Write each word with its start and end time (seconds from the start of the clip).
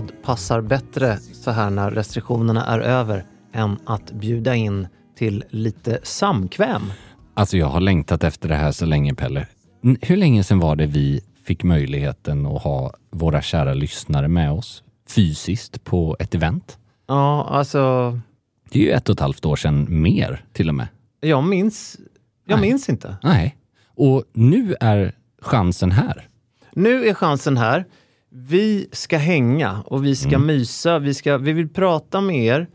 Vad 0.00 0.22
passar 0.22 0.60
bättre 0.60 1.16
så 1.32 1.50
här 1.50 1.70
när 1.70 1.90
restriktionerna 1.90 2.64
är 2.66 2.78
över 2.80 3.24
än 3.52 3.78
att 3.84 4.12
bjuda 4.12 4.54
in 4.54 4.88
till 5.16 5.44
lite 5.50 5.98
samkväm? 6.02 6.82
Alltså 7.34 7.56
jag 7.56 7.66
har 7.66 7.80
längtat 7.80 8.24
efter 8.24 8.48
det 8.48 8.54
här 8.54 8.72
så 8.72 8.86
länge 8.86 9.14
Pelle. 9.14 9.46
Hur 10.02 10.16
länge 10.16 10.44
sedan 10.44 10.58
var 10.58 10.76
det 10.76 10.86
vi 10.86 11.20
fick 11.44 11.62
möjligheten 11.64 12.46
att 12.46 12.62
ha 12.62 12.92
våra 13.10 13.42
kära 13.42 13.74
lyssnare 13.74 14.28
med 14.28 14.52
oss 14.52 14.82
fysiskt 15.08 15.84
på 15.84 16.16
ett 16.18 16.34
event? 16.34 16.78
Ja, 17.06 17.44
alltså, 17.50 18.18
Det 18.70 18.78
är 18.78 18.82
ju 18.82 18.90
ett 18.90 19.08
och 19.08 19.12
ett 19.12 19.20
halvt 19.20 19.44
år 19.44 19.56
sedan 19.56 19.86
mer 20.02 20.44
till 20.52 20.68
och 20.68 20.74
med. 20.74 20.88
jag 21.20 21.44
minns, 21.44 21.96
jag 22.46 22.60
Nej. 22.60 22.70
minns 22.70 22.88
inte. 22.88 23.16
Nej. 23.22 23.56
Och 23.86 24.24
nu 24.32 24.74
är 24.80 25.12
chansen 25.42 25.92
här. 25.92 26.28
Nu 26.72 27.08
är 27.08 27.14
chansen 27.14 27.56
här. 27.56 27.84
Vi 28.32 28.88
ska 28.92 29.16
hänga 29.18 29.82
och 29.86 30.04
vi 30.06 30.16
ska 30.16 30.38
mysa. 30.38 30.98
Vi, 30.98 31.14
ska, 31.14 31.38
vi 31.38 31.52
vill 31.52 31.68
prata 31.68 32.20
med 32.20 32.36
er. 32.44 32.66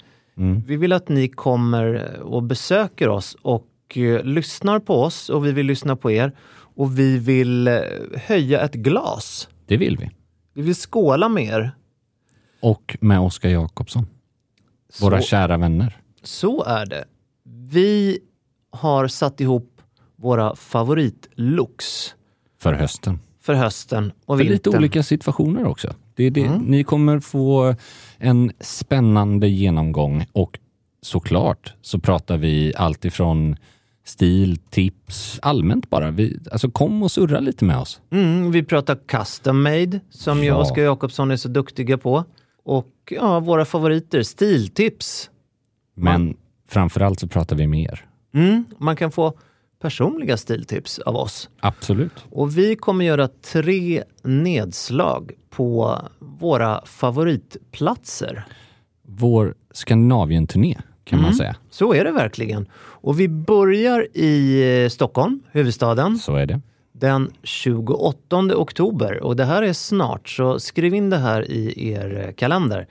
Vi 0.66 0.76
vill 0.78 0.94
att 0.94 1.10
ni 1.10 1.28
kommer 1.28 2.20
och 2.22 2.44
besöker 2.44 3.10
oss 3.10 3.38
och 3.42 3.68
eh, 3.98 4.24
lyssnar 4.24 4.80
på 4.80 5.02
oss 5.02 5.30
och 5.30 5.46
vi 5.46 5.52
vill 5.52 5.66
lyssna 5.66 5.96
på 5.96 6.12
er. 6.12 6.32
Och 6.58 7.00
vi 7.00 7.18
vill 7.18 7.68
eh, 7.68 7.80
höja 8.16 8.62
ett 8.62 8.74
glas. 8.74 9.50
Det 9.66 9.78
vill 9.78 9.98
vi. 9.98 10.10
Vi 10.54 10.62
vill 10.62 10.76
skåla 10.76 11.30
med 11.30 11.44
er. 11.44 11.72
Och 12.62 12.98
med 13.02 13.20
Oskar 13.20 13.50
Jakobsson. 13.50 14.08
Våra 15.02 15.22
Så- 15.22 15.28
kära 15.28 15.58
vänner. 15.58 15.98
Så 16.24 16.64
är 16.64 16.86
det. 16.86 17.06
Vi 17.70 18.20
har 18.72 19.08
satt 19.08 19.42
ihop 19.42 19.82
våra 20.16 20.56
favoritlooks 20.56 22.16
För 22.60 22.74
hösten. 22.74 23.20
För 23.46 23.54
hösten 23.54 24.12
och 24.26 24.38
För 24.38 24.44
lite 24.44 24.54
vintern. 24.54 24.76
olika 24.78 25.04
situationer 25.04 25.66
också. 25.66 25.94
Det 26.16 26.24
är 26.24 26.32
det. 26.32 26.50
Ni 26.66 26.84
kommer 26.84 27.20
få 27.20 27.76
en 28.18 28.52
spännande 28.60 29.48
genomgång 29.48 30.26
och 30.32 30.60
såklart 31.02 31.74
så 31.82 32.00
pratar 32.00 32.38
vi 32.38 32.74
allt 32.76 33.06
ifrån 33.06 33.56
stil, 34.06 34.58
tips, 34.70 35.40
allmänt 35.42 35.90
bara. 35.90 36.12
Vi, 36.12 36.40
alltså 36.52 36.70
kom 36.72 37.04
och 37.04 37.12
surra 37.12 37.40
lite 37.40 37.66
med 37.66 37.78
oss. 37.78 38.02
Mm, 38.12 38.52
vi 38.52 38.64
pratar 38.64 38.96
custom 39.08 39.62
made 39.64 40.00
som 40.10 40.40
ju 40.40 40.46
Ja. 40.46 40.56
Oskar 40.56 40.82
Jakobsson 40.84 41.32
är 41.32 41.38
så 41.38 41.48
duktiga 41.50 41.98
på. 41.98 42.24
Och 42.64 42.94
ja, 43.10 43.40
våra 43.40 43.66
favoriter, 43.66 44.24
stiltips. 44.24 45.30
Men 45.96 46.38
framförallt 46.68 47.20
så 47.20 47.28
pratar 47.28 47.56
vi 47.56 47.68
mer. 47.68 48.06
Mm, 48.34 48.66
man 48.78 48.96
kan 48.96 49.12
få 49.12 49.34
personliga 49.86 50.38
stiltips 50.38 51.00
av 51.00 51.16
oss. 51.16 51.50
Absolut. 51.60 52.12
Och 52.32 52.58
vi 52.58 52.76
kommer 52.76 53.06
göra 53.06 53.28
tre 53.28 54.04
nedslag 54.24 55.32
på 55.50 56.00
våra 56.20 56.86
favoritplatser. 56.86 58.46
Vår 59.08 59.56
Skandinavien-turné 59.72 60.78
kan 61.04 61.22
man 61.22 61.34
säga. 61.34 61.56
Så 61.70 61.94
är 61.94 62.04
det 62.04 62.12
verkligen. 62.12 62.68
Och 62.76 63.20
vi 63.20 63.28
börjar 63.28 64.08
i 64.14 64.62
eh, 64.84 64.90
Stockholm, 64.90 65.40
huvudstaden. 65.52 66.18
Så 66.18 66.36
är 66.36 66.46
det. 66.46 66.62
den 66.92 67.32
28 67.44 68.38
oktober. 68.56 69.24
Och 69.24 69.36
det 69.36 69.46
här 69.46 69.62
är 69.62 69.74
snart, 69.74 70.30
så 70.30 70.60
skriv 70.60 70.94
in 70.96 71.10
det 71.10 71.18
här 71.18 71.52
i 71.52 71.92
er 71.92 72.26
eh, 72.28 72.34
kalender. 72.34 72.88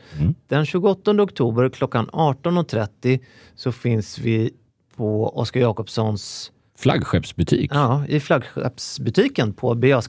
Den 0.49 0.67
28 0.67 1.11
oktober 1.23 1.69
klockan 1.69 2.07
18.30 2.13 3.21
så 3.55 3.73
finns 3.73 4.19
vi 4.19 4.51
på 4.97 5.39
Oskar 5.39 5.61
Jakobssons, 5.61 6.53
Flaggskeppsbutik. 6.85 7.71
ja, 7.75 8.07
i 8.09 8.21
flaggskeppsbutiken 8.21 9.53
på 9.53 9.75
Birger 9.75 10.03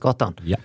Ja. 0.43 0.57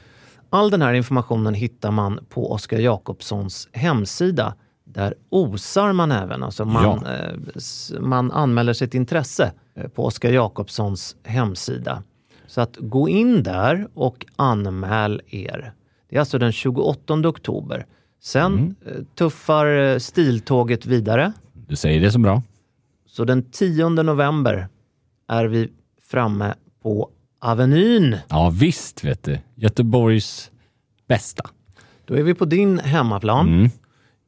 All 0.50 0.70
den 0.70 0.82
här 0.82 0.92
informationen 0.92 1.54
hittar 1.54 1.90
man 1.90 2.18
på 2.28 2.52
Oskar 2.52 2.78
Jakobssons 2.78 3.68
hemsida. 3.72 4.54
Där 4.84 5.14
osar 5.28 5.92
man 5.92 6.12
även, 6.12 6.42
alltså 6.42 6.64
man, 6.64 7.02
Ja. 7.04 7.12
eh, 7.14 8.00
man 8.00 8.32
anmäler 8.32 8.72
sitt 8.72 8.94
intresse 8.94 9.52
eh, 9.74 9.88
på 9.88 10.04
Oskar 10.04 10.30
Jakobssons 10.30 11.16
hemsida. 11.24 12.02
Så 12.46 12.60
att 12.60 12.76
gå 12.80 13.08
in 13.08 13.42
där 13.42 13.88
och 13.94 14.26
anmäl 14.36 15.22
er. 15.26 15.72
Det 16.08 16.16
är 16.16 16.20
alltså 16.20 16.38
den 16.38 16.52
28 16.52 17.14
oktober. 17.28 17.86
Sen 18.22 18.74
eh, 18.86 18.92
tuffar 19.14 19.98
stiltåget 19.98 20.86
vidare. 20.86 21.32
Du 21.68 21.76
säger 21.76 22.00
det 22.00 22.12
så 22.12 22.18
bra. 22.18 22.42
Så 23.06 23.24
den 23.24 23.42
10 23.50 23.88
november 23.88 24.68
är 25.28 25.44
vi 25.44 25.70
framme 26.10 26.54
på 26.82 27.10
Avenyn. 27.40 28.16
Ja 28.28 28.50
visst 28.54 29.04
vet 29.04 29.22
du. 29.22 29.38
Göteborgs 29.54 30.50
bästa. 31.08 31.42
Då 32.06 32.14
är 32.14 32.22
vi 32.22 32.34
på 32.34 32.44
din 32.44 32.78
hemmaplan 32.78 33.48
Mm. 33.48 33.70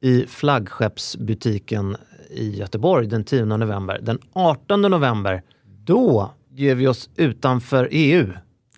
i 0.00 0.26
flaggskeppsbutiken 0.26 1.96
i 2.30 2.56
Göteborg 2.58 3.06
den 3.06 3.24
10 3.24 3.44
november. 3.44 3.98
Den 4.02 4.18
18 4.32 4.82
november, 4.82 5.42
då 5.84 6.30
ger 6.50 6.74
vi 6.74 6.86
oss 6.88 7.10
utanför 7.16 7.88
EU. 7.90 8.26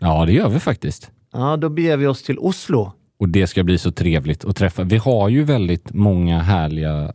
Ja 0.00 0.24
det 0.26 0.32
gör 0.32 0.48
vi 0.48 0.60
faktiskt. 0.60 1.10
Ja, 1.32 1.56
då 1.56 1.68
beger 1.68 1.96
vi 1.96 2.06
oss 2.06 2.22
till 2.22 2.38
Oslo. 2.38 2.92
Och 3.18 3.28
det 3.28 3.46
ska 3.46 3.62
bli 3.64 3.78
så 3.78 3.92
trevligt 3.92 4.44
att 4.44 4.56
träffa. 4.56 4.82
Vi 4.82 4.96
har 4.96 5.28
ju 5.28 5.44
väldigt 5.44 5.94
många 5.94 6.38
härliga 6.42 7.12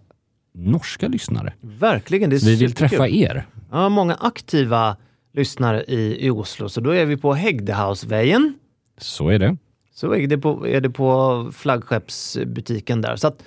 norska 0.53 1.07
lyssnare. 1.07 1.53
Verkligen, 1.61 2.29
det 2.29 2.35
är 2.35 2.39
Vi 2.39 2.55
vill 2.55 2.69
superkul. 2.71 2.89
träffa 2.89 3.07
er. 3.07 3.47
Ja, 3.71 3.89
många 3.89 4.15
aktiva 4.15 4.97
lyssnare 5.33 5.83
i, 5.83 6.25
i 6.25 6.29
Oslo. 6.29 6.69
Så 6.69 6.81
då 6.81 6.89
är 6.89 7.05
vi 7.05 7.17
på 7.17 7.33
Hägdehausvägen. 7.33 8.53
Så 8.97 9.29
är 9.29 9.39
det. 9.39 9.57
Så 9.93 10.15
är 10.15 10.27
det 10.27 10.37
på, 10.37 10.67
är 10.67 10.81
det 10.81 10.89
på 10.89 11.49
flaggskeppsbutiken 11.53 13.01
där. 13.01 13.15
Så 13.15 13.27
att 13.27 13.43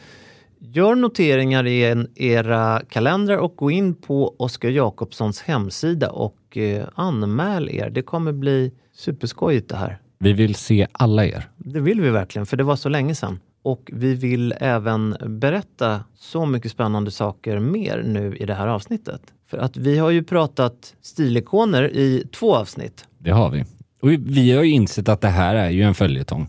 Gör 0.64 0.94
noteringar 0.94 1.66
i 1.66 1.84
en, 1.84 2.08
era 2.14 2.82
kalendrar 2.88 3.36
och 3.36 3.56
gå 3.56 3.70
in 3.70 3.94
på 3.94 4.34
Oskar 4.38 4.68
Jakobssons 4.68 5.42
hemsida 5.42 6.10
och 6.10 6.56
eh, 6.56 6.88
anmäl 6.94 7.70
er. 7.70 7.90
Det 7.90 8.02
kommer 8.02 8.32
bli 8.32 8.72
superskojigt 8.92 9.68
det 9.68 9.76
här. 9.76 9.98
Vi 10.18 10.32
vill 10.32 10.54
se 10.54 10.86
alla 10.92 11.26
er. 11.26 11.48
Det 11.56 11.80
vill 11.80 12.00
vi 12.00 12.10
verkligen, 12.10 12.46
för 12.46 12.56
det 12.56 12.64
var 12.64 12.76
så 12.76 12.88
länge 12.88 13.14
sedan. 13.14 13.40
Och 13.62 13.90
vi 13.92 14.14
vill 14.14 14.54
även 14.60 15.16
berätta 15.26 16.04
så 16.14 16.46
mycket 16.46 16.72
spännande 16.72 17.10
saker 17.10 17.58
mer 17.58 18.02
nu 18.06 18.36
i 18.36 18.46
det 18.46 18.54
här 18.54 18.66
avsnittet. 18.66 19.20
För 19.46 19.58
att 19.58 19.76
vi 19.76 19.98
har 19.98 20.10
ju 20.10 20.22
pratat 20.22 20.94
stilikoner 21.02 21.96
i 21.96 22.24
två 22.32 22.56
avsnitt. 22.56 23.04
Det 23.18 23.30
har 23.30 23.50
vi. 23.50 23.64
Och 24.00 24.10
vi 24.10 24.52
har 24.52 24.62
ju 24.62 24.70
insett 24.70 25.08
att 25.08 25.20
det 25.20 25.28
här 25.28 25.54
är 25.54 25.70
ju 25.70 25.82
en 25.82 25.94
följetong. 25.94 26.46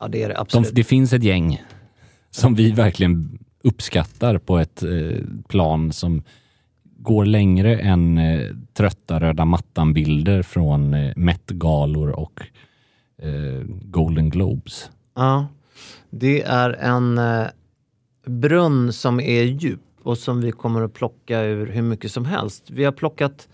Ja, 0.00 0.08
det 0.08 0.22
är 0.22 0.28
det 0.28 0.34
De, 0.34 0.40
absolut. 0.40 0.74
det 0.74 0.84
finns 0.84 1.12
ett 1.12 1.22
gäng 1.22 1.62
som 2.30 2.54
vi 2.54 2.72
verkligen 2.72 3.38
uppskattar 3.64 4.38
på 4.38 4.58
ett 4.58 4.82
eh, 4.82 5.18
plan 5.48 5.92
som 5.92 6.22
går 6.98 7.24
längre 7.24 7.78
än 7.78 8.18
eh, 8.18 8.50
trötta 8.72 9.20
röda 9.20 9.44
mattan-bilder 9.44 10.42
från 10.42 10.94
eh, 10.94 11.12
Met-galor 11.16 12.10
och 12.10 12.40
eh, 13.22 13.62
Golden 13.68 14.30
Globes. 14.30 14.90
Ja, 15.16 15.46
det 16.10 16.42
är 16.42 16.70
en 16.70 17.18
eh, 17.18 17.46
brunn 18.26 18.92
som 18.92 19.20
är 19.20 19.42
djup 19.42 19.80
och 20.02 20.18
som 20.18 20.40
vi 20.40 20.52
kommer 20.52 20.82
att 20.82 20.94
plocka 20.94 21.40
ur 21.42 21.66
hur 21.66 21.82
mycket 21.82 22.12
som 22.12 22.24
helst. 22.24 22.70
Vi 22.70 22.84
har 22.84 22.92
plockat 22.92 23.48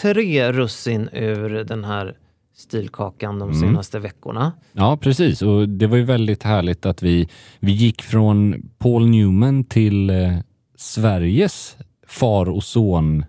tre 0.00 0.52
russin 0.52 1.08
ur 1.12 1.64
den 1.64 1.84
här 1.84 2.16
stilkakan 2.56 3.38
de 3.38 3.54
senaste 3.54 3.98
veckorna. 3.98 4.52
Ja, 4.72 4.96
precis. 4.96 5.42
Och 5.42 5.68
det 5.68 5.86
var 5.86 5.96
ju 5.96 6.04
väldigt 6.04 6.42
härligt 6.42 6.86
att 6.86 7.02
vi, 7.02 7.28
vi 7.60 7.72
gick 7.72 8.02
från 8.02 8.68
Paul 8.78 9.08
Newman 9.08 9.64
till 9.64 10.10
eh, 10.10 10.38
Sveriges 10.76 11.76
far 12.06 12.48
och 12.48 12.64
son 12.64 13.24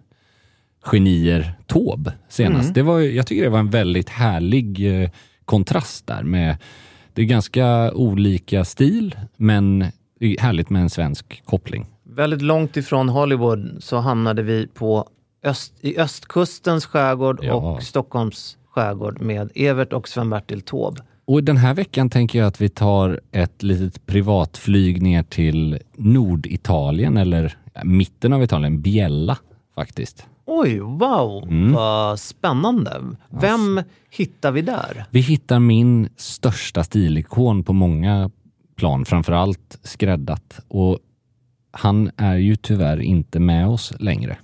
genier 0.84 1.54
Taube 1.68 2.14
senast. 2.30 2.74
Det 2.74 2.82
var, 2.82 3.00
jag 3.00 3.28
tycker 3.28 3.44
det 3.44 3.50
var 3.50 3.60
en 3.60 3.70
väldigt 3.70 4.10
härlig 4.10 5.02
eh, 5.04 5.10
kontrast 5.46 6.08
där 6.08 6.24
med 6.24 6.58
det 7.14 7.22
är 7.22 7.26
ganska 7.26 7.92
olika 7.94 8.66
stil, 8.66 9.16
men 9.38 9.80
det 10.20 10.26
är 10.36 10.40
härligt 10.42 10.70
med 10.70 10.82
en 10.82 10.90
svensk 10.90 11.42
koppling. 11.46 11.86
Väldigt 12.04 12.42
långt 12.42 12.78
ifrån 12.78 13.10
Hollywood 13.10 13.78
så 13.80 13.98
hamnade 13.98 14.42
vi 14.42 14.68
på 14.68 15.08
öst, 15.44 15.74
i 15.82 15.98
östkustens 16.00 16.86
skärgård 16.86 17.40
Ja. 17.44 17.54
och 17.54 17.84
Stockholms 17.84 18.58
skärgård 18.70 19.22
med 19.22 19.52
Evert 19.56 19.94
och 19.94 20.08
Sven-Bertil 20.10 20.62
Taube. 20.62 21.02
Och 21.26 21.44
den 21.44 21.58
här 21.58 21.74
veckan 21.74 22.10
tänker 22.10 22.40
jag 22.40 22.48
att 22.48 22.62
vi 22.62 22.70
tar 22.70 23.20
ett 23.32 23.64
litet 23.64 24.06
privatflyg 24.06 25.02
ner 25.02 25.24
till 25.24 25.80
Norditalien, 25.96 27.18
eller 27.18 27.58
mitten 27.84 28.34
av 28.34 28.44
Italien, 28.44 28.82
Biella 28.82 29.38
faktiskt. 29.76 30.26
Oj, 30.52 30.80
wow, 30.80 31.44
Mm. 31.48 31.74
vad 31.74 32.20
spännande. 32.20 33.02
Vem 33.30 33.82
hittar 34.10 34.52
vi 34.52 34.62
där? 34.62 35.06
Vi 35.10 35.20
hittar 35.20 35.60
min 35.60 36.10
största 36.16 36.84
stilikon 36.84 37.64
på 37.64 37.74
många 37.74 38.32
plan, 38.76 39.06
framförallt 39.06 39.80
skräddat. 39.84 40.60
Och 40.68 41.00
han 41.72 42.12
är 42.18 42.36
ju 42.36 42.56
tyvärr 42.56 43.00
inte 43.02 43.40
med 43.40 43.68
oss 43.68 43.94
längre. 44.00 44.38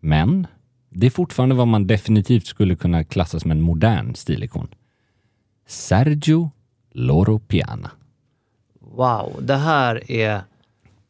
Men 0.00 0.46
det 0.90 1.06
är 1.06 1.10
fortfarande 1.10 1.54
vad 1.54 1.68
man 1.68 1.86
definitivt 1.86 2.46
skulle 2.46 2.76
kunna 2.76 3.04
klassa 3.04 3.40
som 3.40 3.50
en 3.50 3.60
modern 3.60 4.14
stilikon. 4.14 4.68
Sergio 5.66 6.50
Loro 6.92 7.38
Piana. 7.38 7.90
Wow, 8.80 9.38
det 9.42 9.56
här 9.56 10.10
är 10.10 10.40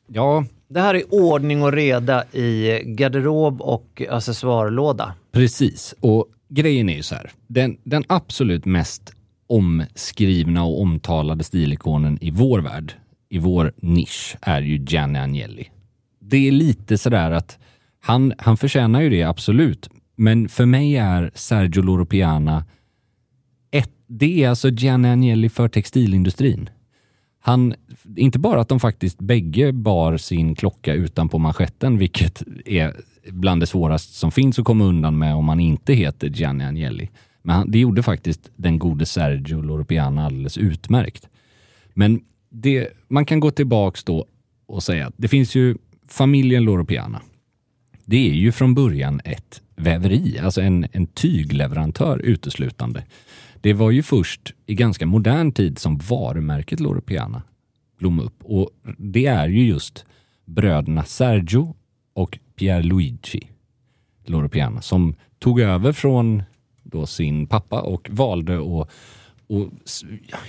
Ja, 0.09 0.45
det 0.69 0.81
här 0.81 0.95
är 0.95 1.15
ordning 1.15 1.63
och 1.63 1.73
reda 1.73 2.25
i 2.25 2.81
garderob 2.85 3.61
och 3.61 4.03
accessoarlåda. 4.11 5.15
Precis, 5.33 5.95
och 6.01 6.27
grejen 6.49 6.89
är 6.89 6.97
ju 6.97 7.03
så 7.03 7.15
här. 7.15 7.31
Den, 7.47 7.77
den 7.85 8.05
absolut 8.07 8.65
mest 8.65 9.13
omskrivna 9.47 10.65
och 10.65 10.81
omtalade 10.81 11.45
stilikonen 11.45 12.19
i 12.21 12.31
vår 12.31 12.59
värld, 12.59 12.93
i 13.29 13.39
vår 13.39 13.73
nisch, 13.77 14.37
är 14.41 14.61
ju 14.61 14.85
Gianni 14.89 15.19
Agnelli. 15.19 15.71
Det 16.21 16.49
är 16.49 16.53
lite 16.53 16.99
sådär 16.99 17.31
att 17.31 17.59
han, 18.01 18.33
han 18.39 18.57
förtjänar 18.57 19.01
ju 19.01 19.11
det, 19.11 19.23
absolut. 19.23 19.91
Men 20.17 20.49
för 20.49 20.67
mig 20.67 20.97
är 20.97 21.31
Sergio 21.35 21.83
Loro 21.83 22.07
Piana 22.07 22.65
ett, 23.71 23.91
det 24.07 24.45
är 24.45 24.49
alltså 24.49 24.69
Gianni 24.69 25.09
Agnelli 25.09 25.49
för 25.49 25.69
textilindustrin. 25.69 26.71
Han, 27.47 27.75
inte 28.17 28.39
bara 28.39 28.61
att 28.61 28.69
de 28.69 28.81
faktiskt 28.81 29.19
bägge 29.19 29.73
bar 29.73 30.17
sin 30.17 30.55
klocka 30.55 30.95
utanpå 30.95 31.39
manschetten, 31.39 31.99
vilket 31.99 32.43
är 32.65 32.97
bland 33.31 33.63
det 33.63 33.67
svåraste 33.67 34.13
som 34.13 34.33
finns 34.33 34.59
att 34.59 34.65
komma 34.65 34.85
undan 34.85 35.19
med 35.19 35.35
om 35.35 35.45
man 35.45 35.61
inte 35.61 35.95
heter 35.95 36.29
Gianni 36.29 36.65
Agnelli. 36.65 37.11
Men 37.43 37.57
han, 37.57 37.71
det 37.71 37.79
gjorde 37.79 38.03
faktiskt 38.03 38.51
den 38.57 38.79
gode 38.79 39.07
Sergio 39.07 39.63
Loropiana 39.63 40.27
alldeles 40.27 40.59
utmärkt. 40.59 41.29
Men 41.95 42.21
det, 42.51 42.89
man 43.09 43.25
kan 43.25 43.41
gå 43.41 43.51
tillbaks 43.51 44.05
då 44.05 44.27
och 44.67 44.83
säga 44.83 45.07
att 45.07 45.15
det 45.17 45.29
finns 45.29 45.55
ju 45.55 45.77
familjen 46.09 46.65
Loropiana. 46.65 47.23
Det 48.05 48.31
är 48.31 48.35
ju 48.35 48.53
från 48.53 48.75
början 48.75 49.21
ett 49.25 49.63
väveri, 49.77 50.39
alltså 50.39 50.61
en, 50.61 50.87
en 50.93 51.07
tygleverantör 51.07 52.19
uteslutande. 52.19 53.03
Det 53.67 53.73
var 53.73 53.91
ju 53.91 54.03
först 54.03 54.55
i 54.67 54.75
ganska 54.75 55.07
modern 55.07 55.53
tid 55.53 55.79
som 55.79 55.99
varumärket 55.99 56.81
Loro 56.81 57.01
Piana 57.01 57.43
blommade 57.99 58.27
upp 58.27 58.45
och 58.45 58.71
det 58.99 59.27
är 59.27 59.49
ju 59.49 59.67
just 59.67 60.05
bröderna 60.45 61.05
Sergio 61.05 61.75
och 62.15 62.39
Pierluigi 62.57 63.51
Loro 64.25 64.49
Piana 64.49 64.83
som 64.83 65.15
tog 65.39 65.61
över 65.61 65.93
från 65.93 66.43
då 66.83 67.07
sin 67.07 67.47
pappa 67.47 67.81
och 67.81 68.09
valde 68.11 68.59
att 68.59 68.91
och 69.47 69.67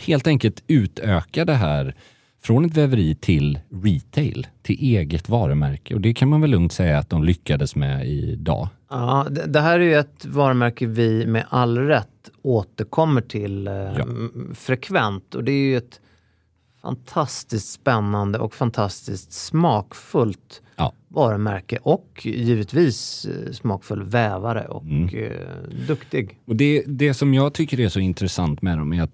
helt 0.06 0.28
enkelt 0.28 0.64
utöka 0.68 1.46
det 1.46 1.54
här 1.54 1.96
från 2.42 2.66
ett 2.66 2.78
väveri 2.78 3.16
till 3.16 3.60
retail, 3.84 4.48
till 4.62 4.80
eget 4.80 5.30
varumärke. 5.30 5.96
Och 5.96 6.02
det 6.02 6.14
kan 6.14 6.30
man 6.30 6.42
väl 6.42 6.50
lugnt 6.50 6.72
säga 6.72 6.98
att 6.98 7.10
de 7.10 7.24
lyckades 7.24 7.76
med 7.76 8.08
idag. 8.08 8.68
Ja, 8.90 9.28
det 9.48 9.60
här 9.60 9.80
är 9.80 9.84
ju 9.84 9.96
ett 9.96 10.26
varumärke 10.26 10.86
vi 10.86 11.26
med 11.26 11.46
all 11.50 11.78
rätt 11.78 12.17
återkommer 12.42 13.22
till 13.22 13.68
eh, 13.68 13.96
m- 14.00 14.52
frekvent 14.56 15.36
och 15.36 15.44
det 15.44 15.52
är 15.52 15.64
ju 15.70 15.78
ett 15.78 16.02
fantastiskt 16.82 17.72
spännande 17.72 18.40
och 18.40 18.54
fantastiskt 18.54 19.32
smakfullt 19.32 20.62
Ja. 20.76 20.94
varumärke 21.08 21.78
och 21.84 22.22
givetvis 22.26 23.26
eh, 23.26 23.52
smakfull 23.52 24.04
vävare 24.04 24.66
och 24.68 24.84
Mm. 24.84 25.10
eh, 25.16 25.32
duktig. 25.88 26.40
Och 26.46 26.56
det, 26.56 26.84
det 26.88 27.14
som 27.14 27.34
jag 27.34 27.54
tycker 27.54 27.80
är 27.80 27.90
så 27.90 28.00
intressant 28.00 28.62
med 28.62 28.78
dem 28.78 28.94
är 28.94 29.02
att 29.04 29.12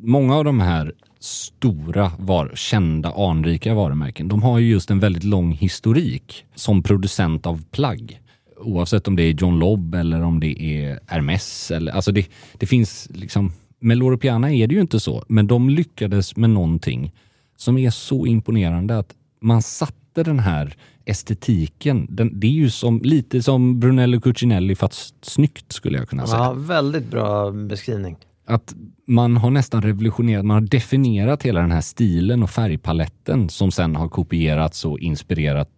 många 0.00 0.36
av 0.36 0.44
de 0.44 0.60
här 0.60 0.92
stora, 1.20 2.12
var, 2.18 2.52
kända, 2.54 3.12
anrika 3.16 3.74
varumärken, 3.74 4.28
de 4.28 4.42
har 4.42 4.58
ju 4.58 4.70
just 4.70 4.90
en 4.90 5.00
väldigt 5.00 5.24
lång 5.24 5.52
historik 5.52 6.44
som 6.54 6.82
producent 6.82 7.46
av 7.46 7.64
plagg. 7.70 8.20
Oavsett 8.58 9.08
om 9.08 9.16
det 9.16 9.22
är 9.22 9.32
John 9.32 9.58
Lobb 9.58 9.94
eller 9.94 10.22
om 10.22 10.40
det 10.40 10.62
är 10.62 11.00
Hermes. 11.06 11.70
Eller, 11.70 11.92
alltså 11.92 12.12
det, 12.12 12.26
det 12.58 12.66
finns 12.66 13.08
liksom, 13.14 13.52
med 13.80 13.96
Loro 13.98 14.18
Piana 14.18 14.52
är 14.52 14.66
det 14.66 14.74
ju 14.74 14.80
inte 14.80 15.00
så, 15.00 15.24
men 15.28 15.46
de 15.46 15.70
lyckades 15.70 16.36
med 16.36 16.50
någonting 16.50 17.12
som 17.56 17.78
är 17.78 17.90
så 17.90 18.26
imponerande 18.26 18.98
att 18.98 19.14
man 19.40 19.62
satte 19.62 20.22
den 20.22 20.38
här 20.38 20.74
estetiken, 21.04 22.06
den, 22.10 22.40
det 22.40 22.46
är 22.46 22.50
ju 22.50 22.70
som, 22.70 23.00
lite 23.04 23.42
som 23.42 23.80
Brunello 23.80 24.20
Cucinelli 24.20 24.74
fast 24.74 25.14
snyggt 25.24 25.72
skulle 25.72 25.98
jag 25.98 26.08
kunna 26.08 26.26
säga 26.26 26.38
Ja, 26.42 26.52
väldigt 26.52 27.10
bra 27.10 27.50
beskrivning. 27.50 28.16
att 28.46 28.74
man 29.06 29.36
har 29.36 29.50
nästan 29.50 29.82
revolutionerat, 29.82 30.44
man 30.44 30.54
har 30.54 30.68
definierat 30.68 31.42
hela 31.42 31.60
den 31.60 31.72
här 31.72 31.80
stilen 31.80 32.42
och 32.42 32.50
färgpaletten 32.50 33.48
som 33.48 33.70
sen 33.70 33.96
har 33.96 34.08
kopierats 34.08 34.84
och 34.84 34.98
inspirerat 34.98 35.68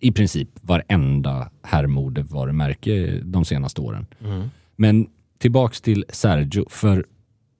i 0.00 0.12
princip 0.12 0.48
varenda 0.60 1.50
herrmodevarumärke 1.62 3.20
de 3.24 3.44
senaste 3.44 3.80
åren. 3.80 4.06
Men 4.76 5.06
tillbaks 5.38 5.80
till 5.80 6.04
Sergio, 6.08 6.68
för 6.68 7.06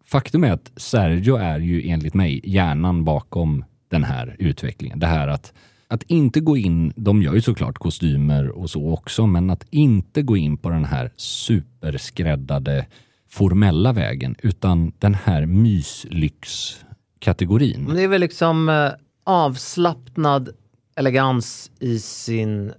faktum 0.04 0.44
är 0.44 0.52
att 0.52 0.72
Sergio 0.76 1.36
är 1.36 1.58
ju 1.58 1.88
enligt 1.88 2.14
mig 2.14 2.40
hjärnan 2.44 3.04
bakom 3.04 3.64
den 3.88 4.04
här 4.04 4.36
utvecklingen. 4.38 4.98
Det 4.98 5.06
här 5.06 5.28
att, 5.28 5.52
att 5.88 6.02
inte 6.02 6.40
gå 6.40 6.56
in, 6.56 6.92
de 6.96 7.22
gör 7.22 7.34
ju 7.34 7.40
såklart 7.40 7.78
kostymer 7.78 8.48
och 8.48 8.70
så 8.70 8.92
också, 8.92 9.26
men 9.26 9.50
att 9.50 9.66
inte 9.70 10.22
gå 10.22 10.36
in 10.36 10.56
på 10.56 10.70
den 10.70 10.84
här 10.84 11.10
superskräddade 11.16 12.86
formella 13.28 13.92
vägen, 13.92 14.34
utan 14.42 14.92
den 14.98 15.14
här 15.14 15.46
myslyxkategorin. 15.46 17.94
Det 17.94 18.02
är 18.02 18.08
väl 18.08 18.20
liksom 18.20 18.68
eh, 18.68 18.90
avslappnad 19.24 20.50
elegans 20.96 21.70
i 21.80 21.98
sin 21.98 22.72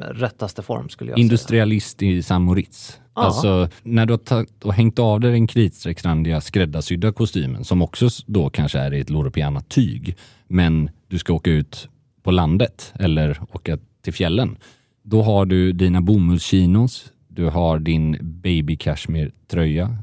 rättaste 0.00 0.62
form 0.62 0.88
skulle 0.88 1.10
jag 1.10 1.16
säga. 1.16 1.22
Industrialist 1.22 2.02
i 2.02 2.22
San 2.22 2.42
Moritz. 2.42 3.00
Ja. 3.14 3.22
Alltså 3.22 3.68
när 3.82 4.06
du 4.06 4.12
har 4.12 4.18
tagit 4.18 4.64
och 4.64 4.74
hängt 4.74 4.98
av 4.98 5.20
dig 5.20 5.32
den 5.32 5.46
kritstrecksrandiga 5.46 6.40
skräddarsydda 6.40 7.12
kostymen 7.12 7.64
som 7.64 7.82
också 7.82 8.08
då 8.26 8.50
kanske 8.50 8.78
är 8.78 8.94
i 8.94 9.00
ett 9.00 9.10
Loro 9.10 9.30
Piana-tyg 9.30 10.16
men 10.48 10.90
du 11.08 11.18
ska 11.18 11.32
åka 11.32 11.50
ut 11.50 11.88
på 12.22 12.30
landet 12.30 12.92
eller 12.94 13.40
åka 13.52 13.78
till 14.02 14.12
fjällen. 14.12 14.56
Då 15.02 15.22
har 15.22 15.46
du 15.46 15.72
dina 15.72 16.00
bomullschinos, 16.00 17.12
du 17.28 17.44
har 17.44 17.78
din 17.78 18.18
baby 18.20 18.76
cashmere 18.76 19.30
tröja 19.50 19.96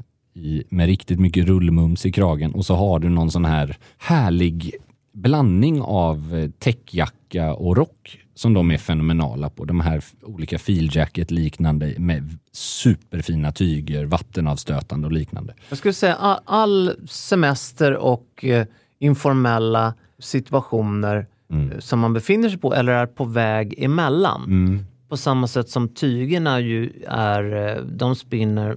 med 0.68 0.86
riktigt 0.86 1.20
mycket 1.20 1.46
rullmums 1.46 2.06
i 2.06 2.12
kragen 2.12 2.54
och 2.54 2.66
så 2.66 2.74
har 2.74 2.98
du 2.98 3.08
någon 3.08 3.30
sån 3.30 3.44
här 3.44 3.76
härlig 3.98 4.74
blandning 5.12 5.82
av 5.82 6.36
eh, 6.36 6.50
täckjacka 6.58 7.54
och 7.54 7.76
rock 7.76 8.24
som 8.34 8.54
de 8.54 8.70
är 8.70 8.78
fenomenala 8.78 9.50
på. 9.50 9.64
De 9.64 9.80
här 9.80 10.04
olika 10.22 10.58
filjacket 10.58 11.30
liknande 11.30 11.94
med 11.98 12.38
superfina 12.52 13.52
tyger, 13.52 14.04
vattenavstötande 14.04 15.06
och 15.06 15.12
liknande. 15.12 15.54
Jag 15.68 15.78
skulle 15.78 15.94
säga 15.94 16.14
all, 16.14 16.40
all 16.44 17.08
semester 17.08 17.96
och 17.96 18.44
eh, 18.44 18.66
informella 18.98 19.94
situationer 20.18 21.26
mm. 21.50 21.72
Eh, 21.72 21.78
som 21.78 21.98
man 21.98 22.12
befinner 22.12 22.48
sig 22.48 22.58
på 22.58 22.74
eller 22.74 22.92
är 22.92 23.06
på 23.06 23.24
väg 23.24 23.74
emellan. 23.78 24.44
Mm. 24.44 24.84
På 25.08 25.16
samma 25.16 25.46
sätt 25.46 25.68
som 25.68 25.88
tygerna 25.88 26.60
ju 26.60 26.92
är, 27.08 27.76
eh, 27.76 27.82
de 27.82 28.16
spinner, 28.16 28.76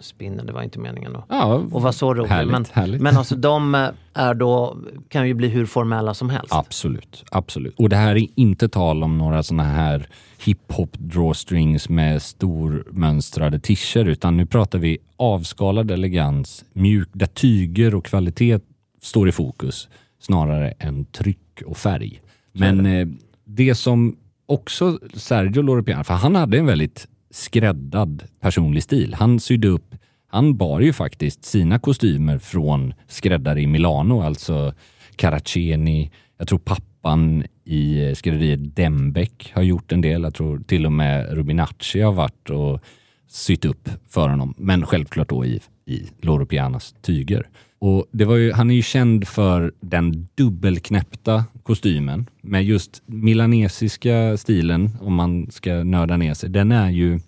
spinner, 0.00 0.44
det 0.44 0.52
var 0.52 0.62
inte 0.62 0.78
meningen 0.78 1.12
då. 1.12 1.24
Ja, 1.28 1.44
och 1.44 1.82
var 1.82 1.92
så 1.92 2.14
roligt. 2.14 2.30
Härligt, 2.30 2.52
men, 2.52 2.64
härligt. 2.72 3.00
men 3.00 3.16
alltså 3.16 3.36
de 3.36 3.74
eh, 3.74 3.88
är 4.14 4.34
då, 4.34 4.76
kan 5.08 5.28
ju 5.28 5.34
bli 5.34 5.48
hur 5.48 5.66
formella 5.66 6.14
som 6.14 6.30
helst. 6.30 6.52
Absolut, 6.52 7.24
absolut. 7.30 7.74
Och 7.78 7.88
det 7.88 7.96
här 7.96 8.16
är 8.16 8.26
inte 8.34 8.68
tal 8.68 9.02
om 9.02 9.18
några 9.18 9.42
sådana 9.42 9.64
här 9.64 10.08
hiphop 10.44 10.96
drawstrings 10.98 11.88
med 11.88 12.22
stormönstrade 12.22 13.60
tischer 13.60 14.04
utan 14.04 14.36
nu 14.36 14.46
pratar 14.46 14.78
vi 14.78 14.98
avskalad 15.16 15.90
elegans, 15.90 16.64
mjuk, 16.72 17.08
där 17.12 17.26
tyger 17.26 17.94
och 17.94 18.04
kvalitet 18.04 18.60
står 19.02 19.28
i 19.28 19.32
fokus 19.32 19.88
snarare 20.20 20.70
än 20.78 21.04
tryck 21.04 21.62
och 21.66 21.76
färg. 21.76 22.20
Men 22.52 22.86
eh, 22.86 23.08
det 23.44 23.74
som 23.74 24.16
också 24.46 24.98
Sergio 25.14 25.62
Loro 25.62 26.04
för 26.04 26.14
han 26.14 26.34
hade 26.34 26.58
en 26.58 26.66
väldigt 26.66 27.08
skräddad 27.30 28.22
personlig 28.40 28.82
stil. 28.82 29.14
Han 29.14 29.40
sydde 29.40 29.68
upp, 29.68 29.94
han 30.26 30.56
bar 30.56 30.80
ju 30.80 30.92
faktiskt 30.92 31.44
sina 31.44 31.78
kostymer 31.78 32.38
från 32.38 32.94
skräddare 33.08 33.60
i 33.60 33.66
Milano, 33.66 34.22
alltså 34.22 34.74
Caraceni, 35.16 36.10
jag 36.38 36.48
tror 36.48 36.58
pappan 36.58 37.44
i 37.64 38.14
skrädderiet 38.14 38.76
Dembeck 38.76 39.52
har 39.54 39.62
gjort 39.62 39.92
en 39.92 40.00
del. 40.00 40.22
Jag 40.22 40.34
tror 40.34 40.58
till 40.58 40.86
och 40.86 40.92
med 40.92 41.32
Rubinacci 41.32 42.00
har 42.00 42.12
varit 42.12 42.50
och 42.50 42.80
sytt 43.28 43.64
upp 43.64 43.88
för 44.08 44.28
honom. 44.28 44.54
Men 44.58 44.86
självklart 44.86 45.28
då 45.28 45.44
i, 45.44 45.60
i 45.86 46.02
Loro 46.20 46.46
Pianas 46.46 46.94
tyger. 47.02 47.48
Och 47.78 48.06
det 48.12 48.24
var 48.24 48.36
ju, 48.36 48.52
han 48.52 48.70
är 48.70 48.74
ju 48.74 48.82
känd 48.82 49.28
för 49.28 49.72
den 49.80 50.28
dubbelknäppta 50.34 51.44
kostymen 51.64 52.26
med 52.40 52.64
just 52.64 53.02
milanesiska 53.06 54.36
stilen, 54.36 54.90
om 55.00 55.14
man 55.14 55.50
ska 55.50 55.84
nörda 55.84 56.16
ner 56.16 56.34
sig. 56.34 56.50
Den 56.50 56.72
är 56.72 56.90
ju 56.90 57.20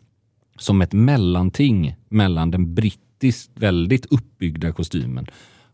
som 0.59 0.83
ett 0.83 0.93
mellanting 0.93 1.97
mellan 2.09 2.51
den 2.51 2.75
brittiskt 2.75 3.51
väldigt 3.55 4.07
uppbyggda 4.07 4.73
kostymen 4.73 5.27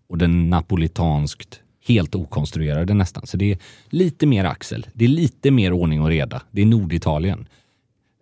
och 0.09 0.19
den 0.19 0.51
napolitanskt 0.51 1.61
helt 1.87 2.15
okonstruerade 2.15 2.95
nästan. 2.95 3.27
Så 3.27 3.37
det 3.37 3.53
är 3.53 3.59
lite 3.89 4.27
mer 4.27 4.45
axel. 4.45 4.87
Det 4.95 5.05
är 5.05 5.09
lite 5.09 5.51
mer 5.51 5.73
ordning 5.73 6.03
och 6.03 6.09
reda. 6.09 6.43
Det 6.51 6.63
är 6.63 6.67
Norditalien 6.67 7.49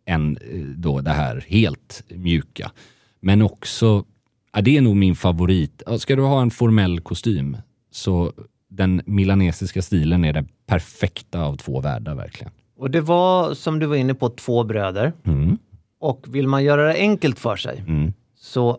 än 0.07 0.37
eh, 0.37 0.61
då 0.61 1.01
det 1.01 1.11
här 1.11 1.45
helt 1.49 2.03
mjuka. 2.09 2.73
Men 3.21 3.43
också 3.43 4.05
Ja, 4.53 4.61
det 4.61 4.77
är 4.77 4.81
nog 4.81 4.97
min 4.97 5.17
favorit. 5.17 5.83
Ska 5.99 6.17
du 6.17 6.23
ha 6.23 6.43
en 6.43 6.51
formell 6.51 7.01
kostym 7.01 7.57
så 7.91 8.33
den 8.71 9.03
milanesiska 9.07 9.83
stilen 9.83 10.25
är 10.25 10.33
den 10.33 10.49
perfekta 10.67 11.43
av 11.43 11.57
två 11.57 11.81
världar 11.81 12.15
verkligen. 12.15 12.53
Och 12.77 12.91
det 12.91 13.00
var 13.00 13.55
som 13.55 13.79
du 13.79 13.87
var 13.87 13.97
inne 13.97 14.15
på 14.15 14.29
två 14.29 14.65
bröder. 14.65 15.12
Mm. 15.25 15.59
Och 16.00 16.27
vill 16.29 16.49
man 16.49 16.65
göra 16.65 16.85
det 16.85 16.95
enkelt 16.95 17.39
för 17.39 17.57
sig 17.57 17.85
mm. 17.87 18.12
så 18.37 18.71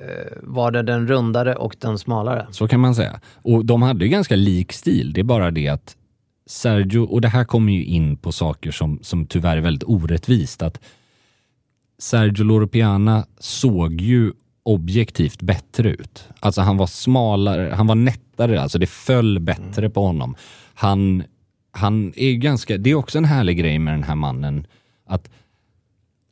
eh, 0.00 0.32
var 0.42 0.70
det 0.70 0.82
den 0.82 1.08
rundare 1.08 1.54
och 1.54 1.76
den 1.78 1.98
smalare. 1.98 2.46
Så 2.50 2.68
kan 2.68 2.80
man 2.80 2.94
säga. 2.94 3.20
Och 3.34 3.64
de 3.64 3.82
hade 3.82 4.04
ju 4.04 4.10
ganska 4.10 4.36
lik 4.36 4.72
stil. 4.72 5.12
Det 5.12 5.20
är 5.20 5.24
bara 5.24 5.50
det 5.50 5.68
att 5.68 5.96
Sergio, 6.46 6.98
och 6.98 7.20
det 7.20 7.28
här 7.28 7.44
kommer 7.44 7.72
ju 7.72 7.84
in 7.84 8.16
på 8.16 8.32
saker 8.32 8.70
som, 8.70 8.98
som 9.02 9.26
tyvärr 9.26 9.56
är 9.56 9.60
väldigt 9.60 9.88
orättvist, 9.88 10.62
att 10.62 10.80
Sergio 11.98 12.44
Loropiana 12.44 13.26
såg 13.38 14.00
ju 14.00 14.32
objektivt 14.62 15.42
bättre 15.42 15.90
ut. 15.90 16.28
Alltså 16.40 16.60
han 16.60 16.76
var 16.76 16.86
smalare, 16.86 17.74
han 17.74 17.86
var 17.86 17.94
nättare, 17.94 18.60
alltså 18.60 18.78
det 18.78 18.86
föll 18.86 19.40
bättre 19.40 19.90
på 19.90 20.06
honom. 20.06 20.36
Han, 20.74 21.22
han 21.70 22.12
är 22.16 22.32
ganska, 22.32 22.78
det 22.78 22.90
är 22.90 22.94
också 22.94 23.18
en 23.18 23.24
härlig 23.24 23.58
grej 23.58 23.78
med 23.78 23.94
den 23.94 24.02
här 24.02 24.14
mannen, 24.14 24.66
att 25.06 25.30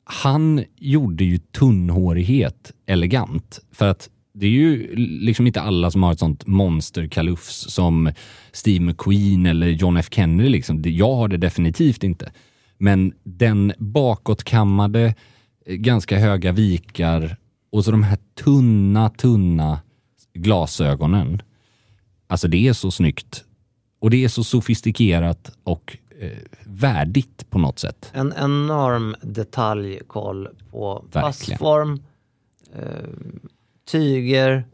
han 0.05 0.65
gjorde 0.77 1.25
ju 1.25 1.39
tunnhårighet 1.39 2.73
elegant. 2.87 3.61
För 3.73 3.89
att 3.89 4.09
det 4.33 4.47
är 4.47 4.51
ju 4.51 4.97
liksom 4.97 5.47
inte 5.47 5.61
alla 5.61 5.91
som 5.91 6.03
har 6.03 6.13
ett 6.13 6.19
sånt 6.19 6.47
monsterkalufs 6.47 7.71
som 7.71 8.13
Steve 8.53 8.85
McQueen 8.85 9.47
eller 9.47 9.67
John 9.67 9.97
F 9.97 10.09
Kennedy. 10.11 10.49
Liksom. 10.49 10.83
Jag 10.85 11.15
har 11.15 11.29
det 11.29 11.37
definitivt 11.37 12.05
inte. 12.05 12.33
Men 12.79 13.13
den 13.23 13.73
bakåtkammade, 13.79 15.15
eh, 15.67 15.75
ganska 15.75 16.19
höga 16.19 16.53
vikar 16.53 17.37
och 17.71 17.85
så 17.85 17.91
de 17.91 18.03
här 18.03 18.19
tunna, 18.45 19.11
tunna 19.11 19.81
glasögonen. 20.35 21.43
Alltså 22.27 22.49
det 22.49 22.69
är 22.69 22.73
så 22.73 22.91
snyggt. 22.91 23.45
Och 23.99 24.11
det 24.11 24.25
är 24.25 24.29
så 24.29 24.45
sofistikerat 24.45 25.53
och 25.63 25.97
eh, 26.21 26.31
värdigt 26.65 27.51
på 27.51 27.59
något 27.59 27.79
sätt. 27.79 28.11
En 28.13 28.33
enorm 28.37 29.17
detaljkoll 29.23 30.49
på 30.71 31.05
Verkligen. 31.13 31.23
passform, 31.23 32.03
eh, 32.75 32.83
tyger, 33.91 34.65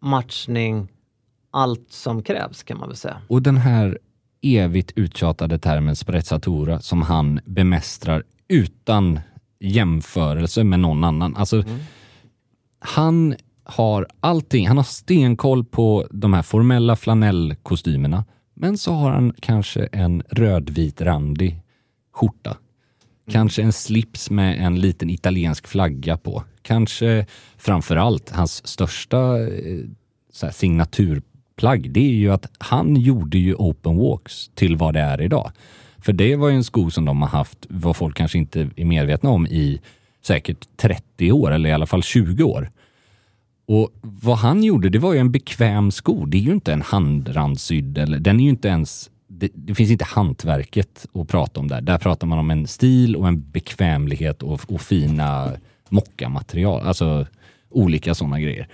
matchning, 0.00 0.88
allt 1.50 1.92
som 1.92 2.22
krävs 2.22 2.62
kan 2.62 2.78
man 2.78 2.88
väl 2.88 2.96
säga. 2.96 3.22
Och 3.28 3.42
den 3.42 3.56
här 3.56 3.98
evigt 4.42 4.92
uttjatade 4.96 5.58
termen 5.58 5.96
sprezzatura 5.96 6.80
som 6.80 7.02
han 7.02 7.40
bemästrar 7.44 8.24
utan 8.48 9.20
jämförelse 9.58 10.64
med 10.64 10.80
någon 10.80 11.04
annan. 11.04 11.36
Alltså, 11.36 11.56
mm 11.56 11.80
han 12.80 13.34
har 13.64 14.06
allting. 14.20 14.68
Han 14.68 14.76
har 14.76 14.84
stenkoll 14.84 15.64
på 15.64 16.06
de 16.10 16.32
här 16.32 16.42
formella 16.42 16.96
flanellkostymerna. 16.96 18.24
Men 18.54 18.78
så 18.78 18.92
har 18.92 19.10
han 19.10 19.34
kanske 19.40 19.88
en 19.92 20.22
rödvit 20.30 21.00
randig 21.00 21.62
skjorta. 22.12 22.56
Kanske 23.30 23.62
en 23.62 23.72
slips 23.72 24.30
med 24.30 24.66
en 24.66 24.80
liten 24.80 25.10
italiensk 25.10 25.66
flagga 25.66 26.16
på. 26.16 26.44
Kanske 26.62 27.26
framförallt 27.56 28.30
hans 28.30 28.66
största 28.66 29.18
eh, 29.18 29.78
här, 30.42 30.50
signaturplagg. 30.50 31.90
Det 31.90 32.00
är 32.00 32.12
ju 32.12 32.30
att 32.30 32.46
han 32.58 32.96
gjorde 32.96 33.38
ju 33.38 33.54
open 33.54 33.96
walks 33.96 34.50
till 34.54 34.76
vad 34.76 34.94
det 34.94 35.00
är 35.00 35.20
idag. 35.20 35.52
För 35.98 36.12
det 36.12 36.36
var 36.36 36.48
ju 36.48 36.56
en 36.56 36.64
sko 36.64 36.90
som 36.90 37.04
de 37.04 37.22
har 37.22 37.28
haft, 37.28 37.66
vad 37.68 37.96
folk 37.96 38.16
kanske 38.16 38.38
inte 38.38 38.70
är 38.76 38.84
medvetna 38.84 39.30
om, 39.30 39.46
i 39.46 39.80
säkert 40.22 40.68
30 40.76 41.32
år 41.32 41.50
eller 41.50 41.70
i 41.70 41.72
alla 41.72 41.86
fall 41.86 42.02
20 42.02 42.44
år. 42.44 42.70
Och 43.66 43.90
vad 44.02 44.38
han 44.38 44.64
gjorde, 44.64 44.88
det 44.88 44.98
var 44.98 45.12
ju 45.12 45.18
en 45.18 45.32
bekväm 45.32 45.90
sko. 45.90 46.26
Det 46.26 46.36
är 46.36 46.42
ju 46.42 46.52
inte 46.52 46.72
en 46.72 46.82
handransydd 46.82 47.98
eller 47.98 48.18
den 48.18 48.40
är 48.40 48.44
ju 48.44 48.50
inte 48.50 48.68
ens 48.68 49.10
det, 49.28 49.50
det, 49.54 49.74
finns 49.74 49.90
inte 49.90 50.04
hantverket 50.04 51.06
att 51.14 51.28
prata 51.28 51.60
om 51.60 51.68
där. 51.68 51.80
Där 51.80 51.98
pratar 51.98 52.26
man 52.26 52.38
om 52.38 52.50
en 52.50 52.66
stil 52.66 53.16
och 53.16 53.28
en 53.28 53.50
bekvämlighet 53.50 54.42
och, 54.42 54.72
och 54.72 54.80
fina 54.80 55.52
mockamaterial, 55.88 56.86
alltså 56.86 57.26
olika 57.68 58.14
sådana 58.14 58.40
grejer. 58.40 58.68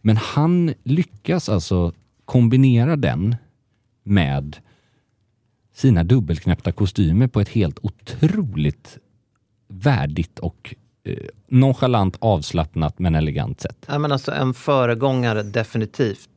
Men 0.00 0.16
han 0.16 0.74
lyckas 0.82 1.48
alltså 1.48 1.92
kombinera 2.24 2.96
den 2.96 3.36
med 4.02 4.56
sina 5.74 6.04
dubbelknäppta 6.04 6.72
kostymer 6.72 7.26
på 7.26 7.40
ett 7.40 7.48
helt 7.48 7.78
otroligt 7.82 8.98
värdigt 9.68 10.38
och 10.38 10.74
nonchalant, 11.48 12.16
avslappnat 12.18 12.98
men 12.98 13.14
elegant 13.14 13.60
sätt. 13.60 13.86
Ja, 13.86 13.98
men 13.98 14.12
alltså 14.12 14.32
en 14.32 14.54
föregångare 14.54 15.42
definitivt. 15.42 16.28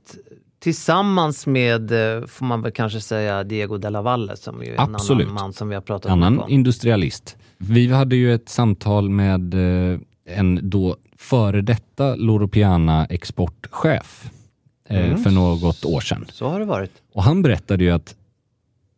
Tillsammans 0.59 1.47
med, 1.47 1.91
eh, 1.91 2.25
får 2.25 2.45
man 2.45 2.61
väl 2.61 2.71
kanske 2.71 3.01
säga, 3.01 3.43
Diego 3.43 3.77
de 3.77 3.89
la 3.89 4.01
Valle 4.01 4.37
som 4.37 4.61
är 4.61 4.73
en 4.73 4.79
Absolut. 4.79 5.27
annan 5.27 5.33
man 5.33 5.53
som 5.53 5.69
vi 5.69 5.75
har 5.75 5.81
pratat 5.81 6.11
annan 6.11 6.39
om. 6.39 6.49
industrialist. 6.49 7.37
Vi 7.57 7.93
hade 7.93 8.15
ju 8.15 8.33
ett 8.33 8.49
samtal 8.49 9.09
med 9.09 9.53
eh, 9.53 9.99
en 10.25 10.59
då 10.69 10.97
före 11.17 11.61
detta 11.61 12.15
Loro 12.15 12.47
Piana 12.47 13.05
exportchef 13.05 14.31
eh, 14.89 15.05
mm. 15.05 15.23
för 15.23 15.31
något 15.31 15.85
år 15.85 16.01
sedan. 16.01 16.25
Så 16.31 16.47
har 16.47 16.59
det 16.59 16.65
varit. 16.65 16.91
Och 17.13 17.23
han 17.23 17.41
berättade 17.41 17.83
ju 17.83 17.91
att 17.91 18.15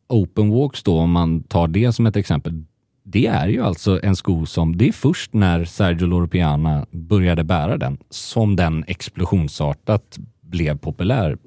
Open 0.09 0.49
Walks 0.49 0.83
då, 0.83 0.97
om 0.97 1.11
man 1.11 1.43
tar 1.43 1.67
det 1.67 1.93
som 1.93 2.05
ett 2.05 2.15
exempel, 2.15 2.63
det 3.03 3.25
är 3.25 3.47
ju 3.47 3.63
alltså 3.63 3.99
en 4.03 4.15
sko 4.15 4.45
som, 4.45 4.77
det 4.77 4.87
är 4.87 4.91
först 4.91 5.33
när 5.33 5.65
Sergio 5.65 6.07
Loro 6.07 6.27
började 6.91 7.43
bära 7.43 7.77
den 7.77 7.97
som 8.09 8.55
den 8.55 8.83
explosionsartat 8.87 10.19
blev 10.41 10.77
populär 10.77 11.37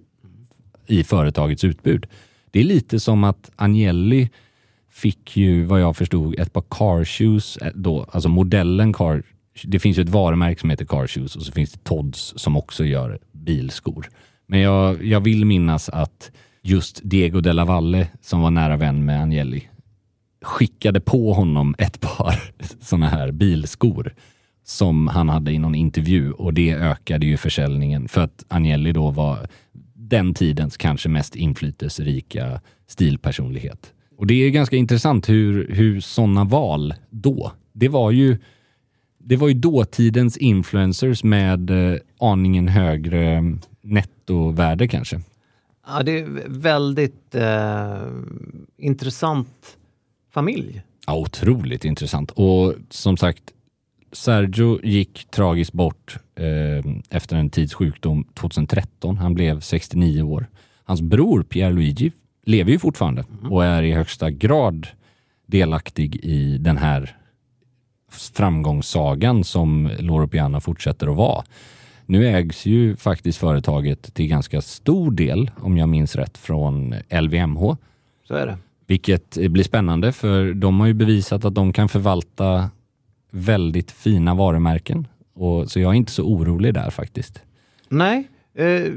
i 0.87 1.05
företagets 1.05 1.65
utbud. 1.65 2.07
Det 2.51 2.61
är 2.61 2.65
lite 2.65 3.01
som 3.01 3.25
att 3.25 3.51
Agnelli 3.57 4.31
fick 4.91 5.37
ju, 5.37 5.65
vad 5.65 5.81
jag 5.81 5.97
förstod, 5.97 6.39
ett 6.39 6.53
par 6.53 6.65
car 6.69 7.05
shoes 7.05 7.57
eh, 7.57 7.73
då, 7.75 8.07
alltså 8.13 8.29
modellen 8.29 8.93
car 8.93 9.23
det 9.65 9.79
finns 9.79 9.99
ju 9.99 10.03
ett 10.03 10.09
varumärke 10.09 10.61
som 10.61 10.71
heter 10.71 10.85
Car 10.85 11.07
Shoes 11.07 11.37
och 11.37 11.43
så 11.43 11.53
finns 11.53 11.73
det 11.73 11.85
Todds 11.85 12.33
som 12.37 12.57
också 12.57 12.85
gör 12.85 13.19
bilskor. 13.33 14.09
Men 14.47 14.61
jag, 14.61 15.05
jag 15.05 15.21
vill 15.21 15.45
minnas 15.45 15.89
att 15.89 16.31
just 16.63 17.01
Diego 17.05 17.41
de 17.41 17.53
la 17.53 17.65
Valle, 17.65 18.09
som 18.21 18.41
var 18.41 18.51
nära 18.51 18.77
vän 18.77 19.05
med 19.05 19.23
Agnelli, 19.23 19.69
skickade 20.43 21.01
på 21.01 21.33
honom 21.33 21.75
ett 21.79 22.01
par 22.01 22.43
sådana 22.81 23.09
här 23.09 23.31
bilskor 23.31 24.15
som 24.65 25.09
han 25.09 25.29
hade 25.29 25.53
i 25.53 25.59
någon 25.59 25.75
intervju 25.75 26.33
och 26.33 26.55
det 26.55 26.75
ökade 26.75 27.27
ju 27.27 27.37
försäljningen 27.37 28.09
för 28.09 28.21
att 28.21 28.45
Agnelli 28.49 28.93
då 28.93 29.11
var 29.11 29.49
den 29.95 30.35
tidens 30.35 30.77
kanske 30.77 31.09
mest 31.09 31.37
inflytelserika 31.37 32.61
stilpersonlighet. 32.87 33.93
Och 34.17 34.27
det 34.27 34.35
är 34.35 34.51
ganska 34.51 34.77
intressant 34.77 35.29
hur, 35.29 35.69
hur 35.71 36.01
sådana 36.01 36.45
val 36.45 36.95
då, 37.11 37.53
det 37.73 37.89
var 37.89 38.11
ju 38.11 38.39
det 39.25 39.37
var 39.37 39.49
ju 39.49 39.55
dåtidens 39.55 40.37
influencers 40.37 41.25
med 41.25 41.71
eh, 41.71 41.99
aningen 42.21 42.69
högre 42.69 43.31
mm, 43.31 43.61
nettovärde 43.81 44.89
kanske. 44.89 45.21
Ja, 45.87 46.03
det 46.03 46.19
är 46.21 46.27
väldigt 46.49 47.35
eh, 47.35 48.07
intressant 48.79 49.77
familj. 50.33 50.83
Ja, 51.07 51.17
otroligt 51.17 51.85
intressant. 51.85 52.31
Och 52.31 52.75
som 52.91 53.17
sagt, 53.17 53.43
Sergio 54.13 54.81
gick 54.83 55.31
tragiskt 55.31 55.73
bort 55.73 56.19
eh, 56.35 56.93
efter 57.11 57.37
en 57.37 57.51
tids 57.51 57.75
sjukdom 57.75 58.25
2013. 58.35 59.17
Han 59.17 59.35
blev 59.35 59.61
69 59.61 60.23
år. 60.23 60.47
Hans 60.85 61.01
bror 61.01 61.43
Pierluigi 61.43 62.13
lever 62.45 62.73
ju 62.73 62.79
fortfarande 62.79 63.25
mm. 63.41 63.53
och 63.53 63.65
är 63.65 63.83
i 63.83 63.93
högsta 63.93 64.31
grad 64.31 64.87
delaktig 65.47 66.17
i 66.17 66.59
den 66.59 66.77
här 66.77 67.17
framgångssagan 68.11 69.45
som 69.45 69.91
Loro 69.99 70.29
Piana 70.29 70.61
fortsätter 70.61 71.07
att 71.07 71.17
vara. 71.17 71.45
Nu 72.07 72.27
ägs 72.29 72.67
ju 72.67 72.97
faktiskt 72.97 73.39
företaget 73.39 74.15
till 74.15 74.27
ganska 74.27 74.61
stor 74.61 75.11
del, 75.11 75.51
om 75.57 75.77
jag 75.77 75.89
minns 75.89 76.17
rätt, 76.17 76.39
från 76.39 76.95
LVMH. 77.11 77.77
Så 78.29 78.35
är 78.35 78.47
det. 78.47 78.59
Vilket 78.87 79.39
blir 79.51 79.65
spännande 79.65 80.13
för 80.13 80.55
de 80.55 80.81
har 80.81 80.87
ju 80.87 80.95
bevisat 80.95 81.45
att 81.45 81.55
de 81.55 81.73
kan 81.73 81.89
förvalta 81.89 82.71
väldigt 83.31 83.91
fina 83.91 84.35
varumärken. 84.35 85.07
Och, 85.35 85.71
så 85.71 85.81
jag 85.81 85.91
är 85.91 85.95
inte 85.95 86.13
så 86.13 86.25
orolig 86.25 86.75
där 86.75 86.91
faktiskt. 86.91 87.43
Nej, 87.89 88.29
eh, 88.55 88.93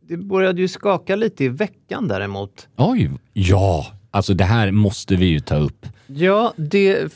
det 0.00 0.16
började 0.16 0.60
ju 0.60 0.68
skaka 0.68 1.16
lite 1.16 1.44
i 1.44 1.48
veckan 1.48 2.08
däremot. 2.08 2.68
Oj, 2.76 3.10
ja! 3.32 3.86
Alltså 4.10 4.34
det 4.34 4.44
här 4.44 4.70
måste 4.70 5.16
vi 5.16 5.26
ju 5.26 5.40
ta 5.40 5.56
upp. 5.56 5.86
Ja, 6.06 6.52
det, 6.56 7.12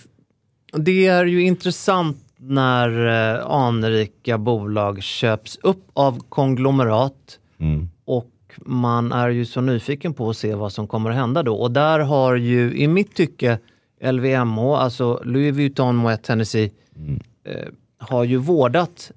det 0.73 1.07
är 1.07 1.25
ju 1.25 1.43
intressant 1.43 2.17
när 2.37 3.07
eh, 3.37 3.47
anrika 3.47 4.39
bolag 4.39 5.03
köps 5.03 5.59
upp 5.63 5.91
av 5.93 6.23
konglomerat 6.29 7.39
mm. 7.59 7.89
och 8.05 8.31
man 8.61 9.13
är 9.13 9.29
ju 9.29 9.45
så 9.45 9.61
nyfiken 9.61 10.15
på 10.15 10.31
att 10.31 10.37
se 10.37 10.55
vad 10.55 10.73
som 10.73 10.87
kommer 10.87 11.11
att 11.11 11.17
hända 11.17 11.43
då. 11.43 11.57
Och 11.57 11.71
där 11.71 11.99
har 11.99 12.35
ju 12.37 12.77
i 12.77 12.89
mitt 12.89 13.15
tycke 13.15 13.59
LVMH, 14.01 14.61
alltså 14.61 15.21
Louis 15.25 15.55
Vuitton 15.55 15.97
Moet 15.97 16.29
Hennessy, 16.29 16.71
mm. 16.97 17.21
eh, 17.45 17.69
har 17.99 18.25
ju 18.25 18.37
vårdat 18.37 19.13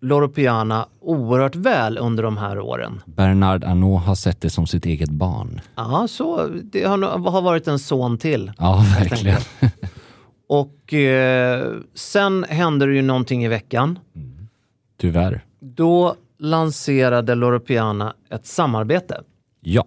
Loro 0.00 0.28
Piana 0.28 0.86
oerhört 1.00 1.56
väl 1.56 1.98
under 1.98 2.22
de 2.22 2.36
här 2.36 2.60
åren. 2.60 3.00
Bernard 3.06 3.64
Arnault 3.64 4.04
har 4.04 4.14
sett 4.14 4.40
det 4.40 4.50
som 4.50 4.66
sitt 4.66 4.86
eget 4.86 5.10
barn. 5.10 5.60
Ja, 5.74 6.06
så 6.08 6.48
det 6.62 6.84
har, 6.84 6.98
har 7.30 7.42
varit 7.42 7.68
en 7.68 7.78
son 7.78 8.18
till. 8.18 8.52
Ja, 8.58 8.84
verkligen. 8.98 9.40
Och 10.46 10.94
eh, 10.94 11.72
sen 11.94 12.44
hände 12.48 12.86
det 12.86 12.94
ju 12.94 13.02
någonting 13.02 13.44
i 13.44 13.48
veckan. 13.48 13.98
Mm. 14.16 14.48
Tyvärr. 15.00 15.44
Då 15.60 16.14
lanserade 16.44 17.34
Loro 17.34 17.60
Piana 17.60 18.14
ett 18.30 18.46
samarbete. 18.46 19.22
Ja. 19.60 19.86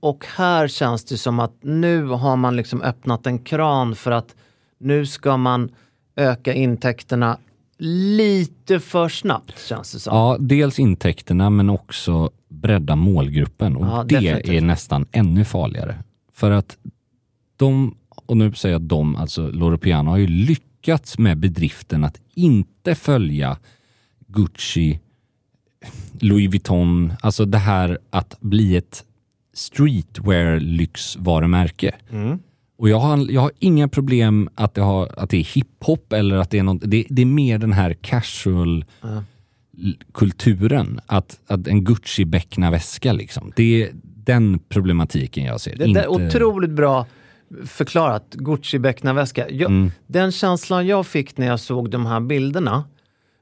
Och 0.00 0.26
här 0.36 0.68
känns 0.68 1.04
det 1.04 1.18
som 1.18 1.40
att 1.40 1.54
nu 1.60 2.06
har 2.06 2.36
man 2.36 2.56
liksom 2.56 2.82
öppnat 2.82 3.26
en 3.26 3.38
kran 3.38 3.96
för 3.96 4.10
att 4.10 4.34
nu 4.78 5.06
ska 5.06 5.36
man 5.36 5.70
öka 6.16 6.52
intäkterna 6.54 7.38
lite 7.78 8.80
för 8.80 9.08
snabbt 9.08 9.68
känns 9.68 9.92
det 9.92 9.98
som. 9.98 10.16
Ja, 10.16 10.36
dels 10.40 10.78
intäkterna 10.78 11.50
men 11.50 11.70
också 11.70 12.30
bredda 12.48 12.96
målgruppen 12.96 13.76
och 13.76 13.86
ja, 13.86 14.04
det 14.08 14.20
definitivt. 14.20 14.54
är 14.54 14.60
nästan 14.60 15.06
ännu 15.12 15.44
farligare. 15.44 15.98
För 16.32 16.50
att 16.50 16.76
de 17.56 17.96
och 18.26 18.36
nu 18.36 18.52
säger 18.52 18.74
jag 18.74 18.82
de, 18.82 19.16
alltså 19.16 19.50
Loro 19.50 19.78
Piano 19.78 20.10
har 20.10 20.18
ju 20.18 20.26
lyckats 20.26 21.18
med 21.18 21.38
bedriften 21.38 22.04
att 22.04 22.20
inte 22.34 22.94
följa 22.94 23.58
Gucci, 24.26 25.00
Louis 26.20 26.50
Vuitton, 26.50 27.12
alltså 27.20 27.44
det 27.44 27.58
här 27.58 27.98
att 28.10 28.40
bli 28.40 28.76
ett 28.76 29.04
streetwear 29.54 30.60
lyxvarumärke. 30.60 31.94
Mm. 32.10 32.38
Och 32.76 32.88
jag 32.88 32.98
har, 32.98 33.32
jag 33.32 33.40
har 33.40 33.50
inga 33.58 33.88
problem 33.88 34.48
att 34.54 34.74
det, 34.74 34.80
har, 34.80 35.10
att 35.16 35.30
det 35.30 35.36
är 35.36 35.54
hiphop 35.54 36.12
eller 36.12 36.36
att 36.36 36.50
det 36.50 36.58
är 36.58 36.62
något, 36.62 36.82
det, 36.84 37.06
det 37.08 37.22
är 37.22 37.26
mer 37.26 37.58
den 37.58 37.72
här 37.72 37.94
casual 37.94 38.84
mm. 39.04 39.22
kulturen. 40.14 41.00
Att, 41.06 41.40
att 41.46 41.66
en 41.66 41.84
Gucci-beckna 41.84 42.70
väska 42.70 43.12
liksom. 43.12 43.52
Det 43.56 43.82
är 43.82 43.90
den 44.24 44.58
problematiken 44.58 45.44
jag 45.44 45.60
ser. 45.60 45.76
Det, 45.76 45.92
det 45.92 46.00
är 46.00 46.08
otroligt 46.08 46.70
bra 46.70 47.06
förklarat, 47.64 48.34
Gucci 48.34 48.78
becknarväska. 48.78 49.46
Mm. 49.46 49.90
Den 50.06 50.32
känslan 50.32 50.86
jag 50.86 51.06
fick 51.06 51.36
när 51.36 51.46
jag 51.46 51.60
såg 51.60 51.90
de 51.90 52.06
här 52.06 52.20
bilderna 52.20 52.84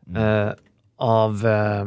mm. 0.09 0.47
eh, 0.47 0.53
av 0.97 1.47
eh, 1.47 1.87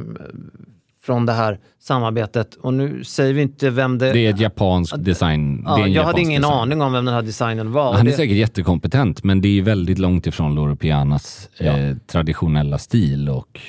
från 1.05 1.25
det 1.25 1.33
här 1.33 1.59
samarbetet. 1.79 2.55
Och 2.55 2.73
nu 2.73 3.03
säger 3.03 3.33
vi 3.33 3.41
inte 3.41 3.69
vem 3.69 3.97
det... 3.97 4.13
Det 4.13 4.25
är 4.25 4.29
ett 4.29 4.39
japanskt 4.39 5.03
design. 5.03 5.63
Ja, 5.65 5.87
jag 5.87 6.03
hade 6.03 6.21
ingen 6.21 6.41
design. 6.41 6.59
aning 6.59 6.81
om 6.81 6.93
vem 6.93 7.05
den 7.05 7.13
här 7.13 7.21
designen 7.21 7.71
var. 7.71 7.93
Han 7.93 8.07
är 8.07 8.11
det... 8.11 8.17
säkert 8.17 8.37
jättekompetent, 8.37 9.23
men 9.23 9.41
det 9.41 9.47
är 9.47 9.61
väldigt 9.61 9.97
långt 9.99 10.27
ifrån 10.27 10.55
Loro 10.55 10.75
Pianas 10.75 11.49
ja. 11.57 11.77
eh, 11.77 11.95
traditionella 12.07 12.77
stil 12.77 13.29
och 13.29 13.59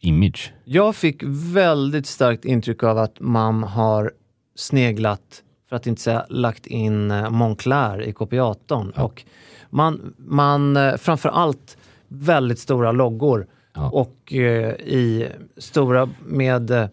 image. 0.00 0.52
Jag 0.64 0.96
fick 0.96 1.22
väldigt 1.54 2.06
starkt 2.06 2.44
intryck 2.44 2.82
av 2.82 2.98
att 2.98 3.20
man 3.20 3.62
har 3.62 4.12
sneglat 4.56 5.42
för 5.68 5.76
att 5.76 5.86
inte 5.86 6.02
säga 6.02 6.26
lagt 6.28 6.66
in 6.66 7.10
eh, 7.10 7.30
Moncler 7.30 8.02
i 8.02 8.12
kopiatorn. 8.12 8.92
Ja. 8.96 9.02
Och 9.02 9.24
man, 9.70 10.14
man, 10.18 10.76
eh, 10.76 10.96
framför 10.96 11.28
allt 11.28 11.76
väldigt 12.08 12.58
stora 12.58 12.92
loggor 12.92 13.46
ja. 13.78 13.90
och 13.90 14.34
eh, 14.34 14.72
i 14.72 15.28
stora 15.56 16.08
med 16.26 16.70
eh, 16.70 16.86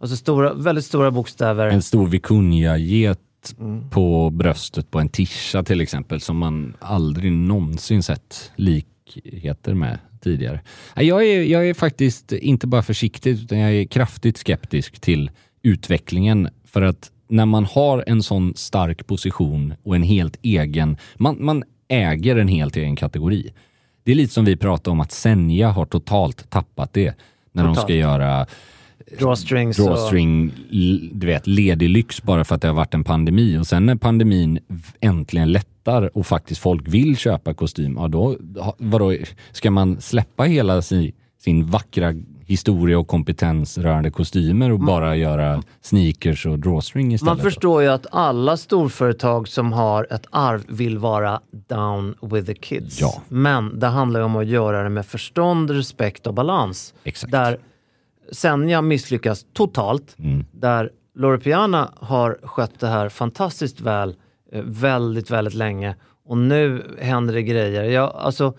alltså 0.00 0.16
stora, 0.16 0.54
väldigt 0.54 0.84
stora 0.84 1.10
bokstäver. 1.10 1.66
En 1.66 1.82
stor 1.82 2.06
vikunja-get 2.06 3.18
mm. 3.60 3.90
på 3.90 4.30
bröstet 4.30 4.90
på 4.90 4.98
en 4.98 5.08
tisha 5.08 5.62
till 5.62 5.80
exempel 5.80 6.20
som 6.20 6.36
man 6.36 6.74
aldrig 6.80 7.32
någonsin 7.32 8.02
sett 8.02 8.52
likheter 8.56 9.74
med 9.74 9.98
tidigare. 10.20 10.60
Jag 10.96 11.26
är, 11.26 11.42
jag 11.42 11.68
är 11.68 11.74
faktiskt 11.74 12.32
inte 12.32 12.66
bara 12.66 12.82
försiktig 12.82 13.30
utan 13.30 13.58
jag 13.58 13.72
är 13.72 13.84
kraftigt 13.84 14.38
skeptisk 14.38 15.00
till 15.00 15.30
utvecklingen 15.62 16.48
för 16.64 16.82
att 16.82 17.10
när 17.28 17.46
man 17.46 17.64
har 17.64 18.04
en 18.06 18.22
sån 18.22 18.54
stark 18.56 19.06
position 19.06 19.74
och 19.82 19.96
en 19.96 20.02
helt 20.02 20.36
egen, 20.42 20.96
man, 21.16 21.44
man 21.44 21.64
äger 21.88 22.36
en 22.36 22.48
helt 22.48 22.76
egen 22.76 22.96
kategori. 22.96 23.52
Det 24.04 24.12
är 24.12 24.14
lite 24.14 24.32
som 24.32 24.44
vi 24.44 24.56
pratade 24.56 24.90
om 24.90 25.00
att 25.00 25.12
Senja 25.12 25.70
har 25.70 25.86
totalt 25.86 26.50
tappat 26.50 26.92
det 26.92 27.14
när 27.52 27.62
totalt. 27.62 27.76
de 27.76 27.82
ska 27.82 27.94
göra 27.94 28.46
drawstrings 29.18 29.76
drawstring, 29.76 30.48
och... 30.48 30.54
du 31.12 31.26
vet, 31.26 31.46
ledig 31.46 31.88
lyx 31.88 32.22
bara 32.22 32.44
för 32.44 32.54
att 32.54 32.62
det 32.62 32.68
har 32.68 32.74
varit 32.74 32.94
en 32.94 33.04
pandemi. 33.04 33.58
Och 33.58 33.66
sen 33.66 33.86
när 33.86 33.96
pandemin 33.96 34.58
äntligen 35.00 35.52
lättar 35.52 36.16
och 36.16 36.26
faktiskt 36.26 36.60
folk 36.60 36.88
vill 36.88 37.16
köpa 37.16 37.54
kostym, 37.54 37.96
ja 37.96 38.08
då, 38.08 38.36
vadå, 38.78 39.16
ska 39.52 39.70
man 39.70 40.00
släppa 40.00 40.44
hela 40.44 40.82
sin, 40.82 41.12
sin 41.38 41.66
vackra 41.66 42.14
historia 42.46 42.98
och 42.98 43.06
kompetens 43.06 43.78
rörande 43.78 44.10
kostymer 44.10 44.72
och 44.72 44.78
man, 44.78 44.86
bara 44.86 45.16
göra 45.16 45.62
sneakers 45.80 46.46
och 46.46 46.58
drawstring 46.58 47.14
istället. 47.14 47.36
Man 47.36 47.44
förstår 47.44 47.82
ju 47.82 47.88
att 47.88 48.06
alla 48.10 48.56
storföretag 48.56 49.48
som 49.48 49.72
har 49.72 50.06
ett 50.10 50.26
arv 50.30 50.62
vill 50.68 50.98
vara 50.98 51.40
down 51.68 52.14
with 52.22 52.46
the 52.46 52.54
kids. 52.54 53.00
Ja. 53.00 53.22
Men 53.28 53.78
det 53.78 53.86
handlar 53.86 54.20
ju 54.20 54.26
om 54.26 54.36
att 54.36 54.46
göra 54.46 54.82
det 54.82 54.88
med 54.88 55.06
förstånd, 55.06 55.70
respekt 55.70 56.26
och 56.26 56.34
balans. 56.34 56.94
Exakt. 57.04 57.32
Där 57.32 57.58
Senja 58.32 58.82
misslyckas 58.82 59.46
totalt. 59.52 60.18
Mm. 60.18 60.44
Där 60.52 60.90
Loro 61.14 61.38
Piana 61.38 61.92
har 61.96 62.38
skött 62.42 62.80
det 62.80 62.88
här 62.88 63.08
fantastiskt 63.08 63.80
väl 63.80 64.14
väldigt, 64.64 65.30
väldigt 65.30 65.54
länge. 65.54 65.96
Och 66.24 66.38
nu 66.38 66.96
händer 67.00 67.34
det 67.34 67.42
grejer. 67.42 67.84
Jag, 67.84 68.12
alltså, 68.14 68.54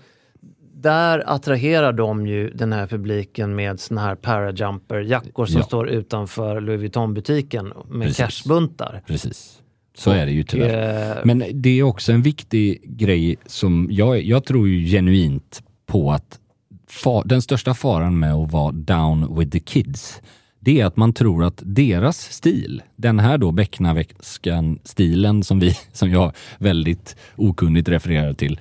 där 0.84 1.24
attraherar 1.26 1.94
de 1.94 2.28
ju 2.28 2.50
den 2.50 2.74
här 2.74 2.88
publiken 2.88 3.56
med 3.56 3.80
såna 3.80 4.02
här 4.02 4.16
parajumper-jackor 4.16 5.46
som 5.46 5.58
Ja. 5.60 5.66
står 5.66 5.90
utanför 5.90 6.62
Louis 6.62 6.80
Vuitton-butiken 6.82 7.74
med 7.90 8.02
Precis. 8.08 8.18
cashbuntar. 8.18 9.02
Precis. 9.08 9.60
Så 9.98 10.12
är 10.12 10.26
det 10.26 10.32
ju 10.32 10.44
tyvärr. 10.44 11.12
eh, 11.18 11.26
Men 11.26 11.44
det 11.54 11.80
är 11.80 11.84
också 11.84 12.12
en 12.12 12.22
viktig 12.22 12.82
grej 12.98 13.36
som 13.46 13.88
jag, 13.92 14.22
jag 14.22 14.46
tror 14.46 14.68
ju 14.68 14.86
genuint 14.88 15.64
på 15.86 16.12
att 16.12 16.40
fa, 16.88 17.22
den 17.26 17.42
största 17.42 17.74
faran 17.74 18.20
med 18.20 18.34
att 18.34 18.52
vara 18.52 18.72
down 18.72 19.40
with 19.40 19.52
the 19.52 19.60
kids, 19.60 20.22
det 20.60 20.82
är 20.82 20.86
att 20.86 20.98
man 20.98 21.14
tror 21.14 21.44
att 21.44 21.62
deras 21.66 22.18
stil, 22.32 22.82
den 22.96 23.20
här 23.20 23.38
då 23.38 23.52
Becknarväskan-stilen 23.52 25.44
som, 25.44 25.60
vi, 25.60 25.78
som 25.94 26.12
jag 26.12 26.32
väldigt 26.60 27.16
okunnigt 27.36 27.90
refererar 27.90 28.34
till, 28.34 28.60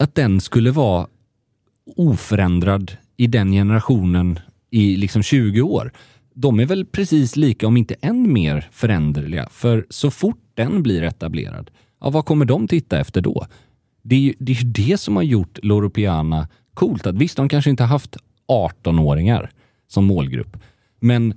att 0.00 0.14
den 0.14 0.40
skulle 0.40 0.70
vara 0.70 1.06
oförändrad 1.96 2.92
i 3.16 3.26
den 3.26 3.52
generationen 3.52 4.38
i 4.70 4.96
liksom 4.96 5.22
20 5.22 5.62
år. 5.62 5.92
De 6.34 6.60
är 6.60 6.66
väl 6.66 6.86
precis 6.86 7.36
lika, 7.36 7.66
om 7.66 7.76
inte 7.76 7.94
än 8.00 8.32
mer 8.32 8.68
föränderliga. 8.72 9.48
För 9.50 9.86
så 9.90 10.10
fort 10.10 10.40
den 10.54 10.82
blir 10.82 11.02
etablerad, 11.02 11.70
ja, 12.00 12.10
vad 12.10 12.24
kommer 12.24 12.44
de 12.44 12.68
titta 12.68 13.00
efter 13.00 13.20
då? 13.20 13.46
Det 14.02 14.16
är 14.16 14.20
ju 14.20 14.34
det, 14.38 14.52
är 14.52 14.64
det 14.64 15.00
som 15.00 15.16
har 15.16 15.22
gjort 15.22 15.58
Loro 15.62 15.90
Piana 15.90 16.48
coolt. 16.74 17.06
Att 17.06 17.14
visst, 17.14 17.36
de 17.36 17.48
kanske 17.48 17.70
inte 17.70 17.82
har 17.82 17.88
haft 17.88 18.16
18-åringar 18.48 19.50
som 19.88 20.04
målgrupp, 20.04 20.56
men 21.00 21.34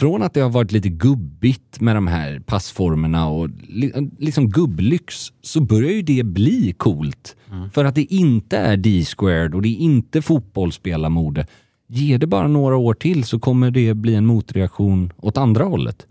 från 0.00 0.22
att 0.22 0.34
det 0.34 0.40
har 0.40 0.50
varit 0.50 0.72
lite 0.72 0.88
gubbigt 0.88 1.80
med 1.80 1.96
de 1.96 2.06
här 2.06 2.40
passformerna 2.46 3.28
och 3.28 3.48
li- 3.68 4.10
liksom 4.18 4.48
gubblyx 4.50 5.32
så 5.42 5.60
börjar 5.60 5.90
ju 5.90 6.02
det 6.02 6.22
bli 6.24 6.74
coolt. 6.78 7.36
För 7.72 7.84
att 7.84 7.94
det 7.94 8.02
inte 8.14 8.56
är 8.58 8.76
D-squared 8.76 9.54
och 9.54 9.62
det 9.62 9.68
är 9.68 9.76
inte 9.76 10.22
fotbollsspelarmode. 10.22 11.46
Ge 11.88 12.18
det 12.18 12.26
bara 12.26 12.48
några 12.48 12.76
år 12.76 12.94
till 12.94 13.24
så 13.24 13.38
kommer 13.38 13.70
det 13.70 13.94
bli 13.94 14.14
en 14.14 14.26
motreaktion 14.26 15.12
åt 15.16 15.36
andra 15.36 15.64
hållet. 15.64 16.06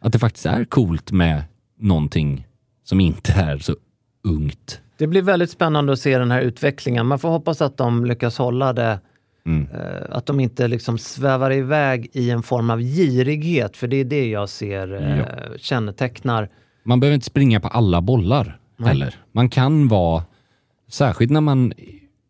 Att 0.00 0.12
det 0.12 0.18
faktiskt 0.18 0.46
är 0.46 0.64
coolt 0.64 1.12
med 1.12 1.42
någonting 1.80 2.46
som 2.84 3.00
inte 3.00 3.32
är 3.32 3.58
så 3.58 3.74
ungt. 4.24 4.80
Det 4.98 5.06
blir 5.06 5.22
väldigt 5.22 5.50
spännande 5.50 5.92
att 5.92 5.98
se 5.98 6.18
den 6.18 6.30
här 6.30 6.40
utvecklingen. 6.40 7.06
Man 7.06 7.18
får 7.18 7.28
hoppas 7.28 7.62
att 7.62 7.76
de 7.76 8.04
lyckas 8.04 8.38
hålla 8.38 8.72
det, 8.72 9.00
Mm. 9.46 9.68
eh, 9.74 10.16
att 10.16 10.26
de 10.26 10.40
inte 10.40 10.68
liksom 10.68 10.98
svävar 10.98 11.52
iväg 11.52 12.08
i 12.12 12.30
en 12.30 12.42
form 12.42 12.70
av 12.70 12.80
girighet, 12.80 13.76
för 13.76 13.88
det 13.88 13.96
är 13.96 14.04
det 14.04 14.28
jag 14.28 14.48
ser 14.48 14.94
eh, 15.02 15.18
Ja. 15.18 15.24
kännetecknar. 15.58 16.48
Man 16.84 17.00
behöver 17.00 17.14
inte 17.14 17.26
springa 17.26 17.60
på 17.60 17.68
alla 17.68 18.00
bollar 18.00 18.58
heller. 18.78 19.14
Man 19.32 19.48
kan 19.48 19.88
vara, 19.88 20.24
särskilt 20.90 21.30
när 21.32 21.40
man 21.40 21.72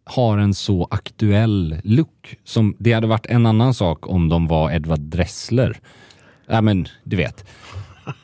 har 0.05 0.39
en 0.39 0.55
så 0.55 0.89
aktuell 0.91 1.81
look. 1.85 2.37
Som, 2.45 2.77
det 2.79 2.93
hade 2.93 3.07
varit 3.07 3.27
en 3.27 3.47
annan 3.47 3.75
sak 3.75 4.07
om 4.09 4.29
de 4.29 4.47
var 4.47 4.71
Edward 4.73 5.01
Dressler. 5.01 5.79
Ja 6.47 6.61
men, 6.61 6.87
du 7.05 7.17
vet. 7.17 7.45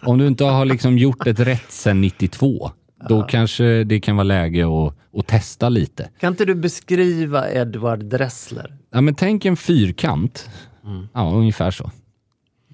Om 0.02 0.18
du 0.18 0.26
inte 0.26 0.44
har 0.44 0.64
liksom 0.64 0.98
gjort 0.98 1.26
ett 1.26 1.40
rätt 1.40 1.72
sedan 1.72 2.00
92, 2.00 2.70
då 3.08 3.22
kanske 3.22 3.84
det 3.84 4.00
kan 4.00 4.16
vara 4.16 4.24
läge 4.24 4.64
att, 4.66 4.94
att 5.18 5.26
testa 5.26 5.68
lite. 5.68 6.08
Kan 6.20 6.32
inte 6.32 6.44
du 6.44 6.54
beskriva 6.54 7.50
Edward 7.50 8.04
Dressler? 8.04 8.76
Ja 8.90 9.00
men 9.00 9.14
tänk 9.14 9.44
en 9.44 9.56
fyrkant. 9.56 10.50
Ja, 11.12 11.32
ungefär 11.34 11.70
så. 11.70 11.90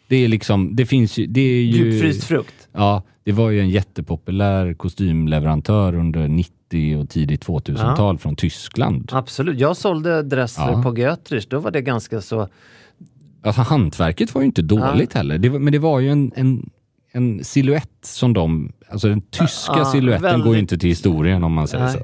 Det 0.08 0.16
är 0.16 0.28
liksom, 0.28 0.76
det 0.76 0.86
finns 0.86 1.18
ju, 1.18 1.26
det 1.26 1.40
är 1.40 1.62
ju... 1.62 1.90
Djupfryst 1.92 2.24
frukt? 2.24 2.68
Ja, 2.72 3.02
det 3.24 3.32
var 3.32 3.50
ju 3.50 3.60
en 3.60 3.70
jättepopulär 3.70 4.74
kostymleverantör 4.74 5.94
under 5.94 6.28
90 6.28 6.96
och 7.02 7.08
tidigt 7.08 7.46
2000-tal 7.46 8.18
från 8.18 8.36
Tyskland. 8.36 9.10
Absolut. 9.12 9.58
Jag 9.60 9.76
sålde 9.76 10.22
Dressler 10.22 10.70
Ja. 10.72 10.82
på 10.82 10.98
Götrich, 10.98 11.46
då 11.48 11.58
var 11.60 11.70
det 11.70 11.80
ganska 11.82 12.20
så... 12.20 12.48
Alltså 13.42 13.62
hantverket 13.62 14.34
var 14.34 14.42
ju 14.42 14.46
inte 14.46 14.62
dåligt 14.62 15.14
heller, 15.14 15.38
det 15.38 15.48
var, 15.48 15.58
men 15.58 15.72
det 15.72 15.78
var 15.78 16.00
ju 16.00 16.10
en, 16.10 16.32
en, 16.36 16.70
en 17.12 17.44
silhuett 17.44 17.90
som 18.02 18.32
de, 18.32 18.72
alltså 18.90 19.08
den 19.08 19.20
tyska 19.20 19.72
Ja, 19.76 19.84
siluetten 19.84 20.22
går 20.22 20.36
ju 20.38 20.42
väldigt- 20.42 20.58
inte 20.60 20.78
till 20.78 20.88
historien 20.88 21.44
om 21.44 21.52
man 21.52 21.68
säger 21.68 21.84
Nej. 21.84 21.92
så. 21.92 21.98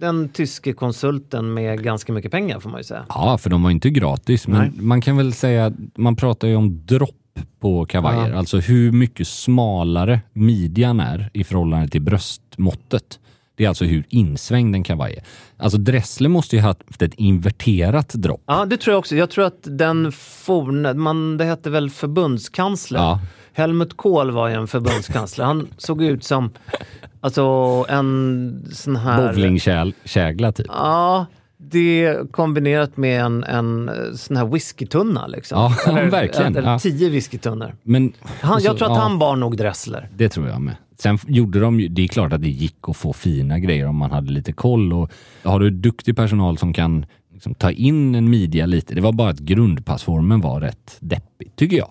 Den 0.00 0.28
tyske 0.28 0.72
konsulten 0.72 1.54
med 1.54 1.82
ganska 1.84 2.12
mycket 2.12 2.30
pengar 2.30 2.60
får 2.60 2.70
man 2.70 2.80
ju 2.80 2.84
säga. 2.84 3.06
Ja, 3.08 3.38
för 3.38 3.50
de 3.50 3.62
var 3.62 3.70
inte 3.70 3.90
gratis, 3.90 4.48
men 4.48 4.58
Nej. 4.60 4.70
man 4.76 5.00
kan 5.00 5.16
väl 5.16 5.32
säga, 5.32 5.72
man 5.96 6.16
pratar 6.16 6.48
ju 6.48 6.56
om 6.56 6.86
dropp 6.86 7.10
på 7.60 7.86
kavajer, 7.86 8.30
Ja. 8.30 8.38
alltså 8.38 8.58
hur 8.58 8.92
mycket 8.92 9.28
smalare 9.28 10.20
midjan 10.32 11.00
är 11.00 11.30
i 11.32 11.44
förhållande 11.44 11.88
till 11.88 12.02
bröstmåttet. 12.02 13.18
Det 13.56 13.64
är 13.64 13.68
alltså 13.68 13.84
hur 13.84 14.04
insvängd 14.08 14.74
en 14.74 14.82
kavaj 14.82 15.14
är. 15.14 15.22
Alltså 15.64 15.78
Dressler 15.78 16.28
måste 16.28 16.56
ju 16.56 16.62
ha 16.62 16.68
haft 16.68 17.02
ett 17.02 17.14
inverterat 17.14 18.08
dropp. 18.08 18.42
Ja, 18.46 18.64
det 18.64 18.76
tror 18.76 18.92
jag 18.92 18.98
också. 18.98 19.16
Jag 19.16 19.30
tror 19.30 19.44
att 19.44 19.60
den 19.62 20.12
forne, 20.12 20.94
man, 20.94 21.36
det 21.36 21.44
hette 21.44 21.70
väl 21.70 21.90
förbundskansler. 21.90 22.98
Ja. 22.98 23.20
Helmut 23.54 23.96
Kohl 23.96 24.30
var 24.30 24.48
ju 24.48 24.54
en 24.54 24.66
förbundskansler. 24.66 25.44
Han 25.44 25.68
såg 25.76 26.02
ut 26.02 26.24
som 26.24 26.50
alltså 27.20 27.42
en 27.88 28.64
sån 28.72 28.96
här... 28.96 29.32
Bowlingkägla 29.32 30.52
typ. 30.52 30.66
Ja, 30.68 31.26
det 31.56 32.16
kombinerat 32.32 32.96
med 32.96 33.20
en, 33.24 33.44
en 33.44 33.90
sån 34.16 34.36
här 34.36 34.44
whiskytunna 34.46 35.26
liksom. 35.26 35.58
Ja, 35.86 35.92
verkligen. 36.10 36.56
Eller 36.56 36.70
Ja. 36.72 36.78
tio 36.78 37.08
whiskytunnor. 37.08 37.74
Men, 37.82 38.12
Han, 38.40 38.52
jag 38.62 38.72
så- 38.72 38.78
tror 38.78 38.90
att 38.92 38.96
ja, 38.96 39.02
han 39.02 39.18
bar 39.18 39.36
nog 39.36 39.56
Dressler. 39.56 40.08
Det 40.16 40.28
tror 40.28 40.48
jag 40.48 40.60
med. 40.60 40.76
Sen 40.98 41.18
gjorde 41.26 41.60
de 41.60 41.80
ju, 41.80 41.88
det 41.88 42.02
är 42.02 42.08
klart 42.08 42.32
att 42.32 42.42
det 42.42 42.48
gick 42.50 42.76
att 42.88 42.96
få 42.96 43.12
fina 43.12 43.58
grejer 43.58 43.86
om 43.86 43.96
man 43.96 44.10
hade 44.10 44.32
lite 44.32 44.52
koll 44.52 44.92
och 44.92 45.10
har 45.42 45.60
du 45.60 45.70
duktig 45.70 46.16
personal 46.16 46.58
som 46.58 46.72
kan 46.72 47.06
liksom 47.32 47.54
ta 47.54 47.70
in 47.70 48.14
en 48.14 48.30
midja 48.30 48.66
lite. 48.66 48.94
Det 48.94 49.00
var 49.00 49.12
bara 49.12 49.30
att 49.30 49.38
grundpassformen 49.38 50.40
var 50.40 50.60
rätt 50.60 50.96
deppig, 51.00 51.56
tycker 51.56 51.76
jag. 51.76 51.90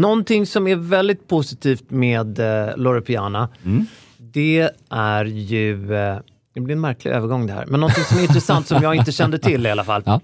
Någonting 0.00 0.46
som 0.46 0.66
är 0.66 0.76
väldigt 0.76 1.28
positivt 1.28 1.90
med 1.90 2.38
eh, 2.38 2.76
Loro 2.76 3.00
Piana, 3.00 3.48
det 4.18 4.70
är 4.90 5.24
ju... 5.24 5.94
Eh, 5.94 6.18
det 6.54 6.60
blir 6.60 6.74
en 6.74 6.80
märklig 6.80 7.10
övergång 7.10 7.46
det 7.46 7.52
här, 7.52 7.66
men 7.66 7.80
någonting 7.80 8.04
som 8.04 8.18
är 8.18 8.22
intressant 8.22 8.66
som 8.66 8.82
jag 8.82 8.94
inte 8.94 9.12
kände 9.12 9.38
till 9.38 9.66
i 9.66 9.70
alla 9.70 9.84
fall. 9.84 10.02
Ja. 10.06 10.20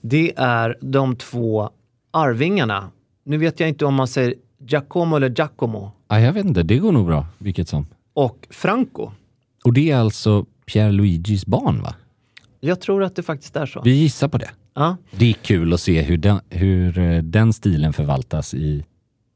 Det 0.00 0.32
är 0.36 0.76
de 0.80 1.16
två 1.16 1.70
arvingarna. 2.10 2.90
Nu 3.24 3.38
vet 3.38 3.60
jag 3.60 3.68
inte 3.68 3.84
om 3.84 3.94
man 3.94 4.08
säger 4.08 4.34
Giacomo 4.66 5.16
eller 5.16 5.30
Giacomo 5.30 5.92
Ja, 6.08 6.20
jag 6.20 6.32
vet 6.32 6.46
inte, 6.46 6.62
det 6.62 6.78
går 6.78 6.92
nog 6.92 7.06
bra, 7.06 7.26
vilket 7.38 7.68
som. 7.68 7.86
och 8.14 8.46
Franco. 8.50 9.10
Och 9.64 9.72
det 9.72 9.90
är 9.90 9.96
alltså 9.96 10.46
Pierre 10.66 10.92
Luigis 10.92 11.46
barn 11.46 11.82
va? 11.82 11.94
Jag 12.60 12.80
tror 12.80 13.02
att 13.04 13.16
det 13.16 13.22
faktiskt 13.22 13.56
är 13.56 13.66
så. 13.66 13.80
Vi 13.84 13.90
gissar 13.90 14.28
på 14.28 14.38
det. 14.38 14.50
Ja. 14.74 14.96
Det 15.10 15.28
är 15.28 15.32
kul 15.32 15.72
att 15.72 15.80
se 15.80 16.02
hur 16.02 16.16
den, 16.16 16.40
hur 16.48 16.98
eh, 16.98 17.22
den 17.22 17.52
stilen 17.52 17.92
förvaltas 17.92 18.54
i 18.54 18.84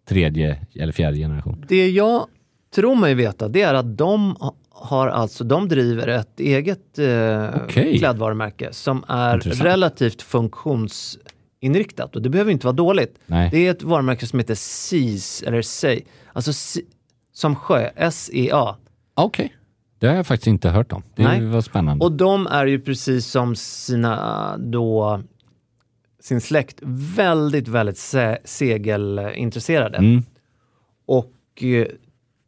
tredje 0.08 0.66
eller 0.74 0.92
fjärde 0.92 1.16
generation. 1.16 1.64
Det 1.68 1.90
jag 1.90 2.26
tror 2.74 2.94
mig 2.94 3.14
veta, 3.14 3.48
det 3.48 3.62
är 3.62 3.74
att 3.74 3.98
de 3.98 4.36
har 4.70 5.08
alltså, 5.08 5.44
de 5.44 5.68
driver 5.68 6.08
ett 6.08 6.40
eget 6.40 6.98
eh, 6.98 7.48
Okej. 7.64 7.98
klädvarumärke 7.98 8.68
som 8.72 9.04
är 9.08 9.34
Intressant. 9.34 9.64
relativt 9.64 10.22
funktionsinriktat 10.22 12.16
och 12.16 12.22
det 12.22 12.28
behöver 12.30 12.52
inte 12.52 12.66
vara 12.66 12.76
dåligt. 12.76 13.18
Nej. 13.26 13.48
Det 13.52 13.66
är 13.66 13.70
ett 13.70 13.82
varumärke 13.82 14.26
som 14.26 14.38
heter 14.38 14.54
SEAS, 14.54 15.42
eller 15.42 15.62
SEI, 15.62 16.04
alltså 16.32 16.52
se, 16.52 16.80
som 17.32 17.56
sjö, 17.56 17.90
S-E-A. 17.96 18.76
Okej, 19.14 19.56
det 19.98 20.06
har 20.06 20.14
jag 20.16 20.26
faktiskt 20.26 20.46
inte 20.46 20.68
hört 20.68 20.92
om. 20.92 21.02
Det 21.16 21.22
Nej. 21.22 21.46
var 21.46 21.60
spännande. 21.60 22.04
Och 22.04 22.12
de 22.12 22.46
är 22.46 22.66
ju 22.66 22.80
precis 22.80 23.26
som 23.26 23.56
sina 23.56 24.56
då 24.58 25.22
sin 26.24 26.40
släkt 26.40 26.78
väldigt, 27.16 27.68
väldigt 27.68 27.98
se- 27.98 28.38
segelintresserade. 28.44 29.98
Mm. 29.98 30.22
Och 31.06 31.62
eh, 31.62 31.86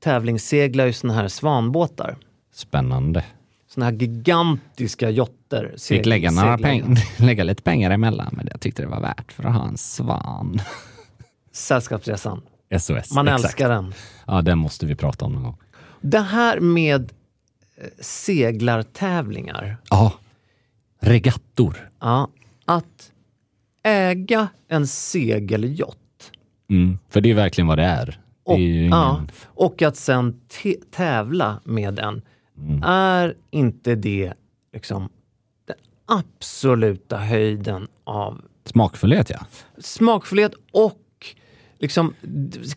tävlingsseglar 0.01 0.87
ju 0.87 0.93
såna 0.93 1.13
här 1.15 1.29
svanbåtar. 1.29 2.17
Spännande. 2.53 3.25
Såna 3.69 3.87
här 3.87 3.93
gigantiska 3.93 5.11
jotter. 5.11 5.75
Fick 5.89 6.07
lägga, 6.07 6.31
några 6.31 6.57
peng- 6.57 6.99
lägga 7.25 7.45
lite 7.45 7.63
pengar 7.63 7.91
emellan, 7.91 8.35
men 8.37 8.49
jag 8.51 8.61
tyckte 8.61 8.83
det 8.83 8.89
var 8.89 9.01
värt 9.01 9.33
för 9.33 9.45
att 9.45 9.55
ha 9.55 9.69
en 9.69 9.77
svan. 9.77 10.61
Sällskapsresan. 11.53 12.43
SOS. 12.81 13.13
Man 13.13 13.29
exakt. 13.29 13.45
älskar 13.45 13.69
den. 13.69 13.95
Ja, 14.27 14.43
den 14.43 14.59
måste 14.59 14.87
vi 14.87 14.95
prata 14.95 15.25
om 15.25 15.33
någon 15.33 15.43
gång. 15.43 15.57
Det 16.01 16.21
här 16.21 16.61
med 16.61 17.13
eh, 17.77 17.87
seglartävlingar. 18.01 19.77
Ja, 19.91 20.13
regattor. 21.01 21.91
Ja, 22.01 22.29
att 22.65 23.13
äga 23.87 24.49
en 24.69 24.87
segeljott 24.87 25.99
Mm, 26.71 26.99
för 27.09 27.21
det 27.21 27.31
är 27.31 27.35
verkligen 27.35 27.69
vad 27.69 27.79
det 27.79 27.85
är. 27.85 28.07
Det 28.07 28.53
och, 28.53 28.55
är 28.55 28.63
ju 28.63 28.79
ingen... 28.79 28.91
ja, 28.91 29.21
och 29.45 29.83
att 29.83 29.97
sen 29.97 30.41
tävla 30.91 31.61
med 31.65 31.95
den. 31.95 32.23
Mm. 32.59 32.83
Är 32.83 33.35
inte 33.51 33.95
det 33.95 34.33
liksom 34.73 35.09
den 35.67 35.77
absoluta 36.07 37.17
höjden 37.17 37.89
av 38.05 38.41
Smakfullhet 38.65 39.31
ja. 39.31 39.47
smakfullhet 39.79 40.53
och 40.73 41.03
liksom, 41.79 42.15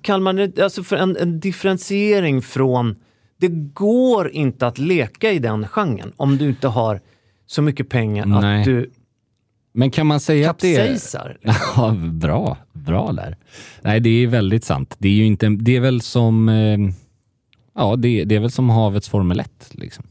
kallar 0.01 0.23
man 0.23 0.35
det, 0.35 0.59
alltså 0.59 0.83
för 0.83 0.95
en, 0.95 1.17
en 1.17 1.39
differentiering 1.39 2.41
från, 2.41 2.95
det 3.37 3.47
går 3.73 4.29
inte 4.29 4.67
att 4.67 4.77
leka 4.77 5.31
i 5.31 5.39
den 5.39 5.67
genren 5.67 6.13
om 6.17 6.37
du 6.37 6.49
inte 6.49 6.67
har 6.67 7.01
så 7.45 7.61
mycket 7.61 7.89
pengar 7.89 8.25
Nej. 8.25 8.59
att 8.59 8.65
du 8.65 8.91
Men 9.71 9.91
kan 9.91 10.08
man 10.08 10.19
säga 10.19 10.49
att 10.49 10.60
det 10.60 10.75
är... 10.75 10.88
kapsejsar. 10.88 11.38
Ja, 11.75 11.95
bra. 12.12 12.58
Bra 12.73 13.12
där. 13.12 13.38
Nej, 13.82 13.99
det 13.99 14.10
är 14.10 14.27
väldigt 14.27 14.63
sant. 14.63 14.95
Det 14.97 15.08
är 15.08 15.13
ju 15.13 15.25
inte, 15.25 15.49
det 15.49 15.75
är 15.75 15.79
väl 15.79 16.01
som, 16.01 16.49
eh, 16.49 16.77
ja, 17.75 17.95
det, 17.95 18.23
det 18.23 18.36
är 18.36 18.39
väl 18.39 18.51
som 18.51 18.69
havets 18.69 19.10
Formel 19.10 19.39
1 19.39 19.69
liksom. 19.71 20.05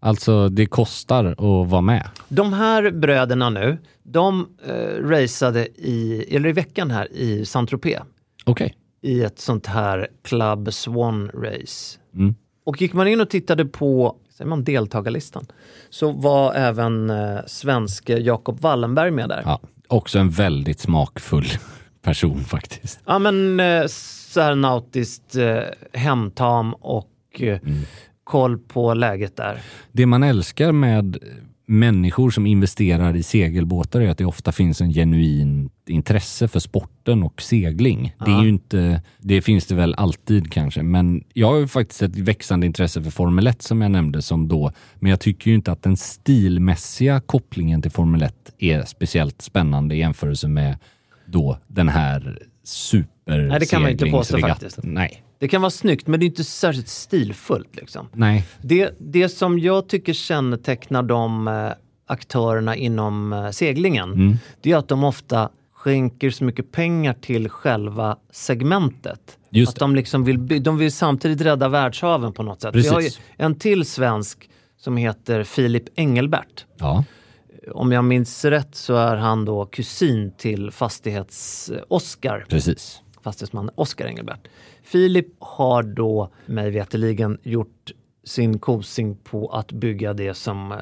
Alltså, 0.00 0.48
det 0.48 0.66
kostar 0.66 1.24
att 1.24 1.70
vara 1.70 1.80
med. 1.80 2.08
De 2.28 2.52
här 2.52 2.90
bröderna 2.90 3.50
nu, 3.50 3.78
de 4.02 4.48
eh, 4.66 5.08
raceade 5.08 5.68
i, 5.76 6.24
eller 6.36 6.48
i 6.48 6.52
veckan 6.52 6.90
här 6.90 7.12
i 7.12 7.44
Saint-Tropez 7.44 8.02
Okej. 8.44 8.74
i 9.02 9.22
ett 9.22 9.38
sånt 9.38 9.66
här 9.66 10.08
Club 10.22 10.72
Swan 10.72 11.30
Race. 11.34 11.98
Mm. 12.14 12.34
Och 12.64 12.82
gick 12.82 12.92
man 12.92 13.08
in 13.08 13.20
och 13.20 13.30
tittade 13.30 13.64
på 13.64 14.16
säger 14.36 14.48
man, 14.48 14.64
deltagarlistan 14.64 15.46
så 15.90 16.12
var 16.12 16.54
även 16.54 17.10
eh, 17.10 17.38
svenske 17.46 18.18
Jakob 18.18 18.60
Wallenberg 18.60 19.10
med 19.10 19.28
där. 19.28 19.42
Ja, 19.44 19.60
också 19.88 20.18
en 20.18 20.30
väldigt 20.30 20.80
smakfull 20.80 21.46
person 22.02 22.44
faktiskt. 22.44 23.00
Ja 23.06 23.18
men 23.18 23.60
eh, 23.60 23.86
så 23.86 24.40
här 24.40 24.54
nautiskt 24.54 25.36
eh, 25.36 25.58
hemtam 25.92 26.74
och 26.74 27.40
eh, 27.40 27.58
koll 28.24 28.58
på 28.58 28.94
läget 28.94 29.36
där. 29.36 29.60
Det 29.92 30.06
man 30.06 30.22
älskar 30.22 30.72
med 30.72 31.18
människor 31.66 32.30
som 32.30 32.46
investerar 32.46 33.16
i 33.16 33.22
segelbåtar 33.22 34.00
är 34.00 34.08
att 34.08 34.18
det 34.18 34.24
ofta 34.24 34.52
finns 34.52 34.80
en 34.80 34.92
genuin 34.92 35.70
intresse 35.86 36.48
för 36.48 36.60
sporten 36.60 37.22
och 37.22 37.42
segling. 37.42 38.14
Det 38.24 38.30
är 38.30 38.42
ju 38.42 38.48
inte, 38.48 39.02
det 39.18 39.42
finns 39.42 39.66
det 39.66 39.74
väl 39.74 39.94
alltid 39.94 40.52
kanske, 40.52 40.82
men 40.82 41.24
jag 41.32 41.46
har 41.46 41.58
ju 41.58 41.68
faktiskt 41.68 42.02
ett 42.02 42.18
växande 42.18 42.66
intresse 42.66 43.02
för 43.02 43.10
Formel 43.10 43.46
1 43.46 43.62
som 43.62 43.82
jag 43.82 43.90
nämnde 43.90 44.22
som 44.22 44.48
då, 44.48 44.72
men 44.94 45.10
jag 45.10 45.20
tycker 45.20 45.50
ju 45.50 45.54
inte 45.54 45.72
att 45.72 45.82
den 45.82 45.96
stilmässiga 45.96 47.20
kopplingen 47.20 47.82
till 47.82 47.90
Formel 47.90 48.22
1 48.22 48.34
är 48.58 48.82
speciellt 48.82 49.42
spännande 49.42 49.94
i 49.94 49.98
jämförelse 49.98 50.48
med 50.48 50.78
då 51.26 51.58
den 51.66 51.88
här 51.88 52.38
super 52.64 53.48
Nej, 53.48 53.60
det 53.60 53.66
kan 53.66 53.82
man 53.82 53.90
inte 53.90 54.10
påstå 54.10 54.38
faktiskt. 54.38 54.78
Nej. 54.82 55.22
Det 55.44 55.48
kan 55.48 55.62
vara 55.62 55.70
snyggt 55.70 56.06
men 56.06 56.20
det 56.20 56.24
är 56.24 56.26
inte 56.26 56.44
särskilt 56.44 56.88
stilfullt. 56.88 57.76
Liksom. 57.76 58.08
Nej. 58.12 58.46
Det, 58.62 58.94
det 58.98 59.28
som 59.28 59.58
jag 59.58 59.88
tycker 59.88 60.12
kännetecknar 60.12 61.02
de 61.02 61.48
eh, 61.48 61.70
aktörerna 62.06 62.76
inom 62.76 63.32
eh, 63.32 63.50
seglingen, 63.50 64.12
Mm. 64.12 64.36
det 64.60 64.72
är 64.72 64.76
att 64.76 64.88
de 64.88 65.04
ofta 65.04 65.48
skänker 65.74 66.30
så 66.30 66.44
mycket 66.44 66.72
pengar 66.72 67.14
till 67.20 67.48
själva 67.48 68.16
segmentet. 68.32 69.38
Just 69.50 69.72
att 69.72 69.78
de, 69.78 69.94
liksom 69.96 70.24
vill, 70.24 70.62
de 70.62 70.78
vill 70.78 70.92
samtidigt 70.92 71.40
rädda 71.40 71.68
världshaven 71.68 72.32
på 72.32 72.42
något 72.42 72.60
sätt. 72.60 72.74
Vi 72.74 72.88
har 72.88 73.00
ju 73.00 73.06
Precis. 73.06 73.20
en 73.36 73.58
till 73.58 73.84
svensk 73.84 74.50
som 74.80 74.96
heter 74.96 75.44
Filip 75.44 75.84
Engelbert. 75.94 76.64
Ja. 76.78 77.04
Om 77.72 77.92
jag 77.92 78.04
minns 78.04 78.44
rätt 78.44 78.74
så 78.74 78.94
är 78.96 79.16
han 79.16 79.44
då 79.44 79.66
kusin 79.66 80.32
till 80.38 80.70
fastighets-Oskar 80.70 82.44
Precis. 82.48 83.00
fastighetsman 83.22 83.70
Oskar 83.74 84.06
Engelbert. 84.06 84.40
Filip 84.84 85.26
har 85.38 85.82
då 85.82 86.30
mig 86.46 86.70
veterligen 86.70 87.38
gjort 87.42 87.90
sin 88.24 88.58
kosing 88.58 89.16
på 89.16 89.48
att 89.48 89.72
bygga 89.72 90.12
det 90.12 90.34
som 90.34 90.72
eh, 90.72 90.78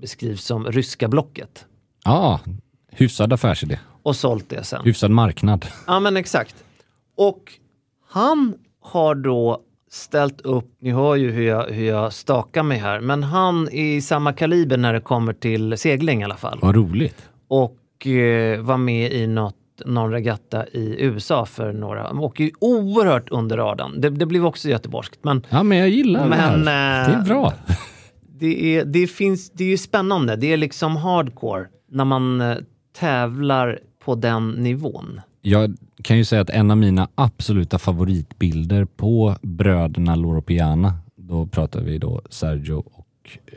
beskrivs 0.00 0.44
som 0.44 0.64
ryska 0.66 1.08
blocket 1.08 1.66
Ja, 2.04 2.40
hyfsad 2.90 3.32
affärsidé. 3.32 3.78
och 4.02 4.16
sålt 4.16 4.48
det 4.48 4.64
sen. 4.64 4.84
Hyfsad 4.84 5.10
marknad. 5.10 5.66
Ja 5.86 6.00
men 6.00 6.16
exakt. 6.16 6.64
Och 7.16 7.52
han 8.08 8.54
har 8.80 9.14
då 9.14 9.62
ställt 9.90 10.40
upp, 10.40 10.70
ni 10.78 10.90
hör 10.90 11.16
ju 11.16 11.30
hur 11.30 11.42
jag, 11.46 11.66
hur 11.68 11.84
jag 11.86 12.12
stakar 12.12 12.62
mig 12.62 12.78
här, 12.78 13.00
men 13.00 13.22
han 13.22 13.68
är 13.68 13.96
i 13.96 14.00
samma 14.02 14.32
kaliber 14.32 14.76
när 14.76 14.92
det 14.92 15.00
kommer 15.00 15.32
till 15.32 15.78
segling 15.78 16.20
i 16.20 16.24
alla 16.24 16.36
fall. 16.36 16.58
Vad 16.62 16.74
roligt. 16.76 17.28
och 17.48 18.06
eh, 18.06 18.60
var 18.60 18.76
med 18.76 19.12
i 19.12 19.26
något, 19.26 19.56
någon 19.86 20.10
regatta 20.12 20.66
i 20.66 20.96
USA 20.98 21.46
för 21.46 21.72
några, 21.72 22.02
han 22.02 22.18
åker 22.18 22.44
ju 22.44 22.50
oerhört 22.60 23.28
under 23.30 23.56
radarn. 23.56 24.00
Det, 24.00 24.10
det 24.10 24.26
blev 24.26 24.46
också 24.46 24.68
göteborgskt 24.68 25.18
men 25.24 25.46
Ja, 25.50 25.62
men 25.62 25.78
jag 25.78 25.88
gillar 25.88 26.22
det 26.22 26.28
Men, 26.28 26.38
här. 26.68 27.08
eh, 27.08 27.08
Det 27.12 27.14
är 27.20 27.24
bra. 27.24 27.52
det 28.38 28.76
är, 28.76 28.84
det 28.84 29.06
finns, 29.06 29.50
det 29.50 29.64
är 29.64 29.68
ju 29.68 29.78
spännande. 29.78 30.36
Det 30.36 30.52
är 30.52 30.56
liksom 30.56 30.96
hardcore 30.96 31.66
när 31.90 32.04
man 32.04 32.40
eh, 32.40 32.56
tävlar 32.98 33.78
på 34.04 34.14
den 34.14 34.50
nivån. 34.50 35.20
Jag 35.42 35.76
kan 36.02 36.16
ju 36.18 36.24
säga 36.24 36.42
att 36.42 36.50
en 36.50 36.70
av 36.70 36.76
mina 36.76 37.08
absoluta 37.14 37.78
favoritbilder 37.78 38.84
på 38.84 39.36
bröderna 39.42 40.16
Loro 40.16 40.42
Piana, 40.42 40.94
då 41.16 41.46
pratar 41.46 41.80
vi 41.80 41.98
då 41.98 42.22
Sergio 42.30 42.72
och 42.74 43.06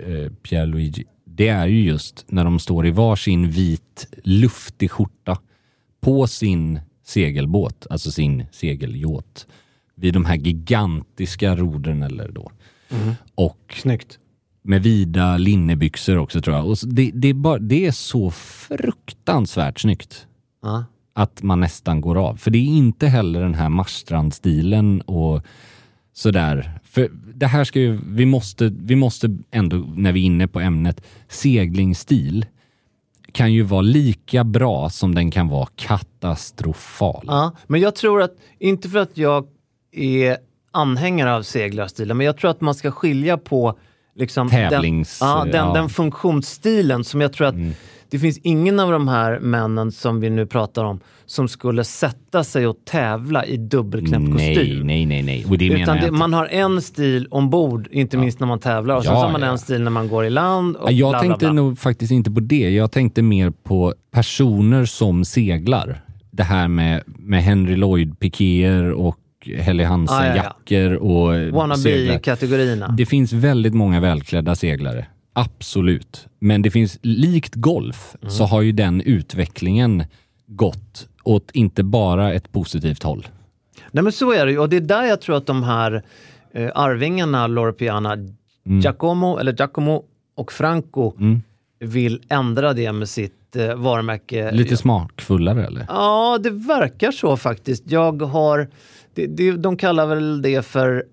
eh, 0.07 0.31
Pierluigi, 0.31 1.03
det 1.25 1.47
är 1.47 1.67
ju 1.67 1.83
just 1.83 2.25
när 2.27 2.43
de 2.43 2.59
står 2.59 2.88
i 2.88 2.91
varsin 2.91 3.49
vit 3.49 4.07
luftig 4.23 4.91
skjorta 4.91 5.38
på 6.04 6.28
sin 6.28 6.80
segelbåt, 7.06 7.88
alltså 7.89 8.12
sin 8.12 8.46
segelyacht, 8.52 9.48
vid 9.96 10.13
de 10.13 10.26
här 10.26 10.36
gigantiska 10.36 11.56
rodren 11.56 12.04
eller 12.04 12.32
då 12.32 12.52
Och 13.36 13.76
Snyggt. 13.82 14.20
med 14.62 14.84
vida 14.84 15.38
linnebyxor 15.38 16.18
också 16.18 16.42
tror 16.42 16.56
jag. 16.56 16.68
Och 16.70 16.78
det, 16.88 17.12
det, 17.13 17.28
är 17.28 17.34
bara, 17.34 17.60
det 17.60 17.86
är 17.86 17.92
så 17.92 18.32
fruktansvärt 18.32 19.80
snyggt 19.80 20.28
Ja. 20.62 20.86
att 21.13 21.44
man 21.44 21.60
nästan 21.60 22.02
går 22.02 22.28
av. 22.28 22.36
För 22.38 22.52
det 22.52 22.58
är 22.58 22.66
inte 22.78 23.08
heller 23.08 23.42
den 23.42 23.54
här 23.56 23.70
Marstrand-stilen 23.70 25.02
och 25.02 25.42
sådär. 26.13 26.80
För 26.84 27.10
det 27.36 27.48
här 27.48 27.63
ska 27.63 27.80
ju, 27.80 28.00
vi 28.08 28.26
måste, 28.26 28.74
vi 28.80 28.96
måste 28.96 29.38
ändå, 29.52 29.78
när 29.96 30.12
vi 30.12 30.20
är 30.22 30.26
inne 30.26 30.48
på 30.48 30.60
ämnet, 30.60 31.02
seglingsstil 31.28 32.46
kan 33.34 33.54
ju 33.54 33.63
vara 33.63 33.82
lika 33.82 34.43
bra 34.43 34.89
som 34.89 35.15
den 35.15 35.32
kan 35.32 35.48
vara 35.48 35.67
katastrofal. 35.76 37.24
Ja, 37.28 37.52
men 37.67 37.82
jag 37.82 37.96
tror 37.96 38.22
att, 38.22 38.36
inte 38.60 38.89
för 38.89 39.00
att 39.00 39.17
jag 39.17 39.48
är 39.91 40.38
anhängare 40.72 41.36
av 41.36 41.43
seglarstilen, 41.43 42.17
men 42.17 42.26
jag 42.26 42.38
tror 42.38 42.52
att 42.52 42.62
man 42.62 42.76
ska 42.76 42.91
skilja 42.91 43.38
på 43.38 43.78
liksom 44.15 44.50
Tävlings- 44.50 45.19
den, 45.19 45.30
ja, 45.30 45.46
den, 45.46 45.67
ja. 45.67 45.74
den 45.74 45.89
funktionsstilen 45.89 47.04
som 47.04 47.22
jag 47.22 47.34
tror 47.34 47.48
att 47.48 47.56
det 48.13 48.19
finns 48.19 48.38
ingen 48.43 48.80
av 48.80 48.91
de 48.91 49.08
här 49.08 49.39
männen 49.39 49.91
som 49.91 50.19
vi 50.19 50.30
nu 50.30 50.45
pratar 50.45 50.84
om 50.84 50.99
som 51.26 51.47
skulle 51.47 51.84
sätta 51.84 52.43
sig 52.43 52.67
och 52.67 52.76
tävla 52.86 53.45
i 53.45 53.58
dubbelknäppt 53.58 54.23
Nej, 54.30 54.56
kostym. 54.56 54.88
nej, 54.88 55.06
nej, 55.06 55.23
nej. 55.23 55.45
Menar 55.49 55.82
Utan 55.82 55.97
det, 55.97 56.12
man 56.12 56.34
har 56.34 56.45
en 56.45 56.82
stil 56.82 57.28
ombord, 57.32 57.88
inte 57.91 58.17
minst 58.17 58.39
när 58.39 58.47
man 58.47 58.60
tävlar, 58.60 58.95
och 58.95 59.04
sen 59.04 59.13
Ja, 59.13 59.19
så 59.19 59.26
har 59.26 59.32
man 59.32 59.41
ja. 59.41 59.47
en 59.47 59.58
stil 59.58 59.82
när 59.82 59.91
man 59.91 60.08
går 60.08 60.26
i 60.26 60.30
land. 60.30 60.76
Och 60.76 60.88
Ja, 60.88 60.91
Jag 60.91 61.12
bla, 61.12 61.19
bla, 61.19 61.30
tänkte 61.30 61.45
bla. 61.45 61.54
nog 61.54 61.80
faktiskt 61.80 62.12
inte 62.12 62.32
på 62.32 62.39
det. 62.39 62.69
Jag 62.69 62.91
tänkte 62.91 63.21
mer 63.21 63.49
på 63.49 63.93
personer 64.12 64.86
som 64.86 65.26
seglar. 65.26 66.02
Det 66.32 66.43
här 66.43 66.67
med, 66.67 67.04
med 67.06 67.43
Henry 67.43 67.76
Lloyd-pikéer 67.76 68.91
och 68.91 69.17
Helly 69.58 69.84
Ah, 69.84 69.86
ja, 69.86 69.89
ja. 69.89 69.89
Hansen-jackor 69.89 70.93
och. 70.93 71.34
Wannabe-kategorierna. 71.54 72.88
Det 72.97 73.06
finns 73.06 73.34
väldigt 73.34 73.73
många 73.73 73.99
välklädda 73.99 74.56
seglare. 74.56 75.06
Absolut. 75.34 76.28
Men 76.39 76.62
det 76.62 76.72
finns, 76.72 77.00
likt 77.02 77.56
golf, 77.56 78.15
Mm. 78.22 78.32
så 78.32 78.43
har 78.43 78.62
ju 78.62 78.72
den 78.72 79.02
utvecklingen 79.02 80.04
gått 80.48 81.08
åt 81.24 81.52
inte 81.54 81.84
bara 81.84 82.34
ett 82.34 82.52
positivt 82.52 83.04
håll. 83.04 83.28
Nej 83.91 84.04
men 84.04 84.13
så 84.13 84.32
är 84.32 84.46
det 84.46 84.52
ju 84.52 84.60
och 84.60 84.69
det 84.69 84.76
är 84.78 84.82
där 84.82 85.04
jag 85.04 85.22
tror 85.22 85.36
att 85.38 85.46
de 85.46 85.63
här 85.63 86.04
eh, 86.54 86.72
arvingarna, 86.76 87.48
Loro 87.48 87.74
Piana, 87.74 88.13
Mm. 88.65 88.80
Giacomo, 88.80 89.38
eller 89.38 89.54
Giacomo 89.54 90.04
och 90.36 90.52
Franco 90.52 91.13
vill 91.80 92.22
ändra 92.30 92.74
det 92.74 92.91
med 92.91 93.10
sitt 93.10 93.56
eh, 93.56 93.76
varumärke. 93.76 94.52
Lite 94.52 94.78
smakfullare 94.78 95.65
eller? 95.65 95.86
Ja, 95.89 96.39
det 96.43 96.50
verkar 96.50 97.12
så 97.12 97.38
faktiskt. 97.38 97.84
Jag 97.91 98.22
har, 98.22 98.67
det, 99.13 99.28
det, 99.28 99.52
de 99.52 99.78
kallar 99.78 100.06
väl 100.08 100.41
det 100.41 100.65
för 100.65 101.04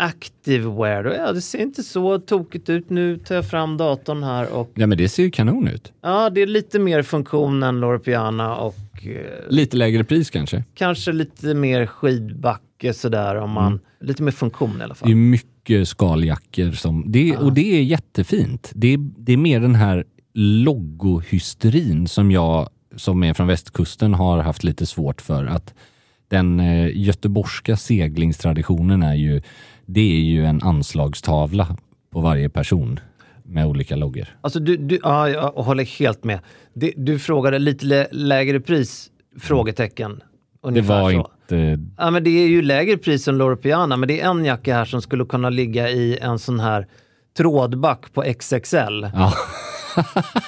active 0.00 0.68
wear. 0.70 1.04
Och 1.04 1.14
Ja, 1.14 1.32
det 1.32 1.40
ser 1.40 1.58
inte 1.58 1.82
så 1.82 2.18
tokigt 2.18 2.68
ut. 2.68 2.90
Nu 2.90 3.16
tar 3.18 3.34
jag 3.34 3.50
fram 3.50 3.76
datorn 3.76 4.22
här 4.22 4.52
och 4.52 4.70
Ja 4.74 4.86
men 4.86 4.98
det 4.98 5.08
ser 5.08 5.22
ju 5.22 5.30
kanon 5.30 5.68
ut. 5.68 5.92
ja, 6.02 6.30
det 6.30 6.42
är 6.42 6.46
lite 6.46 6.78
mer 6.78 7.02
funktion 7.02 7.62
än 7.62 7.80
Loro 7.80 7.98
Piana 7.98 8.56
och 8.56 8.76
eh, 9.06 9.48
Lite 9.48 9.76
lägre 9.76 10.04
pris 10.04 10.30
kanske. 10.30 10.64
kanske 10.74 11.12
lite 11.12 11.54
mer 11.54 11.86
skidbacke 11.86 12.92
sådär 12.94 13.36
om 13.36 13.50
man, 13.50 13.80
lite 14.00 14.22
mer 14.22 14.32
funktion 14.32 14.76
i 14.80 14.84
alla 14.84 14.94
fall. 14.94 15.08
Det 15.08 15.12
är 15.12 15.16
mycket 15.16 15.88
skaljackor 15.88 16.72
som, 16.72 17.04
det, 17.12 17.36
och 17.36 17.52
det 17.52 17.78
är 17.78 17.82
jättefint. 17.82 18.70
Det 18.74 18.88
är, 18.94 18.98
det 19.18 19.32
är 19.32 19.36
mer 19.36 19.60
den 19.60 19.74
här 19.74 20.04
logohysterin 20.34 22.08
som 22.08 22.30
jag, 22.30 22.68
som 22.96 23.22
är 23.24 23.34
från 23.34 23.46
västkusten, 23.46 24.14
har 24.14 24.38
haft 24.38 24.64
lite 24.64 24.86
svårt 24.86 25.20
för. 25.20 25.44
Att 25.44 25.74
den 26.28 26.60
eh, 26.60 26.90
göteborgska 26.98 27.76
seglingstraditionen 27.76 29.02
är 29.02 29.14
ju, 29.14 29.42
det 29.92 30.00
är 30.00 30.20
ju 30.20 30.46
en 30.46 30.62
anslagstavla 30.62 31.76
på 32.12 32.20
varje 32.20 32.48
person 32.48 33.00
med 33.42 33.66
olika 33.66 33.96
loggor. 33.96 34.24
Alltså 34.40 34.60
du, 34.60 34.76
du 34.76 34.98
ja, 35.02 35.28
jag 35.28 35.52
håller 35.52 35.84
helt 35.84 36.24
med. 36.24 36.40
Det, 36.74 36.92
du 36.96 37.18
frågade 37.18 37.58
lite 37.58 37.86
lä 37.86 38.06
lägre 38.12 38.60
pris? 38.60 39.10
Frågetecken. 39.40 40.16
Det 40.62 40.68
ungefär 40.68 41.02
var 41.02 41.12
så. 41.12 41.16
inte... 41.18 41.78
Ja, 41.98 42.10
men 42.10 42.24
det 42.24 42.30
är 42.30 42.46
ju 42.48 42.62
lägre 42.62 42.96
pris 42.96 43.28
än 43.28 43.38
Loro 43.38 43.56
Piana, 43.56 43.96
men 43.96 44.08
det 44.08 44.20
är 44.20 44.30
en 44.30 44.44
jacka 44.44 44.74
här 44.74 44.84
som 44.84 45.02
skulle 45.02 45.24
kunna 45.24 45.50
ligga 45.50 45.90
i 45.90 46.18
en 46.18 46.38
sån 46.38 46.60
här 46.60 46.86
trådback 47.36 48.12
på 48.12 48.22
XXL. 48.22 49.06
Ja. 49.14 49.32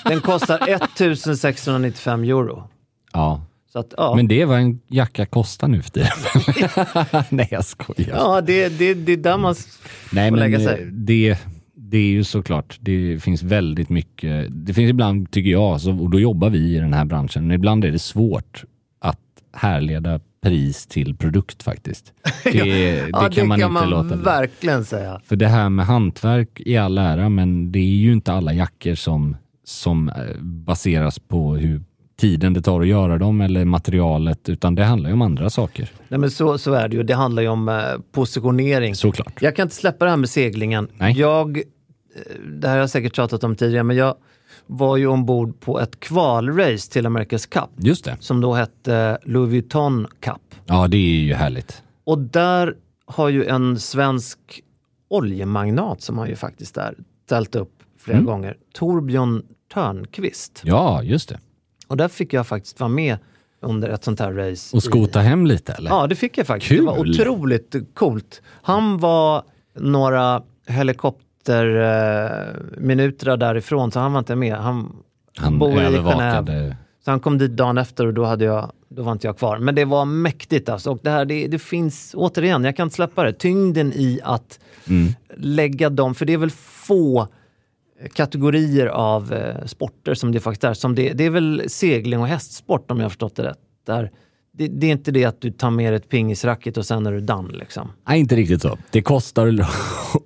Den 0.04 0.20
kostar 0.20 0.56
1695 0.68 2.24
euro. 2.24 2.68
ja. 3.12 3.40
Så 3.72 3.78
att, 3.78 3.94
ja. 3.96 4.14
Men 4.16 4.28
det 4.28 4.40
är 4.40 4.46
vad 4.46 4.58
en 4.58 4.80
jacka 4.88 5.26
kostar 5.26 5.68
nu 5.68 5.82
för 5.82 5.90
tiden. 5.90 6.08
Nej, 7.28 7.48
jag 7.50 7.64
skojar. 7.64 8.16
ja, 8.16 8.40
det, 8.40 8.68
det, 8.68 8.94
det 8.94 9.12
är 9.12 9.16
där 9.16 9.38
man 9.38 9.54
Nej, 10.12 10.30
får 10.30 10.36
men 10.36 10.40
lägga 10.40 10.58
eh, 10.58 10.64
sig. 10.64 10.88
det, 10.92 11.38
det 11.74 11.98
är 11.98 12.10
ju 12.10 12.24
såklart, 12.24 12.78
det 12.80 13.22
finns 13.22 13.42
väldigt 13.42 13.88
mycket. 13.88 14.46
Det 14.50 14.74
finns 14.74 14.90
ibland, 14.90 15.30
tycker 15.30 15.50
jag, 15.50 15.80
så, 15.80 15.98
och 15.98 16.10
då 16.10 16.20
jobbar 16.20 16.50
vi 16.50 16.58
i 16.58 16.78
den 16.78 16.92
här 16.92 17.04
branschen, 17.04 17.46
men 17.46 17.54
ibland 17.54 17.84
är 17.84 17.90
det 17.92 17.98
svårt 17.98 18.64
att 19.00 19.18
härleda 19.52 20.20
pris 20.42 20.86
till 20.86 21.16
produkt 21.16 21.62
faktiskt. 21.62 22.12
Det, 22.44 22.50
det 22.52 23.08
ja, 23.12 23.28
kan 23.28 23.48
man 23.48 23.58
det 23.58 23.64
inte 23.64 23.80
kan 23.80 23.90
låta 23.90 24.02
man 24.02 24.06
bli. 24.08 24.24
verkligen 24.24 24.84
säga. 24.84 25.20
För 25.24 25.36
det 25.36 25.48
här 25.48 25.68
med 25.68 25.86
hantverk 25.86 26.60
i 26.60 26.76
all 26.76 26.98
ära, 26.98 27.28
men 27.28 27.72
det 27.72 27.78
är 27.78 27.96
ju 27.96 28.12
inte 28.12 28.32
alla 28.32 28.52
jackor 28.52 28.94
som, 28.94 29.36
som 29.64 30.08
eh, 30.08 30.40
baseras 30.42 31.18
på 31.18 31.56
hur 31.56 31.82
tiden 32.22 32.52
det 32.52 32.62
tar 32.62 32.80
att 32.80 32.86
göra 32.86 33.18
dem 33.18 33.40
eller 33.40 33.64
materialet, 33.64 34.48
utan 34.48 34.74
det 34.74 34.84
handlar 34.84 35.08
ju 35.10 35.14
om 35.14 35.22
andra 35.22 35.50
saker. 35.50 35.90
Nej, 36.08 36.20
men 36.20 36.30
så, 36.30 36.58
så 36.58 36.72
är 36.72 36.88
det 36.88 36.96
ju. 36.96 37.02
Det 37.02 37.14
handlar 37.14 37.42
ju 37.42 37.48
om 37.48 37.68
eh, 37.68 37.74
positionering. 38.12 38.94
Såklart. 38.94 39.42
Jag 39.42 39.56
kan 39.56 39.62
inte 39.62 39.74
släppa 39.74 40.04
det 40.04 40.10
här 40.10 40.16
med 40.18 40.28
seglingen. 40.28 40.88
Nej. 40.98 41.18
Jag, 41.18 41.58
eh, 41.58 41.62
det 42.60 42.68
här 42.68 42.74
har 42.74 42.80
jag 42.80 42.90
säkert 42.90 43.16
tjatat 43.16 43.44
om 43.44 43.56
tidigare, 43.56 43.82
men 43.84 43.96
jag 43.96 44.14
var 44.66 44.96
ju 44.96 45.06
ombord 45.06 45.60
på 45.60 45.80
ett 45.80 46.00
kvalrace 46.00 46.92
till 46.92 47.06
America's 47.06 47.48
Cup 47.48 47.70
Just 47.76 48.04
det. 48.04 48.16
som 48.20 48.40
då 48.40 48.52
hette 48.54 49.18
Louis 49.24 49.50
Vuitton 49.50 50.06
Cup. 50.20 50.54
Ja, 50.66 50.88
det 50.88 50.96
är 50.96 51.20
ju 51.20 51.34
härligt. 51.34 51.82
Och 52.04 52.18
där 52.18 52.74
har 53.06 53.28
ju 53.28 53.44
en 53.44 53.78
svensk 53.78 54.38
oljemagnat 55.10 56.02
som 56.02 56.18
har 56.18 56.26
ju 56.26 56.36
faktiskt 56.36 56.74
där 56.74 56.94
ställt 57.26 57.54
upp 57.54 57.72
flera 57.98 58.18
Mm. 58.18 58.26
gånger, 58.26 58.56
Torbjörn 58.74 59.42
Törnqvist. 59.74 60.62
Ja, 60.64 61.02
just 61.02 61.28
det. 61.28 61.38
Och 61.92 61.98
där 61.98 62.08
fick 62.08 62.32
jag 62.32 62.46
faktiskt 62.46 62.80
vara 62.80 62.88
med 62.88 63.16
under 63.60 63.88
ett 63.88 64.04
sånt 64.04 64.20
här 64.20 64.32
race. 64.32 64.76
Och 64.76 64.82
skota 64.82 65.20
hem 65.20 65.46
lite 65.46 65.72
eller? 65.72 65.90
Ja, 65.90 66.06
det 66.06 66.14
fick 66.14 66.38
jag 66.38 66.46
faktiskt. 66.46 66.80
Det 66.80 66.86
var 66.86 66.96
Kul. 66.96 67.10
otroligt 67.20 67.74
coolt. 67.94 68.42
Han 68.62 68.98
var 68.98 69.42
några 69.78 70.42
helikopterminuter 70.66 73.36
därifrån, 73.36 73.92
så 73.92 74.00
han 74.00 74.12
var 74.12 74.18
inte 74.18 74.36
med. 74.36 74.56
Han, 74.56 74.96
Han 75.36 75.58
bor 75.58 75.72
i 75.72 75.76
Genève. 75.86 76.74
Så 77.04 77.10
han 77.10 77.20
kom 77.20 77.38
dit 77.38 77.50
dagen 77.56 77.78
efter 77.78 78.06
och 78.06 78.14
då, 78.14 78.24
hade 78.24 78.44
jag, 78.44 78.72
då 78.88 79.02
var 79.02 79.12
inte 79.12 79.26
jag 79.26 79.38
kvar. 79.38 79.58
Men 79.58 79.74
det 79.74 79.84
var 79.84 80.04
mäktigt 80.04 80.68
alltså. 80.68 80.90
Och 80.90 80.98
det 81.02 81.10
här, 81.10 81.24
det, 81.24 81.46
det 81.46 81.58
finns, 81.58 82.14
återigen, 82.16 82.64
jag 82.64 82.76
kan 82.76 82.86
inte 82.86 82.94
släppa 82.96 83.24
det, 83.24 83.32
tyngden 83.32 83.92
i 83.92 84.20
att 84.24 84.58
Mm. 84.88 85.12
lägga 85.36 85.90
dem, 85.90 86.14
för 86.14 86.24
det 86.26 86.32
är 86.32 86.38
väl 86.38 86.50
få 86.86 87.28
kategorier 88.14 88.86
av 88.86 89.32
eh, 89.32 89.66
sporter 89.66 90.14
som 90.14 90.32
det 90.32 90.40
faktiskt 90.40 90.64
är. 90.64 90.74
Som 90.74 90.94
det, 90.94 91.12
det 91.12 91.24
är 91.24 91.30
väl 91.30 91.62
segling 91.66 92.20
och 92.20 92.26
hästsport 92.28 92.90
om 92.90 92.98
jag 92.98 93.04
har 93.04 93.10
förstått 93.10 93.36
det 93.36 93.42
rätt. 93.44 93.58
Där, 93.86 94.10
det, 94.58 94.68
det 94.68 94.86
är 94.86 94.92
inte 94.92 95.10
det 95.10 95.24
att 95.24 95.40
du 95.40 95.50
tar 95.50 95.70
med 95.70 95.94
ett 95.94 96.08
pingisracket 96.08 96.76
och 96.76 96.86
sen 96.86 97.06
är 97.06 97.12
du 97.12 97.20
done 97.20 97.52
liksom. 97.58 97.92
Nej, 98.08 98.20
inte 98.20 98.36
riktigt 98.36 98.62
så. 98.62 98.78
Det 98.90 99.02
kostar 99.02 99.60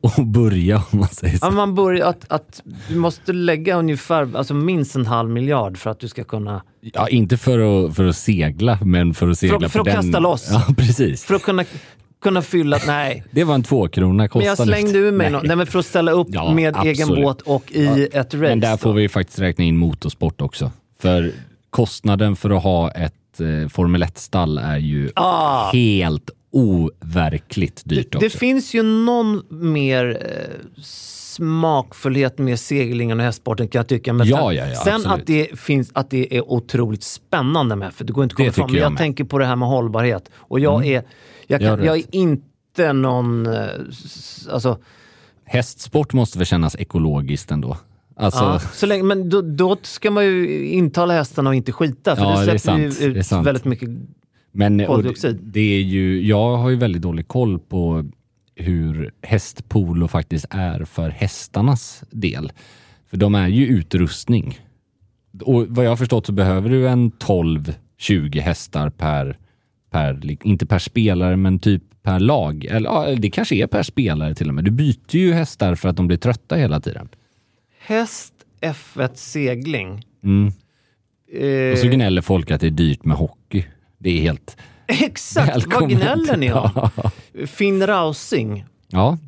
att 0.03 0.27
börja 0.27 0.77
om 0.91 0.99
man 0.99 1.09
säger 1.09 1.39
så. 1.39 1.47
Ja, 1.47 1.51
man 1.51 1.75
börjar 1.75 2.07
att, 2.07 2.25
att 2.33 2.62
du 2.89 2.97
måste 2.97 3.33
lägga 3.33 3.77
ungefär, 3.77 4.37
alltså 4.37 4.55
minst 4.55 4.97
en 4.97 5.07
halv 5.07 5.31
miljard 5.31 5.79
för 5.79 5.91
att 5.91 6.01
du 6.01 6.09
ska 6.09 6.25
kunna, 6.25 6.62
Ja, 6.81 7.09
inte 7.09 7.37
för 7.37 7.59
att, 7.89 7.97
för 7.97 8.05
att 8.05 8.17
segla, 8.17 8.79
men 8.85 9.15
för 9.15 9.29
att 9.29 9.39
segla 9.39 9.61
För- 9.61 9.69
för 9.69 9.79
på 9.79 9.81
att 9.81 9.87
den... 9.87 9.95
kasta 10.05 10.19
loss. 10.19 10.49
Ja, 10.51 10.75
precis. 10.77 11.25
för 11.25 11.35
att 11.35 11.43
kunna, 11.43 11.65
kunna 12.29 12.43
fylla, 12.43 12.79
nej. 12.87 13.25
Det 13.31 13.45
var 13.45 13.55
en 13.55 13.62
tvåkrona 13.62 14.29
Men 14.35 14.43
jag 14.45 14.59
slängde 14.59 14.99
ur 14.99 15.12
mig 15.12 15.31
något, 15.31 15.43
nej 15.45 15.57
men 15.57 15.67
för 15.67 15.79
att 15.79 15.87
ställa 15.87 16.12
upp 16.12 16.29
Ja, 16.31 16.55
med 16.55 16.77
egen 16.85 16.91
absolut. 17.03 17.25
båt 17.25 17.41
och 17.41 17.73
i 17.73 18.09
ett 18.12 18.17
race. 18.35 18.37
Men 18.37 18.61
där 18.61 18.71
då. 18.71 18.77
får 18.77 18.93
vi 18.93 19.09
faktiskt 19.09 19.39
räkna 19.39 19.65
in 19.65 19.77
motorsport 19.77 20.41
också. 20.41 20.71
För 21.01 21.33
kostnaden 21.71 22.37
för 22.37 22.51
att 22.51 22.62
ha 22.62 22.91
ett 22.91 23.41
eh, 23.41 23.69
Formel 23.69 24.03
1-stall 24.05 24.59
är 24.59 24.79
ju 24.79 25.11
Ah. 25.15 25.71
helt 25.73 26.31
overkligt 26.53 27.83
dyrt 27.85 28.12
Det 28.12 28.27
också. 28.27 28.39
finns 28.39 28.74
ju 28.74 28.83
någon 28.83 29.43
mer 29.51 30.18
eh, 30.20 30.83
smakfullhet 31.37 32.39
med 32.39 32.61
seglingen 32.61 33.18
och 33.20 33.24
hästsporten 33.26 33.68
kan 33.68 33.78
jag 33.78 33.87
tycka. 33.89 34.12
Men 34.12 34.26
Ja, 34.26 34.37
sen, 34.37 34.57
ja, 34.57 34.66
ja, 34.66 34.74
sen 34.74 34.95
absolut. 34.95 35.20
att 35.20 35.26
det, 35.26 35.59
finns, 35.61 35.91
att 35.95 36.11
det 36.11 36.37
är 36.37 36.51
otroligt 36.51 37.03
spännande 37.03 37.76
med, 37.76 37.95
för 37.95 38.05
det 38.05 38.12
går 38.12 38.24
inte 38.24 38.32
att 38.32 38.37
komma 38.37 38.49
ifrån. 38.49 38.66
Men 38.66 38.74
jag, 38.74 38.84
jag 38.87 38.93
med. 38.93 38.99
tänker 38.99 39.24
på 39.24 39.39
det 39.39 39.47
här 39.47 39.57
med 39.57 39.68
hållbarhet. 39.68 40.30
Och 40.37 40.61
jag 40.61 40.74
Mm. 40.84 40.95
är, 40.97 41.03
jag, 41.47 41.61
kan, 41.61 41.84
jag 41.84 41.97
är 41.99 42.03
inte 42.11 42.93
någon, 42.93 43.47
eh, 43.47 43.62
alltså, 44.53 44.78
Hästsport 45.45 46.12
måste 46.12 46.39
väl 46.39 46.47
kännas 46.47 46.76
ekologiskt 46.76 47.51
ändå? 47.51 47.76
Alltså, 48.16 48.45
ja, 48.45 48.59
så 48.59 48.87
länge, 48.87 49.03
men 49.03 49.28
då, 49.30 49.43
då 49.43 49.76
ska 49.82 50.11
man 50.11 50.24
ju 50.24 50.66
intala 50.66 51.14
hästarna 51.14 51.51
och 51.51 51.57
inte 51.57 51.72
skita, 51.72 52.16
för 52.16 52.22
Ja, 52.22 52.45
det 52.45 52.59
släpper 52.59 52.78
ju 52.80 52.89
det 52.89 53.05
är 53.05 53.39
ut 53.41 53.47
väldigt 53.47 53.64
mycket 53.64 53.89
Men 54.53 54.76
det, 54.76 54.87
Koldioxid. 54.87 55.39
det 55.43 55.61
är 55.76 55.80
ju, 55.80 56.26
jag 56.26 56.57
har 56.57 56.70
ju 56.70 56.76
väldigt 56.76 57.03
dålig 57.03 57.28
koll 57.28 57.59
på 57.59 58.05
hur 58.57 59.11
hästpolo 59.22 60.09
faktiskt 60.09 60.46
är 60.50 60.84
för 60.84 61.11
hästarnas 61.11 62.04
del. 62.11 62.52
För 63.11 63.16
de 63.16 63.34
är 63.34 63.48
ju 63.48 63.66
utrustning. 63.66 64.61
Och 65.42 65.66
vad 65.68 65.84
jag 65.84 65.90
har 65.90 65.96
förstått 65.96 66.26
så 66.26 66.32
behöver 66.32 66.70
du 66.70 66.88
en 66.88 67.12
12-20 67.12 68.40
hästar 68.40 68.90
per, 68.90 69.38
per, 69.90 70.46
inte 70.46 70.66
per 70.66 70.78
spelare, 70.78 71.36
men 71.36 71.59
typ 71.59 71.82
per 72.02 72.20
lag. 72.20 72.64
Eller 72.64 72.90
ja, 72.90 73.14
det 73.18 73.30
kanske 73.30 73.54
är 73.54 73.66
per 73.66 73.82
spelare 73.82 74.34
till 74.34 74.48
och 74.48 74.54
med. 74.54 74.64
Du 74.64 74.70
byter 74.70 75.16
ju 75.16 75.32
hästar 75.32 75.74
för 75.74 75.88
att 75.88 75.96
de 75.96 76.07
blir 76.07 76.16
trötta 76.18 76.57
hela 76.57 76.80
tiden. 76.80 77.09
Häst 77.80 78.34
F1 78.61 79.11
segling. 79.14 80.02
Mm. 80.24 80.52
Eh, 81.32 81.72
Och 81.72 81.78
så 81.78 81.88
gnäller 81.88 82.22
folk 82.22 82.50
att 82.50 82.61
det 82.61 82.66
är 82.66 82.70
dyrt 82.70 83.04
med 83.04 83.16
hockey. 83.16 83.64
Det 83.98 84.11
är 84.11 84.20
helt... 84.20 84.57
Exakt, 85.05 85.47
vad 85.49 85.62
Välkommen 85.62 85.89
gnäller 85.91 86.37
ni 86.37 86.53
om? 86.53 86.70
Ja. 86.74 86.91
Finn 87.47 87.87
Rausing, 87.87 88.64
Ja. 88.89 89.18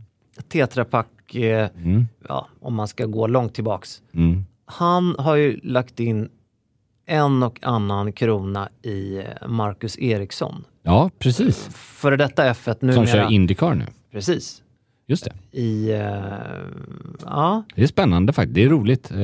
Tetra 0.48 0.84
Pak, 0.84 1.34
eh, 1.34 1.68
ja, 2.28 2.48
om 2.60 2.74
man 2.74 2.88
ska 2.88 3.06
gå 3.06 3.26
långt 3.26 3.54
tillbaks. 3.54 4.02
Mm. 4.14 4.44
Han 4.66 5.14
har 5.18 5.36
ju 5.36 5.60
lagt 5.62 6.00
in 6.00 6.28
en 7.06 7.42
och 7.42 7.58
annan 7.62 8.12
krona 8.12 8.68
i 8.82 9.16
eh, 9.18 9.48
Marcus 9.48 9.98
Eriksson. 9.98 10.64
ja, 10.82 11.10
precis. 11.18 11.68
Före 11.74 12.16
detta 12.16 12.52
F1 12.52 12.76
numera. 12.80 12.94
Som 12.96 13.06
kör 13.06 13.30
Indycar 13.32 13.74
nu. 13.74 13.84
Precis. 14.12 14.62
Just 15.06 15.24
det. 15.24 15.58
I, 15.60 15.90
eh, 15.90 15.98
ja, 17.24 17.62
Det 17.74 17.82
är 17.82 17.86
spännande 17.86 18.32
faktiskt. 18.32 18.54
Det 18.54 18.64
är 18.64 18.68
roligt. 18.68 19.10
Eh, 19.10 19.18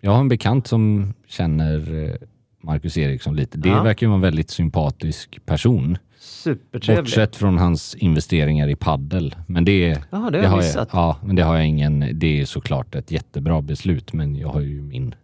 Jag 0.00 0.10
har 0.10 0.20
en 0.20 0.28
bekant 0.28 0.66
som 0.66 1.14
känner 1.26 2.04
eh, 2.04 2.14
Marcus 2.62 2.96
Eriksson 2.98 3.36
lite. 3.36 3.58
Det 3.58 3.68
Ja. 3.68 3.82
verkar 3.82 4.06
ju 4.06 4.08
vara 4.08 4.16
en 4.16 4.20
väldigt 4.22 4.50
sympatisk 4.50 5.46
person. 5.46 5.98
supertrevlig. 6.20 7.04
Bortsett 7.04 7.36
från 7.36 7.58
hans 7.58 7.94
investeringar 7.94 8.68
i 8.68 8.76
paddel. 8.76 9.34
Men 9.46 9.64
det, 9.64 9.88
Ja, 10.10 10.18
det 10.30 10.38
har 10.38 10.42
jag 10.44 10.50
har 10.50 10.56
missat. 10.56 10.88
jag, 10.92 11.00
ja, 11.00 11.16
men 11.24 11.36
det 11.36 11.42
har 11.42 11.56
jag 11.56 11.66
ingen. 11.66 12.10
Det 12.14 12.40
är 12.40 12.44
såklart 12.44 12.94
ett 12.94 13.10
jättebra 13.10 13.62
beslut, 13.62 14.12
men 14.12 14.36
jag 14.36 14.48
har 14.48 14.60
ju 14.60 14.82
min. 14.82 15.14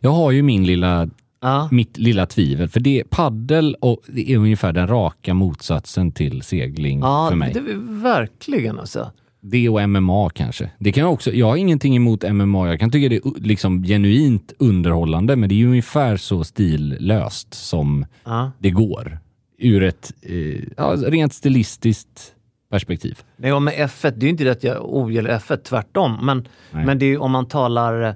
Jag 0.00 0.10
har 0.10 0.30
ju 0.30 0.42
min 0.42 0.64
lilla, 0.66 1.08
Ja. 1.40 1.68
mitt 1.72 1.98
lilla 1.98 2.26
tvivel. 2.26 2.68
För 2.68 2.80
det 2.80 3.02
paddel 3.10 3.76
och 3.80 4.00
det 4.06 4.30
är 4.32 4.36
ungefär 4.36 4.72
den 4.72 4.88
raka 4.88 5.34
motsatsen 5.34 6.12
till 6.12 6.42
segling 6.42 7.00
Ja, 7.00 7.26
för 7.30 7.36
mig. 7.36 7.52
det 7.52 7.58
är 7.58 8.02
verkligen 8.02 8.78
alltså. 8.78 9.10
Det 9.50 9.68
och 9.68 9.88
MMA 9.88 10.30
kanske. 10.30 10.70
Det 10.78 10.92
kan 10.92 11.02
jag 11.02 11.12
också. 11.12 11.32
Jag 11.32 11.46
har 11.46 11.56
ingenting 11.56 11.96
emot 11.96 12.32
MMA. 12.32 12.68
Jag 12.68 12.80
kan 12.80 12.90
tycka 12.90 13.08
det 13.08 13.16
är 13.16 13.40
liksom 13.40 13.82
genuint 13.82 14.52
underhållande, 14.58 15.36
men 15.36 15.48
det 15.48 15.54
är 15.54 15.56
ju 15.56 15.68
ungefär 15.68 16.16
så 16.16 16.44
stillöst 16.44 17.54
som 17.54 18.06
Ja. 18.24 18.50
det 18.58 18.70
går. 18.70 19.18
Ur 19.58 19.82
ett 19.82 20.12
eh, 20.22 20.62
ja, 20.76 20.94
rent 20.96 21.32
stilistiskt 21.34 22.34
perspektiv. 22.70 23.18
Nej, 23.36 23.52
och 23.52 23.62
med 23.62 23.74
F1, 23.74 24.10
det 24.10 24.24
är 24.24 24.26
ju 24.26 24.30
inte 24.30 24.44
det 24.44 24.50
att 24.50 24.64
jag 24.64 24.84
ogillar 24.94 25.30
F1, 25.38 25.56
tvärtom. 25.56 26.18
Men, 26.22 26.48
Nej. 26.70 26.86
men 26.86 26.98
det 26.98 27.04
är 27.04 27.10
ju 27.10 27.18
om 27.18 27.30
man 27.30 27.46
talar 27.46 28.02
eh, 28.02 28.14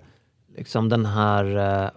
liksom 0.59 0.89
den 0.89 1.07
här, 1.07 1.45
eh, 1.45 1.91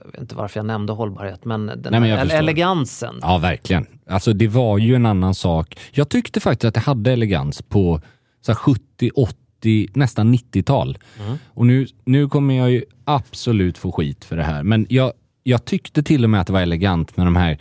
jag 0.00 0.12
vet 0.12 0.20
inte 0.20 0.34
varför 0.34 0.58
jag 0.58 0.66
nämnde 0.66 0.92
hållbarhet, 0.92 1.44
men 1.44 1.66
den 1.66 1.86
Nej, 1.90 2.00
men 2.00 2.30
elegansen. 2.30 3.14
Ja, 3.22 3.38
verkligen. 3.38 3.86
Alltså 4.10 4.32
det 4.32 4.48
var 4.48 4.78
ju 4.78 4.94
en 4.94 5.06
annan 5.06 5.34
sak. 5.34 5.78
Jag 5.92 6.08
tyckte 6.08 6.40
faktiskt 6.40 6.64
att 6.64 6.74
det 6.74 6.80
hade 6.80 7.12
elegans 7.12 7.62
på 7.62 8.00
så 8.40 8.52
här 8.52 8.56
70, 8.56 9.10
80, 9.14 9.88
nästan 9.94 10.34
90-tal. 10.34 10.98
Och 11.46 11.66
nu, 11.66 11.86
nu 12.04 12.28
kommer 12.28 12.54
jag 12.54 12.70
ju 12.70 12.84
absolut 13.04 13.78
få 13.78 13.92
skit 13.92 14.24
för 14.24 14.36
det 14.36 14.44
här. 14.44 14.62
Men 14.62 14.86
jag, 14.88 15.12
jag 15.42 15.64
tyckte 15.64 16.02
till 16.02 16.24
och 16.24 16.30
med 16.30 16.40
att 16.40 16.46
det 16.46 16.52
var 16.52 16.60
elegant 16.60 17.16
med 17.16 17.26
de 17.26 17.36
här 17.36 17.58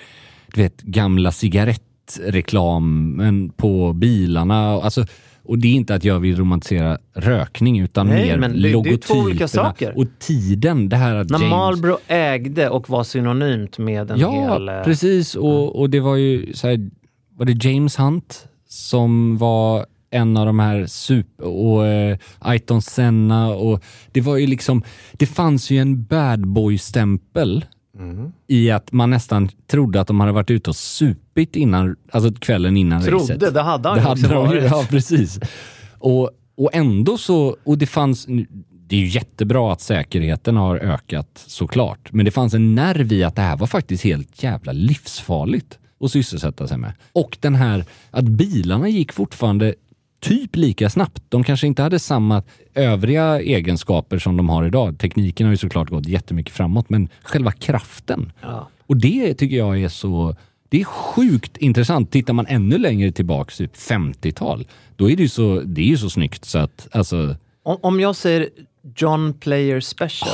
du 0.54 0.62
vet, 0.62 0.82
gamla 0.82 1.32
cigarettreklamen 1.32 3.50
på 3.50 3.94
bilarna. 3.94 4.70
Alltså, 4.70 5.06
och 5.50 5.60
det 5.60 5.68
är 5.68 5.74
inte 5.74 5.96
att 5.96 6.04
jag 6.04 6.20
vill 6.20 6.36
romantisera 6.38 6.98
rökning 7.16 7.80
utan 7.80 8.08
Nej, 8.08 8.28
mer 8.28 8.38
men 8.38 8.62
det- 8.62 8.70
är 8.70 8.72
två 8.72 8.78
logotyperna 8.84 9.24
olika 9.24 9.48
saker. 9.48 9.98
och 9.98 10.06
tiden. 10.20 10.90
Det 10.90 10.96
här 10.96 11.16
att 11.16 11.30
När 11.30 11.38
James... 11.40 11.50
Marlboro 11.52 11.98
ägde 12.08 12.70
och 12.70 12.90
var 12.90 13.04
synonymt 13.04 13.78
med 13.78 14.12
en 14.12 14.20
Ja, 14.20 14.32
hel... 14.54 14.70
eh, 14.70 14.84
precis. 14.84 15.36
Och, 15.36 15.80
och 15.80 15.90
det 15.90 16.00
var 16.00 16.16
ju 16.16 16.54
så 16.54 16.68
här, 16.68 16.90
var 17.38 17.46
det 17.46 17.66
James 17.66 18.00
Hunt 18.00 18.46
som 18.68 19.38
var 19.38 19.86
en 20.12 20.38
av 20.38 20.46
de 20.46 20.60
här 20.60 20.86
super... 20.86 21.46
Och 21.46 21.86
eh, 21.88 22.18
Ayton 22.40 22.82
Senna 22.82 23.48
och 23.48 23.84
det 24.12 24.22
var 24.22 24.38
ju 24.38 24.48
liksom... 24.48 24.84
Det 25.14 25.26
fanns 25.26 25.72
ju 25.72 25.78
en 25.78 26.04
bad 26.04 26.48
boy-stämpel 26.48 27.66
Mm. 28.00 28.32
i 28.48 28.72
att 28.72 28.92
man 28.92 29.10
nästan 29.10 29.50
trodde 29.68 30.02
att 30.02 30.08
de 30.08 30.20
hade 30.20 30.32
varit 30.32 30.52
ute 30.52 30.70
och 30.70 30.76
supit 30.76 31.56
innan, 31.56 31.96
alltså 32.12 32.34
kvällen 32.34 32.78
innan 32.78 33.04
Trodde, 33.04 33.24
racet. 33.34 33.54
det 33.54 33.62
hade 33.62 33.90
han 33.90 33.98
det 33.98 34.12
också 34.12 34.28
hade 34.28 34.34
de 34.34 34.48
varit. 34.48 34.64
Ja, 34.64 34.86
precis. 34.90 35.40
Och, 35.98 36.32
och 36.58 36.70
ändå 36.74 37.18
så, 37.18 37.58
och 37.64 37.78
det 37.78 37.86
fanns, 37.86 38.26
det 38.70 38.96
är 38.96 39.00
ju 39.00 39.08
jättebra 39.08 39.74
att 39.74 39.82
säkerheten 39.82 40.56
har 40.56 40.78
ökat 40.78 41.44
såklart, 41.48 42.12
men 42.12 42.26
det 42.26 42.32
fanns 42.32 42.54
en 42.54 42.76
nerv 42.76 43.12
i 43.12 43.24
att 43.24 43.36
det 43.36 43.42
här 43.42 43.58
var 43.58 43.68
faktiskt 43.68 44.04
helt 44.04 44.44
jävla 44.44 44.72
livsfarligt 44.72 45.80
att 46.00 46.12
sysselsätta 46.12 46.68
sig 46.68 46.78
med. 46.78 46.94
Och 47.12 47.38
den 47.40 47.56
här, 47.56 47.86
att 48.12 48.26
bilarna 48.26 48.90
gick 48.90 49.14
fortfarande 49.14 49.76
typ 50.20 50.56
lika 50.56 50.90
snabbt. 50.90 51.24
De 51.30 51.44
kanske 51.44 51.68
inte 51.68 51.82
hade 51.82 52.00
samma 52.00 52.44
övriga 52.76 53.42
egenskaper 53.42 54.20
som 54.20 54.38
de 54.38 54.50
har 54.50 54.66
idag. 54.66 54.98
Tekniken 55.00 55.46
har 55.46 55.52
ju 55.52 55.58
såklart 55.58 55.90
gått 55.90 56.08
jättemycket 56.08 56.54
framåt, 56.54 56.90
men 56.90 57.10
själva 57.24 57.52
kraften. 57.52 58.32
Ja. 58.42 58.68
Och 58.86 58.98
det 58.98 59.34
tycker 59.34 59.58
jag 59.58 59.82
är 59.82 59.90
så... 59.90 60.36
Det 60.70 60.82
är 60.82 60.86
sjukt 60.86 61.58
intressant. 61.58 62.12
Tittar 62.12 62.34
man 62.34 62.46
ännu 62.48 62.78
längre 62.78 63.12
tillbaks, 63.12 63.58
typ 63.58 63.76
50-tal, 63.76 64.68
då 64.96 65.10
är 65.10 65.16
det 65.16 65.24
ju 65.24 65.30
så, 65.30 65.62
det 65.66 65.82
är 65.82 65.86
ju 65.86 65.98
så 65.98 66.10
snyggt 66.10 66.46
så 66.46 66.60
att, 66.60 66.88
alltså, 66.92 67.36
Om, 67.64 67.78
om 67.82 68.00
jag 68.00 68.16
säger 68.16 68.50
John 68.96 69.34
Player 69.34 69.80
Special. 69.80 70.30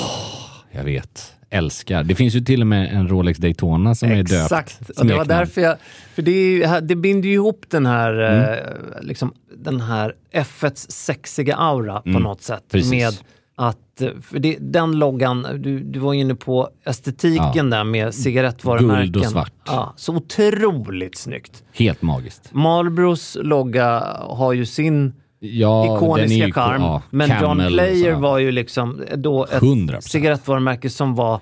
jag 0.71 0.83
vet. 0.83 1.33
Älskar. 1.57 2.03
Det 2.03 2.15
finns 2.15 2.33
ju 2.35 2.41
till 2.41 2.61
och 2.61 2.67
med 2.67 2.93
en 2.93 3.07
Rolex 3.07 3.39
Daytona 3.39 3.95
som 3.95 4.11
är 4.11 4.23
döpt. 4.23 4.31
Exakt, 4.33 4.89
och 4.89 5.05
det 5.05 5.15
var 5.15 5.25
därför 5.25 5.61
jag... 5.61 5.75
För 6.15 6.21
det, 6.21 6.63
är, 6.63 6.81
det 6.81 6.95
binder 6.95 7.29
ju 7.29 7.35
ihop 7.35 7.65
den 7.69 7.85
här, 7.85 8.13
Mm. 8.13 8.41
eh, 8.53 9.01
liksom, 9.01 9.33
den 9.57 9.81
här 9.81 10.13
F1s 10.33 10.91
sexiga 10.91 11.55
aura 11.55 12.01
på 12.01 12.09
Mm, 12.09 12.21
något 12.23 12.41
sätt. 12.41 12.63
precis. 12.71 12.91
Med 12.91 13.13
att, 13.55 14.01
eh, 14.01 14.09
för 14.21 14.39
det, 14.39 14.57
den 14.59 14.91
loggan, 14.99 15.47
du, 15.57 15.79
du 15.79 15.99
var 15.99 16.13
inne 16.13 16.35
på 16.35 16.69
estetiken 16.85 17.71
Ja. 17.71 17.77
där 17.77 17.83
med 17.83 18.13
cigarettvarumärken. 18.13 19.11
Guld 19.11 19.25
och 19.25 19.31
svart. 19.31 19.53
Ja, 19.65 19.93
så 19.97 20.15
otroligt 20.15 21.17
snyggt. 21.17 21.63
Helt 21.73 22.01
magiskt. 22.01 22.49
Marlboros 22.53 23.37
logga 23.41 23.99
har 24.29 24.53
ju 24.53 24.65
sin 24.65 25.13
Ja, 25.53 25.97
ikoniska 25.97 26.51
charm. 26.51 26.81
ja, 26.81 27.01
men 27.09 27.29
John 27.29 27.39
Camel 27.39 27.65
och 27.65 27.71
Player 27.79 28.13
var 28.13 28.37
ju 28.39 28.51
liksom 28.51 29.03
då 29.15 29.45
ett 29.45 29.61
100%. 29.63 30.01
cigarettvarumärke 30.01 30.89
som 30.89 31.15
var 31.15 31.39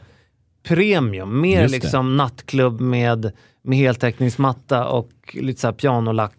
premium. 0.68 1.42
Mer 1.42 1.62
Just 1.62 1.74
det. 1.74 1.80
liksom 1.80 2.18
nattklubb 2.18 2.82
med, 2.82 3.32
med 3.62 3.78
heltäckningsmatta 3.78 4.86
och 4.88 5.10
lite 5.34 5.62
så 5.62 5.68
här 5.68 5.74
pianolack 5.74 6.34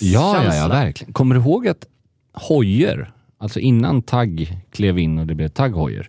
Ja, 0.00 0.42
ja, 0.44 0.54
ja, 0.54 0.68
verkligen. 0.68 1.12
Kommer 1.12 1.34
du 1.34 1.40
ihåg 1.40 1.68
att 1.68 1.86
Hoyer, 2.48 3.10
alltså 3.38 3.60
innan 3.60 4.02
Tagg 4.02 4.58
klev 4.72 4.98
in 4.98 5.18
och 5.18 5.26
det 5.26 5.34
blev 5.34 5.48
Tagg 5.48 5.72
Hoyer, 5.74 6.08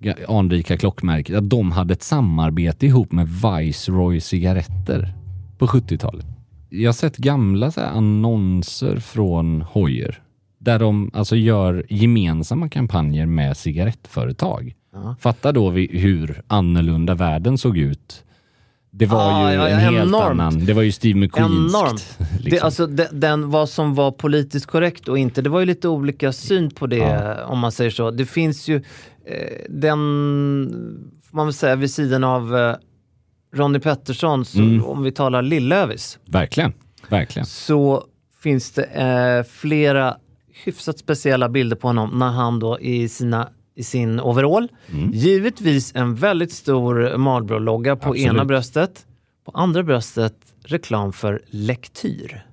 ga- 0.00 0.38
anrika 0.38 0.76
klockmärket, 0.76 1.36
att 1.36 1.50
de 1.50 1.72
hade 1.72 1.92
ett 1.94 2.02
samarbete 2.02 2.86
ihop 2.86 3.12
med 3.12 3.28
Viceroy 3.28 4.20
cigaretter 4.20 5.14
på 5.58 5.66
70-talet. 5.66 6.26
Jag 6.68 6.88
har 6.88 6.92
sett 6.92 7.16
gamla 7.16 7.70
så 7.70 7.80
annonser 7.80 8.96
från 8.96 9.62
Hoyer 9.62 10.22
där 10.66 10.78
de 10.78 11.10
alltså 11.14 11.36
gör 11.36 11.86
gemensamma 11.88 12.68
kampanjer 12.68 13.26
med 13.26 13.56
cigarettföretag. 13.56 14.74
Fatta 15.20 15.52
då 15.52 15.70
vi, 15.70 15.86
hur 15.98 16.42
annorlunda 16.46 17.14
världen 17.14 17.58
såg 17.58 17.78
ut. 17.78 18.22
Det 18.90 19.06
var 19.06 19.32
Ah, 19.32 19.50
ju 19.50 19.56
ja, 19.56 19.68
ja, 19.68 19.74
en 19.74 19.78
helt 19.80 19.96
enormt. 19.96 20.24
annan, 20.40 20.64
det 20.64 20.72
var 20.72 20.82
ju 20.82 20.92
Steve 20.92 21.18
McQueenskt. 21.18 21.76
Enormt. 21.76 22.18
Det, 22.18 22.44
liksom. 22.44 22.66
alltså, 22.66 22.86
de, 22.86 23.06
den, 23.12 23.50
vad 23.50 23.68
som 23.68 23.94
var 23.94 24.10
politiskt 24.10 24.66
korrekt 24.66 25.08
och 25.08 25.18
inte, 25.18 25.42
det 25.42 25.48
var 25.50 25.60
ju 25.60 25.66
lite 25.66 25.88
olika 25.88 26.32
syn 26.32 26.70
på 26.70 26.86
det 26.86 27.36
om 27.44 27.58
man 27.58 27.72
säger 27.72 27.90
så. 27.90 28.10
Det 28.10 28.26
finns 28.26 28.68
ju 28.68 28.76
eh, 29.26 29.62
den, 29.68 29.98
får 31.30 31.36
man 31.36 31.46
väl 31.46 31.54
säga, 31.54 31.76
vid 31.76 31.90
sidan 31.90 32.24
av 32.24 32.56
eh, 32.56 32.74
Ronnie 33.54 33.78
Pettersson, 33.80 34.44
så, 34.44 34.58
Mm. 34.58 34.84
om 34.84 35.02
vi 35.02 35.12
talar 35.12 35.42
Lill-Lövis, 35.42 36.18
Verkligen, 36.26 36.72
verkligen. 37.08 37.46
så 37.46 38.04
finns 38.42 38.70
det 38.72 38.82
eh, 38.84 39.42
flera 39.52 40.16
hyfsat 40.64 40.98
speciella 40.98 41.48
bilder 41.48 41.76
på 41.76 41.86
honom 41.88 42.18
när 42.18 42.28
han 42.30 42.58
då 42.58 42.80
i, 42.80 43.08
sina, 43.08 43.48
i 43.74 43.82
sin 43.84 44.20
overall, 44.20 44.68
Mm. 44.92 45.10
givetvis 45.12 45.92
en 45.94 46.14
väldigt 46.14 46.52
stor 46.52 47.16
Marlboro-logga 47.18 47.96
på 47.96 48.08
Absolut. 48.08 48.26
ena 48.32 48.44
bröstet, 48.44 49.06
på 49.44 49.50
andra 49.54 49.82
bröstet 49.82 50.34
reklam 50.64 51.12
för 51.12 51.42
lektyr. 51.50 52.46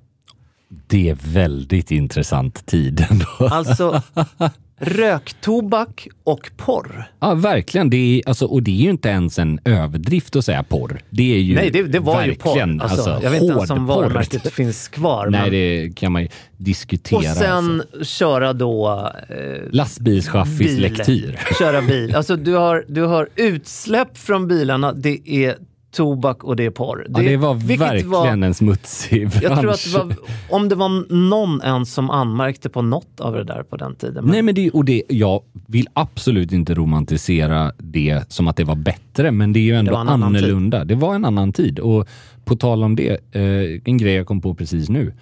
Det 0.88 1.10
är 1.10 1.18
väldigt 1.34 1.91
intressant 1.91 2.66
tid 2.66 3.06
ändå. 3.12 3.54
Alltså, 3.56 4.01
Röktobak 4.84 6.08
och 6.24 6.52
porr. 6.58 7.06
Ja, 7.20 7.34
verkligen. 7.34 7.90
Det 7.90 7.98
är, 7.98 8.30
alltså, 8.30 8.46
och 8.46 8.64
det 8.64 8.72
är 8.72 8.84
ju 8.84 8.90
inte 8.90 9.10
ens 9.10 9.40
en 9.40 9.60
överdrift 9.66 10.36
att 10.36 10.46
säga 10.46 10.64
porr. 10.64 11.02
Det 11.10 11.34
är 11.34 11.40
ju 11.40 11.56
Nej, 11.56 11.70
det, 11.72 11.84
det 11.84 12.00
var 12.00 12.26
ju 12.26 12.36
porr. 12.36 12.82
Alltså, 12.82 13.20
jag 13.24 13.32
vet 13.32 13.42
inte 13.42 13.54
ens 13.54 13.70
om 13.70 13.86
varumärket 13.86 14.54
finns 14.54 14.88
kvar. 14.88 15.28
Nej, 15.30 15.42
men... 15.42 15.52
det 15.52 15.96
kan 15.96 16.12
man 16.12 16.22
ju 16.22 16.28
diskutera. 16.58 17.18
Och 17.18 17.24
sen 17.24 17.82
alltså. 17.92 18.06
köra 18.06 18.54
då... 18.54 19.12
Eh, 19.30 19.36
Lastbilschaffis 19.72 20.58
bil. 20.58 20.82
lektyr. 20.82 21.40
Köra 21.60 21.82
bil. 21.82 22.16
Alltså 22.16 22.36
du 22.36 22.54
har, 22.54 22.86
du 22.88 23.02
har 23.02 23.30
utsläpp 23.36 24.18
från 24.18 24.48
bilarna, 24.48 24.94
det 24.94 25.30
är 25.30 25.56
tobak 25.94 26.44
och 26.44 26.56
det 26.56 26.66
är 26.66 26.70
porr. 26.72 27.06
Ja, 27.10 27.20
det 27.20 27.38
var 27.38 27.54
verkligen 27.56 28.10
var- 28.10 28.28
en 28.28 28.54
smutsig 28.54 29.30
bransch. 29.30 29.44
Jag 29.44 29.60
tror 29.60 29.72
att 29.72 29.84
det 29.84 29.98
var, 29.98 30.16
om 30.50 30.70
det 30.70 30.76
var 30.76 31.14
någon 31.14 31.62
ens 31.64 31.94
som 31.94 32.10
anmärkte 32.10 32.70
på 32.70 32.82
något 32.82 33.20
av 33.20 33.34
det 33.34 33.44
där 33.44 33.64
på 33.64 33.78
den 33.78 33.96
tiden. 33.96 34.24
Men 34.24 34.32
Nej, 34.32 34.41
men 34.41 34.56
det, 34.56 34.72
och 34.72 34.86
det, 34.86 35.04
jag 35.10 35.41
vill 35.68 35.88
absolut 35.94 36.52
inte 36.52 36.74
romantisera 36.74 37.72
det 37.78 38.32
som 38.32 38.48
att 38.48 38.56
det 38.56 38.64
var 38.64 38.76
bättre, 38.76 39.32
men 39.32 39.54
det 39.54 39.60
är 39.60 39.64
ju 39.64 39.76
ändå 39.76 39.96
annan 39.96 40.24
annorlunda. 40.24 40.86
Det 40.86 40.96
var 40.96 41.16
en 41.16 41.26
annan 41.26 41.54
tid. 41.54 41.80
Och 41.80 42.08
på 42.46 42.56
tal 42.56 42.84
om 42.84 42.96
det, 42.96 43.10
eh, 43.32 43.82
en 43.86 43.98
grej 43.98 44.14
jag 44.14 44.28
kom 44.28 44.41
på 44.41 44.56
precis 44.56 44.89
nu. 44.89 45.14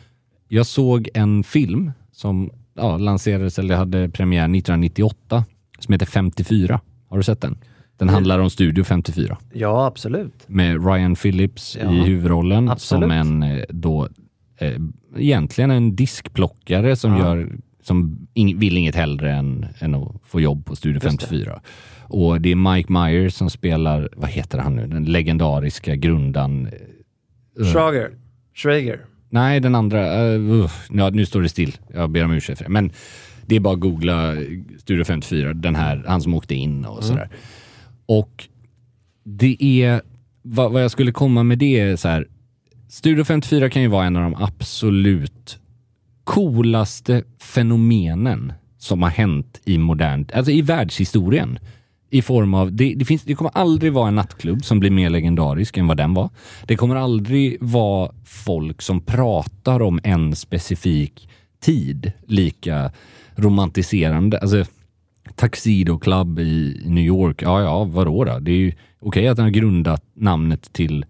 Jag 0.47 0.65
såg 0.65 1.09
en 1.13 1.43
film 1.43 1.91
som 2.11 2.49
ja, 2.75 2.97
lanserades, 2.97 3.59
eller 3.59 3.75
hade 3.75 4.09
premiär 4.09 4.43
1998, 4.43 5.43
som 5.79 5.91
heter 5.93 6.05
54. 6.05 6.79
Har 7.09 7.17
du 7.17 7.23
sett 7.23 7.41
den? 7.41 7.57
Den 8.01 8.09
handlar 8.09 8.39
om 8.39 8.49
Studio 8.49 8.83
54 8.83 9.37
Ja, 9.53 9.85
absolut. 9.85 10.33
med 10.47 10.85
Ryan 10.85 11.15
Phillips 11.15 11.77
Ja, 11.81 11.91
i 11.93 11.97
huvudrollen 11.99 12.69
absolut. 12.69 13.03
som 13.03 13.11
en 13.11 13.43
eh, 13.43 13.63
då 13.69 14.07
eh, 14.57 14.73
egentligen 15.17 15.71
en 15.71 15.95
diskplockare 15.95 16.95
som 16.95 17.11
Ja. 17.11 17.19
gör 17.19 17.49
som 17.83 18.27
ing, 18.33 18.59
vill 18.59 18.77
inget 18.77 18.95
hellre 18.95 19.31
än, 19.33 19.65
än 19.79 19.95
att 19.95 20.15
få 20.23 20.41
jobb 20.41 20.65
på 20.65 20.75
Studio 20.75 21.01
Just 21.03 21.19
det. 21.19 21.25
54. 21.27 21.61
Och 22.01 22.41
det 22.41 22.51
är 22.51 22.73
Mike 22.75 22.91
Myers 22.93 23.33
som 23.33 23.49
spelar, 23.49 24.09
vad 24.15 24.29
heter 24.29 24.57
han 24.57 24.75
nu, 24.75 24.87
den 24.87 25.05
legendariska 25.05 25.95
grundaren. 25.95 26.69
eh, 27.59 27.65
Schrager. 27.73 28.09
Schrager. 28.55 28.99
Nej, 29.29 29.59
den 29.59 29.75
andra. 29.75 30.23
Uh, 30.27 30.69
ja, 30.91 31.09
nu 31.09 31.25
står 31.25 31.41
det 31.41 31.49
still. 31.49 31.75
Jag 31.93 32.09
ber 32.09 32.25
om 32.25 32.31
ursäkt 32.31 32.57
för 32.57 32.65
det. 32.65 32.71
Men 32.71 32.91
det 33.45 33.55
är 33.55 33.59
bara 33.59 33.73
att 33.73 33.79
googla 33.79 34.35
Studio 34.79 35.03
54, 35.03 35.53
den 35.53 35.75
här, 35.75 36.03
han 36.07 36.21
som 36.21 36.33
åkte 36.33 36.55
in 36.55 36.85
och 36.85 37.03
sådär. 37.03 37.29
Och 38.05 38.47
det 39.23 39.57
är, 39.83 40.01
vad, 40.41 40.71
vad 40.71 40.83
jag 40.83 40.91
skulle 40.91 41.11
komma 41.11 41.43
med 41.43 41.57
det 41.57 41.79
är 41.79 41.95
så 41.95 42.07
här. 42.07 42.27
Studio 42.89 43.23
54 43.23 43.69
kan 43.69 43.81
ju 43.81 43.87
vara 43.87 44.05
en 44.05 44.15
av 44.15 44.23
de 44.23 44.43
absolut 44.43 45.59
coolaste 46.23 47.23
fenomenen 47.39 48.53
som 48.77 49.01
har 49.01 49.09
hänt 49.09 49.61
i 49.65 49.77
modernt, 49.77 50.31
alltså 50.33 50.51
i 50.51 50.61
världshistorien. 50.61 51.59
I 52.09 52.21
form 52.21 52.53
av, 52.53 52.73
det, 52.73 52.93
det, 52.93 53.05
finns, 53.05 53.23
det 53.23 53.35
kommer 53.35 53.51
aldrig 53.53 53.93
vara 53.93 54.07
en 54.07 54.15
nattklubb 54.15 54.65
som 54.65 54.79
blir 54.79 54.91
mer 54.91 55.09
legendarisk 55.09 55.77
än 55.77 55.87
vad 55.87 55.97
den 55.97 56.13
var. 56.13 56.29
Det 56.65 56.75
kommer 56.75 56.95
aldrig 56.95 57.57
vara 57.61 58.11
folk 58.25 58.81
som 58.81 59.01
pratar 59.01 59.81
om 59.81 59.99
en 60.03 60.35
specifik 60.35 61.29
tid 61.59 62.11
lika 62.25 62.91
romantiserande. 63.35 64.39
Alltså, 64.39 64.65
Tuxedo 65.35 65.99
Club 65.99 66.39
i 66.39 66.81
New 66.85 67.03
York, 67.03 67.41
ja 67.41 67.61
ja, 67.61 67.83
vadå 67.83 68.23
då? 68.23 68.39
Det 68.39 68.51
är 68.51 68.55
ju 68.57 68.73
okej 68.99 69.27
att 69.27 69.35
den 69.37 69.45
har 69.45 69.49
grundat 69.51 70.03
namnet 70.13 70.73
till 70.73 71.05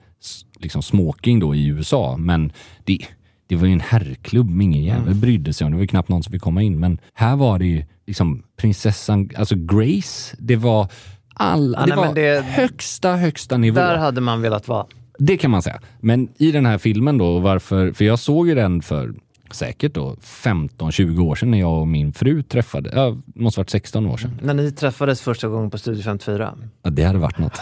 liksom 0.60 0.82
smoking 0.82 1.40
då 1.40 1.56
i 1.56 1.66
USA, 1.68 2.18
men 2.18 2.52
det, 2.84 3.00
det 3.48 3.56
var 3.56 3.68
ju 3.68 3.74
en 3.74 3.80
herrklubb 3.80 4.62
ingen 4.62 4.84
jävel 4.84 5.16
brydde 5.16 5.54
sig 5.54 5.66
om. 5.66 5.72
Det 5.72 5.78
var 5.78 5.82
ju 5.82 5.88
knappt 5.88 6.10
någon 6.10 6.24
som 6.24 6.32
fick 6.32 6.42
komma 6.42 6.62
in, 6.62 6.80
men 6.80 6.98
här 7.14 7.36
var 7.36 7.60
det 7.60 7.66
ju 7.66 7.84
liksom 8.08 8.44
prinsessan, 8.58 9.30
alltså 9.38 9.56
Grace, 9.58 10.36
det 10.40 10.56
var 10.56 10.88
all, 11.34 11.76
Ja, 11.80 11.86
det 11.86 11.96
nej, 11.96 12.08
var 12.08 12.16
det- 12.16 12.46
högsta, 12.46 13.16
högsta 13.16 13.58
nivå. 13.58 13.76
Där 13.80 13.98
hade 13.98 14.22
man 14.22 14.42
velat 14.42 14.68
vara. 14.68 14.86
Det 15.20 15.38
kan 15.38 15.52
man 15.52 15.62
säga. 15.62 15.80
Men 16.00 16.28
i 16.38 16.52
den 16.52 16.66
här 16.66 16.78
filmen 16.78 17.18
då, 17.18 17.40
varför, 17.40 17.92
för 17.94 18.06
jag 18.06 18.20
såg 18.20 18.48
ju 18.48 18.56
den 18.56 18.82
för 18.82 19.14
säkert 19.56 19.94
då 19.94 20.16
15-20 20.22 21.20
år 21.20 21.36
sedan 21.36 21.52
när 21.52 21.60
jag 21.60 21.80
och 21.80 21.88
min 21.88 22.14
fru 22.14 22.44
träffade, 22.44 22.92
ja, 22.96 23.18
måste 23.36 23.60
varit 23.60 23.70
16 23.70 24.06
år 24.06 24.18
sedan. 24.18 24.40
När 24.44 24.54
ni 24.54 24.72
träffades 24.72 25.22
första 25.22 25.48
gången 25.48 25.70
på 25.70 25.78
Studio 25.78 26.04
54. 26.04 26.54
Ja, 26.84 26.90
det 26.90 27.04
hade 27.04 27.20
varit 27.20 27.38
något. 27.38 27.62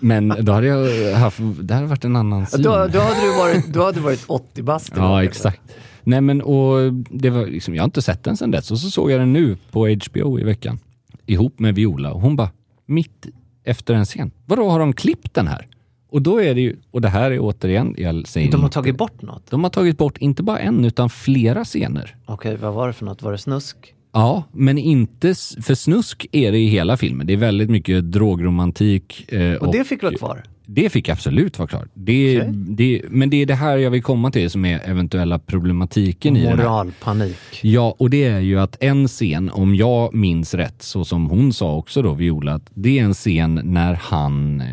Men 0.00 0.34
då 0.40 0.52
hade 0.52 0.66
jag 0.66 1.14
haft, 1.14 1.38
det 1.60 1.74
hade 1.74 1.86
varit 1.86 2.04
en 2.04 2.16
annan 2.16 2.46
syn. 2.46 2.62
Då, 2.62 2.70
då, 2.70 2.76
hade 2.76 3.20
du 3.20 3.38
varit, 3.38 3.66
då 3.66 3.84
hade 3.84 3.98
du 3.98 4.00
varit 4.00 4.24
80 4.26 4.62
bast. 4.62 4.92
Ja, 4.96 5.24
exakt. 5.24 5.60
Nej 6.02 6.20
men 6.20 6.42
och 6.42 6.92
det 7.10 7.30
var 7.30 7.46
liksom, 7.46 7.74
jag 7.74 7.82
har 7.82 7.84
inte 7.84 8.02
sett 8.02 8.24
den 8.24 8.36
sedan 8.36 8.50
dess 8.50 8.70
och 8.70 8.78
så 8.78 8.90
såg 8.90 9.10
jag 9.10 9.20
den 9.20 9.32
nu 9.32 9.56
på 9.70 9.80
HBO 9.88 10.38
i 10.38 10.44
veckan. 10.44 10.78
Ihop 11.26 11.58
med 11.58 11.74
Viola 11.74 12.12
och 12.12 12.20
hon 12.20 12.36
bara, 12.36 12.50
mitt 12.86 13.26
efter 13.64 13.94
en 13.94 14.04
scen. 14.04 14.30
Vadå, 14.46 14.68
har 14.68 14.78
de 14.78 14.92
klippt 14.92 15.34
den 15.34 15.46
här? 15.46 15.68
Och 16.14 16.22
då 16.22 16.40
är 16.42 16.54
det 16.54 16.60
ju, 16.60 16.76
och 16.90 17.00
det 17.00 17.08
här 17.08 17.30
är 17.30 17.38
återigen, 17.40 17.94
jag 17.98 18.28
säger 18.28 18.50
De 18.50 18.56
har 18.60 18.66
inte- 18.66 18.74
tagit 18.74 18.96
bort 18.96 19.22
något? 19.22 19.50
De 19.50 19.62
har 19.64 19.70
tagit 19.70 19.98
bort 19.98 20.18
inte 20.18 20.42
bara 20.42 20.58
en 20.58 20.84
utan 20.84 21.10
flera 21.10 21.64
scener. 21.64 22.16
Okej, 22.26 22.56
vad 22.56 22.74
var 22.74 22.86
det 22.86 22.92
för 22.92 23.04
något? 23.04 23.22
Var 23.22 23.32
det 23.32 23.38
snusk? 23.38 23.76
Ja, 24.12 24.42
men 24.52 24.78
inte, 24.78 25.34
för 25.62 25.74
snusk 25.74 26.26
är 26.32 26.52
det 26.52 26.58
i 26.58 26.66
hela 26.66 26.96
filmen. 26.96 27.26
Det 27.26 27.32
är 27.32 27.36
väldigt 27.36 27.70
mycket 27.70 28.12
drogromantik. 28.12 29.32
eh, 29.32 29.54
Och 29.54 29.72
det 29.72 29.84
fick 29.84 30.02
vara 30.02 30.14
kvar? 30.14 30.42
Det 30.66 30.88
fick 30.88 31.08
absolut 31.08 31.58
vara 31.58 31.68
klart. 31.68 31.88
Det, 31.94 32.38
Okej. 32.40 32.52
det, 32.52 33.02
men 33.10 33.30
det 33.30 33.42
är 33.42 33.46
det 33.46 33.54
här 33.54 33.76
jag 33.76 33.90
vill 33.90 34.02
komma 34.02 34.30
till 34.30 34.50
som 34.50 34.64
är 34.64 34.80
eventuella 34.84 35.38
problematiken 35.38 36.36
i 36.36 36.40
den 36.42 36.48
här. 36.48 36.56
Moralpanik. 36.56 37.36
Ja, 37.62 37.96
och 37.98 38.10
det 38.10 38.24
är 38.24 38.40
ju 38.40 38.60
att 38.60 38.76
en 38.82 39.08
scen, 39.08 39.50
om 39.50 39.74
jag 39.74 40.14
minns 40.14 40.54
rätt, 40.54 40.82
så 40.82 41.04
som 41.04 41.26
hon 41.30 41.52
sa 41.52 41.76
också 41.76 42.02
då, 42.02 42.14
Viola, 42.14 42.54
att 42.54 42.70
det 42.74 42.98
är 42.98 43.04
en 43.04 43.14
scen 43.14 43.60
när 43.64 43.94
han 43.94 44.60
eh, 44.60 44.66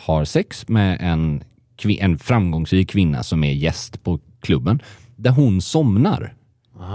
har 0.00 0.24
sex 0.24 0.68
med 0.68 0.98
en, 1.00 1.42
en 2.00 2.18
framgångsrik 2.18 2.90
kvinna 2.90 3.22
som 3.22 3.44
är 3.44 3.52
gäst 3.52 4.02
på 4.02 4.20
klubben, 4.40 4.82
där 5.16 5.30
hon 5.30 5.62
somnar. 5.62 6.34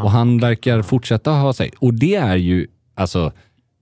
Och 0.03 0.11
han 0.11 0.37
verkar 0.37 0.81
fortsätta 0.81 1.31
ha 1.31 1.53
sex. 1.53 1.77
Och 1.79 1.93
det 1.93 2.15
är 2.15 2.35
ju, 2.35 2.67
alltså, 2.95 3.31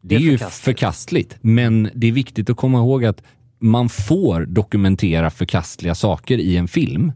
det, 0.02 0.16
är, 0.16 0.20
ju 0.20 0.38
förkastligt. 0.38 0.64
förkastligt. 0.64 1.38
Men 1.42 1.90
det 1.94 2.08
är 2.08 2.12
viktigt 2.12 2.50
att 2.50 2.58
komma 2.58 2.78
ihåg 2.78 3.06
att 3.06 3.24
man 3.60 3.90
får 3.90 4.46
dokumentera 4.46 5.30
förkastliga 5.30 5.96
saker 5.96 6.38
i 6.38 6.58
en 6.58 6.68
film. 6.68 7.12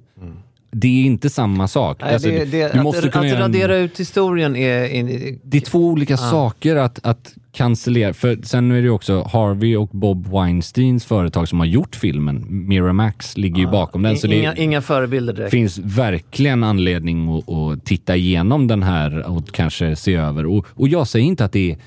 Det 0.78 0.88
är 0.88 1.06
inte 1.06 1.30
samma 1.30 1.68
sak. 1.68 1.98
Nej, 2.02 2.14
Alltså, 2.14 2.30
det, 2.30 2.46
det, 2.46 2.74
du 2.74 2.78
att, 2.80 2.84
måste 2.84 3.10
kunna 3.10 3.24
att 3.26 3.30
göra 3.30 3.46
en- 3.46 3.54
radera 3.54 3.78
ut 3.78 4.00
historien 4.00 4.56
är... 4.56 4.80
är 4.84 5.36
det 5.44 5.58
är 5.58 5.62
två 5.62 5.80
olika 5.88 6.14
Ja. 6.14 6.18
saker 6.18 6.76
att, 6.76 7.00
att 7.04 7.34
cancellera. 7.52 8.14
För 8.14 8.40
sen 8.44 8.72
är 8.72 8.76
det 8.76 8.82
ju 8.82 8.90
också 8.90 9.24
Harvey 9.34 9.76
och 9.76 9.90
Bob 9.90 10.28
Weinsteins 10.28 11.06
företag 11.06 11.48
som 11.48 11.60
har 11.60 11.66
gjort 11.66 11.96
filmen. 11.96 12.46
Miramax 12.50 13.38
ligger 13.38 13.58
ju 13.60 13.68
bakom 13.68 14.02
den. 14.02 14.18
Så 14.18 14.28
inga, 14.28 14.54
det 14.54 14.62
inga 14.64 14.82
förebilder 14.82 15.34
direkt. 15.34 15.52
finns 15.52 15.78
verkligen 15.78 16.64
anledning 16.64 17.30
att, 17.38 17.50
att 17.50 17.86
titta 17.86 18.16
igenom 18.16 18.68
den 18.68 18.84
här 18.84 19.30
och 19.30 19.52
kanske 19.52 19.96
se 19.96 20.16
över. 20.16 20.46
Och, 20.46 20.66
och 20.74 20.88
jag 20.88 21.08
säger 21.08 21.26
inte 21.26 21.46
att 21.46 21.52
det 21.52 21.72
är... 21.72 21.78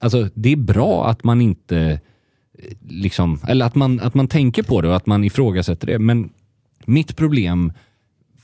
Alltså, 0.00 0.28
det 0.34 0.52
är 0.52 0.56
bra 0.56 1.08
att 1.08 1.24
man 1.24 1.40
inte 1.40 1.78
eh, 1.78 1.98
liksom, 2.88 3.40
eller 3.48 3.66
att 3.66 3.74
man, 3.74 4.00
att 4.00 4.14
man 4.14 4.28
tänker 4.28 4.62
på 4.62 4.80
det 4.80 4.88
och 4.88 4.96
att 4.96 5.06
man 5.06 5.24
ifrågasätter 5.24 5.86
det. 5.86 5.98
Men 5.98 6.30
mitt 6.84 7.16
problem 7.16 7.72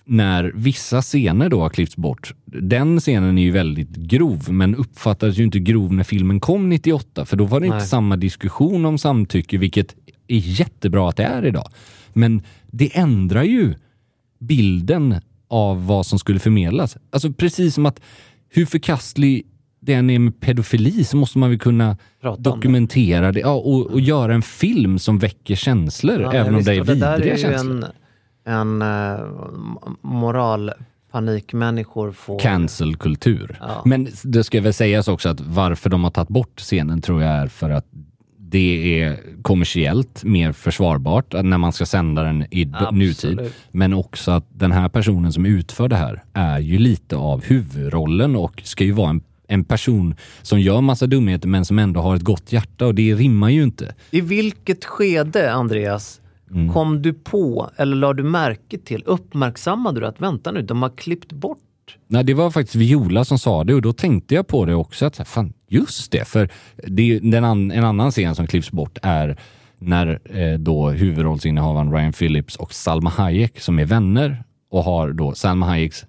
när 0.07 0.53
vissa 0.55 1.03
scener 1.03 1.49
då 1.49 1.61
har 1.61 1.69
klippts 1.71 1.97
bort. 1.97 2.35
Den 2.45 3.01
scenen 3.01 3.39
är 3.39 3.43
ju 3.43 3.51
väldigt 3.51 3.97
grov, 3.97 4.53
men 4.53 4.75
uppfattades 4.75 5.39
ju 5.39 5.43
inte 5.43 5.59
grov 5.59 5.93
när 5.93 6.05
filmen 6.05 6.41
kom 6.41 6.69
98, 6.69 7.25
för 7.25 7.37
då 7.37 7.45
var 7.45 7.61
det 7.61 7.67
inte 7.67 7.79
Nej. 7.79 7.87
samma 7.87 8.17
diskussion 8.17 8.85
om 8.85 8.99
samtycke, 8.99 9.59
vilket 9.59 9.95
är 10.29 10.39
jättebra 10.39 11.09
att 11.09 11.17
det 11.17 11.25
är 11.25 11.45
idag. 11.47 11.69
Men 12.13 12.43
det 12.71 12.97
ändrar 12.99 13.43
ju 13.43 13.75
bilden 14.39 15.21
av 15.49 15.87
vad 15.87 16.07
som 16.07 16.19
skulle 16.19 16.39
förmedlas. 16.39 16.97
Alltså 17.11 17.33
precis 17.33 17.75
som 17.75 17.87
att 17.87 18.01
hur 18.49 18.67
förkastlig 18.67 19.47
den 19.81 20.11
är 20.11 20.19
med 20.19 20.41
pedofili 20.41 21.05
så 21.05 21.17
måste 21.17 21.39
man 21.39 21.51
väl 21.51 21.59
kunna 21.59 21.91
om 21.91 21.97
det. 22.37 22.43
dokumentera 22.43 23.33
det, 23.33 23.41
ja, 23.41 23.53
och, 23.55 23.87
och 23.87 24.01
göra 24.01 24.35
en 24.35 24.43
film 24.43 24.99
som 24.99 25.19
väcker 25.19 25.55
känslor, 25.55 26.23
Ja, 26.23 26.33
även 26.33 26.55
om 26.55 26.63
det 26.65 26.73
är 26.73 26.85
det 26.85 26.95
vidriga 26.95 27.37
ju 27.37 27.43
känslor. 27.43 27.77
en, 27.77 27.85
en 28.45 28.83
uh, 28.83 29.19
moralpanikmänniskor 30.01 32.13
får... 32.13 32.39
Cancelkultur. 32.39 33.59
Ja. 33.61 33.83
Men 33.85 34.09
det 34.23 34.45
ska 34.45 34.61
väl 34.61 34.75
sägas 34.75 35.09
också 35.09 35.29
att 35.29 35.41
varför 35.41 35.91
de 35.91 36.05
har 36.05 36.11
tagit 36.11 36.29
bort 36.29 36.61
scenen 36.61 37.01
tror 37.01 37.23
jag 37.23 37.31
är 37.31 37.49
för 37.49 37.71
att 37.71 37.87
det 38.55 39.03
är 39.03 39.21
kommersiellt 39.43 40.25
mer 40.25 40.53
försvarbart 40.53 41.33
när 41.33 41.59
man 41.59 41.73
ska 41.73 41.87
sända 41.87 42.23
den 42.23 42.47
i 42.51 42.71
Absolut. 42.73 42.93
nutid. 42.93 43.53
Men 43.71 43.95
också 43.95 44.31
att 44.31 44.47
den 44.53 44.73
här 44.73 44.89
personen 44.89 45.33
som 45.33 45.47
utför 45.47 45.89
det 45.89 45.97
här 45.97 46.25
är 46.33 46.59
ju 46.59 46.79
lite 46.79 47.17
av 47.17 47.45
huvudrollen 47.45 48.37
och 48.37 48.63
ska 48.65 48.85
ju 48.85 48.93
vara 48.93 49.11
en, 49.11 49.23
en 49.49 49.65
person 49.65 50.15
som 50.43 50.61
gör 50.61 50.81
massa 50.81 51.07
dumheter 51.07 51.49
men 51.49 51.65
som 51.65 51.79
ändå 51.79 52.01
har 52.01 52.17
ett 52.17 52.23
gott 52.23 52.53
hjärta 52.53 52.87
och 52.87 52.95
det 52.95 53.15
rimmar 53.15 53.49
ju 53.49 53.63
inte. 53.63 53.95
I 54.11 54.21
vilket 54.21 54.85
skede, 54.85 55.53
Andreas, 55.53 56.21
Mm. 56.51 56.73
kom 56.73 57.03
du 57.03 57.13
på, 57.13 57.71
eller 57.77 57.97
la 57.97 58.13
du 58.13 58.23
märke 58.23 58.79
till, 58.79 59.03
uppmärksammade 59.07 60.01
du 60.01 60.07
att 60.07 60.21
vänta 60.21 60.53
nu, 60.53 60.63
de 60.63 60.83
har 60.83 60.91
klippt 60.91 61.33
bort? 61.33 61.59
Nej, 62.07 62.25
det 62.25 62.35
var 62.35 62.51
faktiskt 62.51 62.77
Viola 62.77 63.25
som 63.25 63.39
sa 63.39 63.65
det 63.65 63.75
och 63.75 63.83
då 63.83 63.93
tänkte 63.93 64.35
jag 64.35 64.47
på 64.47 64.65
det 64.65 64.75
också. 64.75 65.07
att 65.07 65.29
fan, 65.29 65.53
Just 65.69 66.13
det, 66.13 66.29
för 66.29 66.49
det 66.87 67.19
den 67.19 67.45
an, 67.45 67.71
en 67.71 67.85
annan 67.85 68.11
scen 68.11 68.35
som 68.35 68.47
klipps 68.47 68.71
bort 68.71 68.99
är 69.03 69.37
när 69.79 70.21
eh, 70.25 70.59
då 70.59 70.91
huvudrollsinnehavaren 70.91 71.93
Ryan 71.93 72.13
Phillips 72.13 72.57
och 72.57 72.73
Salma 72.73 73.11
Hayek 73.11 73.61
som 73.61 73.79
är 73.79 73.85
vänner 73.85 74.45
och 74.71 74.85
har 74.85 75.13
då 75.13 75.35
Salma 75.35 75.67
Hayeks 75.67 76.05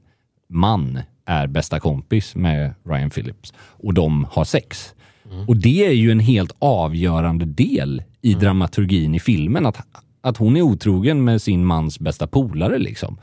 man 0.50 1.00
är 1.26 1.48
bästa 1.48 1.80
kompis 1.80 2.36
med 2.36 2.74
Ryan 2.84 3.10
Phillips 3.10 3.54
och 3.58 3.94
de 3.94 4.28
har 4.32 4.44
sex. 4.44 4.94
Och 5.48 5.58
det 5.58 5.86
är 5.86 5.92
ju 5.92 6.12
en 6.12 6.20
helt 6.20 6.56
avgörande 6.60 7.46
del 7.46 8.04
i 8.22 8.34
dramaturgin 8.34 9.16
i 9.16 9.20
filmen, 9.20 9.66
att, 9.66 9.78
att 10.26 10.38
hon 10.38 10.58
är 10.58 10.62
otrogen 10.62 11.24
med 11.24 11.42
sin 11.42 11.66
mans 11.66 12.00
bästa 12.00 12.28
polare 12.28 12.80
liksom. 12.80 13.18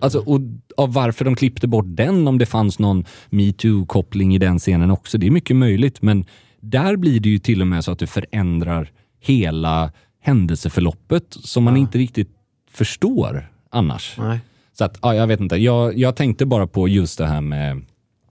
Alltså, 0.00 0.18
och 0.18 0.40
av 0.76 0.92
varför 0.92 1.24
de 1.24 1.34
klippte 1.34 1.68
bort 1.68 1.84
den, 1.88 2.28
om 2.28 2.38
det 2.38 2.46
fanns 2.46 2.78
någon 2.78 3.04
metoo-koppling 3.30 4.34
i 4.34 4.38
den 4.38 4.58
scenen 4.58 4.90
också, 4.90 5.18
det 5.18 5.26
är 5.26 5.30
mycket 5.30 5.56
möjligt. 5.56 6.02
Men 6.02 6.24
där 6.60 6.96
blir 6.96 7.20
det 7.20 7.28
ju 7.28 7.38
till 7.38 7.60
och 7.60 7.66
med 7.66 7.84
så 7.84 7.92
att 7.92 7.98
du 7.98 8.06
förändrar 8.06 8.90
hela 9.20 9.92
händelseförloppet 10.22 11.24
som 11.30 11.64
man 11.64 11.76
inte 11.76 11.98
riktigt 11.98 12.30
förstår 12.70 13.50
annars. 13.70 14.14
Nej. 14.18 14.40
Så 14.78 14.84
att, 14.84 14.98
ja, 15.02 15.14
jag 15.14 15.26
vet 15.26 15.40
inte. 15.40 15.56
Jag, 15.56 15.98
jag 15.98 16.16
tänkte 16.16 16.46
bara 16.46 16.66
på 16.66 16.88
just 16.88 17.18
det 17.18 17.26
här 17.26 17.40
med 17.40 17.82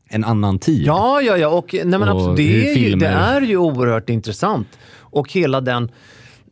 en 0.10 0.24
annan 0.24 0.60
tid. 0.60 0.84
Ja, 0.86 1.22
ja, 1.22 1.38
ja. 1.38 1.48
Och, 1.50 1.74
nej, 1.74 1.86
men 1.86 2.02
Och 2.10 2.10
absolut, 2.10 2.38
det, 2.38 2.44
hur 2.44 2.64
är 2.64 2.68
ju, 2.68 2.74
filmer- 2.76 3.00
det 3.00 3.08
är 3.08 3.42
ju 3.42 3.58
oerhört 3.58 4.10
intressant. 4.10 4.68
Och 4.98 5.32
hela 5.34 5.62
den, 5.62 5.92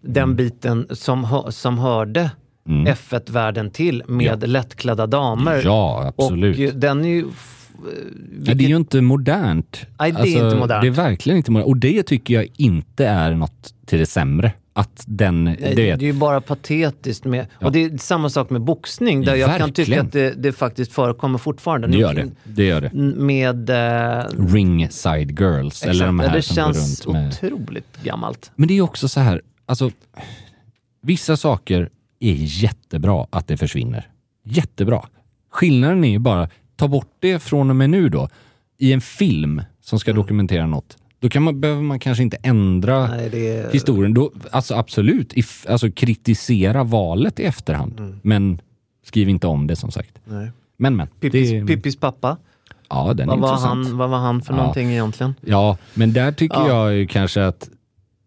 den 0.05 0.23
Mm. 0.23 0.35
biten 0.35 0.87
som, 0.91 1.43
som 1.49 1.77
hörde 1.77 2.31
F1-världen 2.69 3.71
till 3.71 4.03
med 4.07 4.49
lättklädda 4.49 5.07
damer. 5.07 5.61
Ja, 5.65 6.13
absolut. 6.17 6.73
Och 6.73 6.79
den 6.79 7.05
är 7.05 7.09
ju... 7.09 7.25
f- 7.29 7.51
Ja, 8.43 8.53
det 8.53 8.63
är 8.65 8.69
ju 8.69 8.75
inte 8.75 9.01
modernt. 9.01 9.85
Alltså, 9.97 10.21
Nej, 10.23 10.31
det 10.33 10.39
är 10.39 10.45
inte 10.45 10.57
modernt. 10.59 10.81
Det 10.81 10.87
är 10.87 10.91
verkligen 10.91 11.37
inte 11.37 11.51
modernt. 11.51 11.67
Och 11.67 11.77
det 11.77 12.03
tycker 12.03 12.33
jag 12.33 12.47
inte 12.57 13.05
är 13.07 13.33
något 13.33 13.73
till 13.85 13.99
det 13.99 14.05
sämre. 14.05 14.51
Att 14.73 15.03
den... 15.07 15.43
Nej, 15.43 15.57
det, 15.61 15.75
Det 15.75 15.91
är 15.91 15.97
ju 15.99 16.13
bara 16.13 16.41
patetiskt. 16.41 17.25
Med, 17.25 17.47
Och 17.61 17.71
det 17.71 17.83
är 17.83 17.97
samma 17.97 18.29
sak 18.29 18.49
med 18.49 18.61
boxning, 18.61 19.21
där 19.21 19.35
jag 19.35 19.57
kan 19.57 19.71
tycka 19.71 19.91
Verkligen. 19.91 20.05
att 20.05 20.35
det, 20.35 20.41
det 20.43 20.51
faktiskt 20.53 20.91
förekommer 20.93 21.37
fortfarande. 21.37 21.87
det 21.87 21.97
gör 21.97 22.13
det. 22.13 22.27
Det 22.43 22.63
gör 22.65 22.81
det. 22.81 22.93
Med... 23.17 23.69
Eh, 23.69 24.23
Ringside 24.53 25.39
Girls. 25.39 25.83
Eller 25.83 25.91
exakt, 25.93 26.07
de 26.07 26.19
här 26.19 26.33
det 26.35 26.41
som 26.41 26.55
går 26.55 26.73
känns 26.73 27.05
runt 27.05 27.13
med... 27.17 27.27
otroligt 27.27 28.03
gammalt. 28.03 28.51
Men 28.55 28.67
det 28.67 28.77
är 28.77 28.81
också 28.81 29.07
så 29.07 29.19
här, 29.19 29.41
alltså 29.65 29.91
vissa 31.01 31.37
saker 31.37 31.89
är 32.19 32.33
jättebra 32.39 33.27
att 33.29 33.47
det 33.47 33.57
försvinner. 33.57 34.09
Jättebra. 34.43 35.05
Skillnaden 35.51 36.03
är 36.03 36.09
ju 36.09 36.19
bara, 36.19 36.49
ta 36.75 36.87
bort 36.87 37.11
det 37.19 37.39
från 37.39 37.69
och 37.69 37.75
med 37.75 37.89
nu 37.89 38.09
då. 38.09 38.29
I 38.77 38.93
en 38.93 39.01
film 39.01 39.61
som 39.81 39.99
ska 39.99 40.13
dokumentera 40.13 40.65
något, 40.65 40.97
då 41.19 41.29
kan 41.29 41.43
man, 41.43 41.61
behöver 41.61 41.81
man 41.81 41.99
kanske 41.99 42.23
inte 42.23 42.37
ändra 42.43 43.07
Nej, 43.07 43.29
det 43.29 43.47
är... 43.57 43.71
historien. 43.73 44.13
Då, 44.13 44.31
alltså 44.51 44.75
absolut, 44.75 45.33
if, 45.33 45.65
alltså 45.69 45.91
kritisera 45.91 46.83
valet 46.83 47.39
i 47.39 47.43
efterhand. 47.43 48.19
Men 48.21 48.61
skriv 49.05 49.29
inte 49.29 49.47
om 49.47 49.67
det 49.67 49.75
som 49.75 49.91
sagt. 49.91 50.19
Nej. 50.25 50.51
Men 50.77 50.95
men. 50.95 51.07
Pippis, 51.07 51.49
det, 51.49 51.65
Pippis 51.65 51.95
pappa, 51.95 52.37
ja, 52.89 53.13
den 53.13 53.29
är 53.29 53.31
vad 53.31 53.39
var, 53.39 53.49
intressant. 53.49 53.87
han, 53.87 53.97
vad 53.97 54.09
var 54.09 54.17
han 54.17 54.41
för 54.41 54.53
Ja. 54.53 54.57
någonting 54.57 54.91
egentligen? 54.91 55.35
Ja, 55.41 55.77
men 55.93 56.13
där 56.13 56.31
tycker 56.31 56.55
Ja. 56.55 56.67
jag 56.67 56.95
ju 56.95 57.07
kanske 57.07 57.45
att 57.45 57.69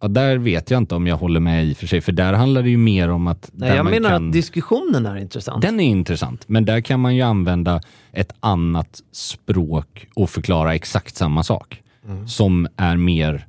Ja, 0.01 0.09
där 0.09 0.39
vet 0.39 0.71
jag 0.71 0.79
inte 0.79 0.95
om 0.95 1.07
jag 1.07 1.17
håller 1.17 1.41
med 1.41 1.67
i 1.67 1.73
och 1.73 1.77
för 1.77 1.87
sig, 1.87 2.01
för 2.01 2.13
där 2.13 2.33
handlar 2.33 2.63
det 2.63 2.71
ju 2.71 2.77
mer 2.77 3.09
om 3.09 3.27
att... 3.27 3.51
Nej, 3.53 3.77
jag 3.77 3.85
menar 3.85 4.11
kan, 4.11 4.27
att 4.27 4.33
diskussionen 4.33 5.07
är 5.07 5.17
intressant. 5.17 5.63
Den 5.63 5.81
är 5.81 5.85
intressant, 5.85 6.45
men 6.49 6.65
där 6.65 6.81
kan 6.81 7.01
man 7.01 7.17
ju 7.17 7.23
använda 7.23 7.81
ett 8.13 8.33
annat 8.41 9.01
språk 9.13 10.09
och 10.15 10.31
förklara 10.31 10.75
exakt 10.75 11.17
samma 11.17 11.43
sak. 11.43 11.83
Mm. 12.05 12.29
Som 12.29 12.69
är 12.77 12.97
mer 12.97 13.47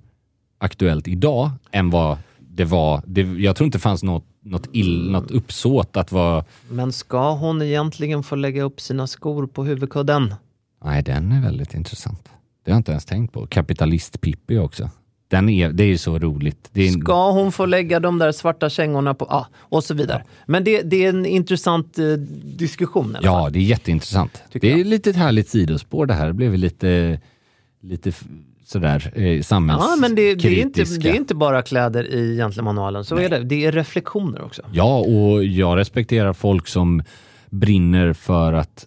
aktuellt 0.58 1.08
idag 1.08 1.52
än 1.72 1.90
vad 1.90 2.18
det 2.40 2.66
var. 2.66 3.02
Det, 3.06 3.22
jag 3.22 3.56
tror 3.56 3.66
inte 3.66 3.78
det 3.78 3.82
fanns 3.82 4.04
något, 4.04 4.26
något, 4.44 4.70
ill, 4.74 5.12
något 5.12 5.32
uppsåt 5.32 5.98
att 5.98 6.12
vara... 6.12 6.46
Men 6.70 6.92
ska 6.92 7.32
hon 7.32 7.62
egentligen 7.62 8.24
få 8.24 8.36
lägga 8.36 8.64
upp 8.64 8.82
sina 8.82 9.08
skor 9.08 9.48
på 9.48 9.64
huvudkudden? 9.64 10.36
Nej, 10.84 11.04
den 11.04 11.32
är 11.32 11.42
väldigt 11.42 11.74
intressant. 11.74 12.30
Det 12.66 12.72
har 12.72 12.76
jag 12.76 12.80
inte 12.80 12.92
ens 12.92 13.06
tänkt 13.06 13.34
på. 13.34 13.48
Kapitalist-Pippi 13.48 14.60
också. 14.60 14.90
Den 15.30 15.50
är, 15.50 15.70
det 15.70 15.84
är 15.84 15.88
ju 15.88 15.98
så 15.98 16.20
roligt. 16.20 16.70
Är 16.74 16.88
Ska 16.88 17.32
hon 17.32 17.52
få 17.52 17.66
lägga 17.66 18.00
de 18.00 18.20
där 18.20 18.32
svarta 18.32 18.70
kängorna 18.70 19.14
på... 19.14 19.28
Ja, 19.30 19.48
och 19.58 19.84
så 19.84 19.94
vidare. 19.94 20.24
Men 20.46 20.64
det, 20.64 20.82
det 20.82 21.06
är 21.06 21.10
en 21.10 21.26
intressant 21.26 22.00
eh, 22.00 22.06
diskussion. 22.58 23.18
Ja, 23.22 23.50
det 23.50 23.60
är 23.60 23.64
jätteintressant. 23.64 24.44
Tycker 24.52 24.68
Det 24.68 24.74
är 24.74 24.78
jag. 24.78 24.88
lite 24.88 25.10
ett 25.10 25.16
härligt 25.16 25.50
sidospår 25.50 26.06
det 26.06 26.14
här. 26.14 26.28
Det 26.28 26.34
blev 26.34 26.54
lite, 26.58 27.20
lite 27.82 28.12
sådär 28.66 29.12
eh, 29.16 29.42
samhällskritiska. 29.42 29.92
Ja, 29.92 29.96
men 30.02 30.16
det, 30.16 30.36
det, 30.36 30.48
är 30.48 30.62
inte, 30.62 30.84
det 30.84 31.10
är 31.10 31.16
inte 31.16 31.36
bara 31.36 31.62
kläder 31.62 32.04
i 32.14 32.38
Gentlemanualen. 32.38 33.06
Så 33.06 33.16
är 33.16 33.30
det. 33.30 33.40
Det 33.44 33.66
är 33.66 33.72
reflektioner 33.72 34.42
också. 34.42 34.62
Ja, 34.72 34.98
och 35.00 35.44
jag 35.44 35.78
respekterar 35.78 36.34
folk 36.34 36.68
som 36.68 37.04
brinner 37.50 38.14
för 38.14 38.54
att 38.54 38.86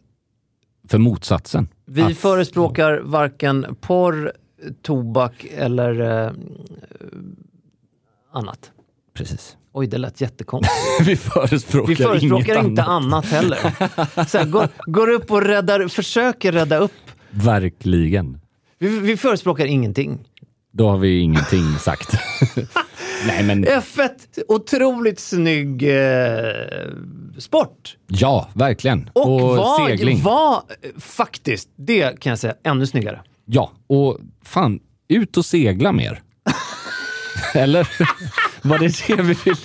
för 0.89 0.99
motsatsen. 0.99 1.69
Vi 1.87 2.03
att, 2.03 2.17
förespråkar 2.17 3.01
varken 3.05 3.67
porr, 3.81 4.33
tobak 4.83 5.47
eller 5.57 6.01
eh, 6.27 6.33
annat. 8.33 8.71
Precis. 9.15 9.57
Oj, 9.73 9.87
det 9.87 9.99
lät 9.99 10.21
jättekonstigt. 10.21 10.77
Vi 11.07 11.17
förespråkar, 11.17 11.89
Vi 11.89 11.97
förespråkar 11.97 12.55
inget 12.55 12.67
inte 12.67 12.83
annat. 12.83 13.25
annat, 13.25 13.25
heller. 13.25 13.59
Så 14.27 14.39
här, 14.39 14.45
går, 14.47 14.69
går 14.87 15.11
upp 15.11 15.31
och 15.31 15.43
räddar, 15.43 15.89
försöker 15.89 16.53
rädda 16.53 16.77
upp. 16.79 16.93
Verkligen. 17.31 18.41
Vi, 18.79 19.01
vi 19.01 19.17
förespråkar 19.17 19.67
ingenting. 19.67 20.29
Då 20.73 20.89
har 20.89 20.99
vi 20.99 21.21
ingenting 21.21 21.79
sagt. 21.79 22.15
Nej, 23.27 23.43
men 23.45 23.65
F1, 23.65 24.09
otroligt 24.49 25.21
snygg 25.21 25.83
eh, 25.83 26.53
sport. 27.39 27.97
ja, 28.07 28.49
verkligen. 28.55 29.11
Och, 29.13 29.41
var, 29.41 29.89
segling. 29.89 30.23
var 30.23 30.63
faktiskt, 30.99 31.69
det 31.77 32.21
kan 32.21 32.31
jag 32.31 32.39
säga, 32.39 32.55
ännu 32.65 32.87
snyggare. 32.87 33.21
Ja, 33.47 33.73
och 33.87 34.19
fan, 34.45 34.81
ut 35.09 35.37
och 35.37 35.45
segla 35.45 35.93
mer. 35.93 36.23
Eller? 37.55 37.89
Var 38.63 38.79
det 38.79 39.07
det 39.17 39.23
vi 39.23 39.35
vill? 39.45 39.57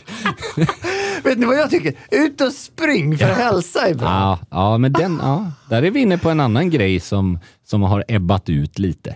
Vet 1.23 1.37
ni 1.39 1.45
vad 1.45 1.57
jag 1.57 1.69
tycker? 1.69 1.93
Ut 2.11 2.41
och 2.41 2.51
spring, 2.53 3.17
för 3.17 3.25
hälsa 3.25 3.87
är 3.87 3.93
bra. 3.95 4.07
Ja, 4.07 4.39
ja, 4.51 4.77
men 4.77 4.93
den, 4.93 5.19
ja, 5.21 5.51
där 5.69 5.83
är 5.83 5.91
vi 5.91 5.99
inne 5.99 6.17
på 6.17 6.29
en 6.29 6.39
annan 6.39 6.69
grej 6.69 6.99
som, 6.99 7.39
som 7.65 7.81
har 7.81 8.03
ebbat 8.07 8.49
ut 8.49 8.79
lite. 8.79 9.15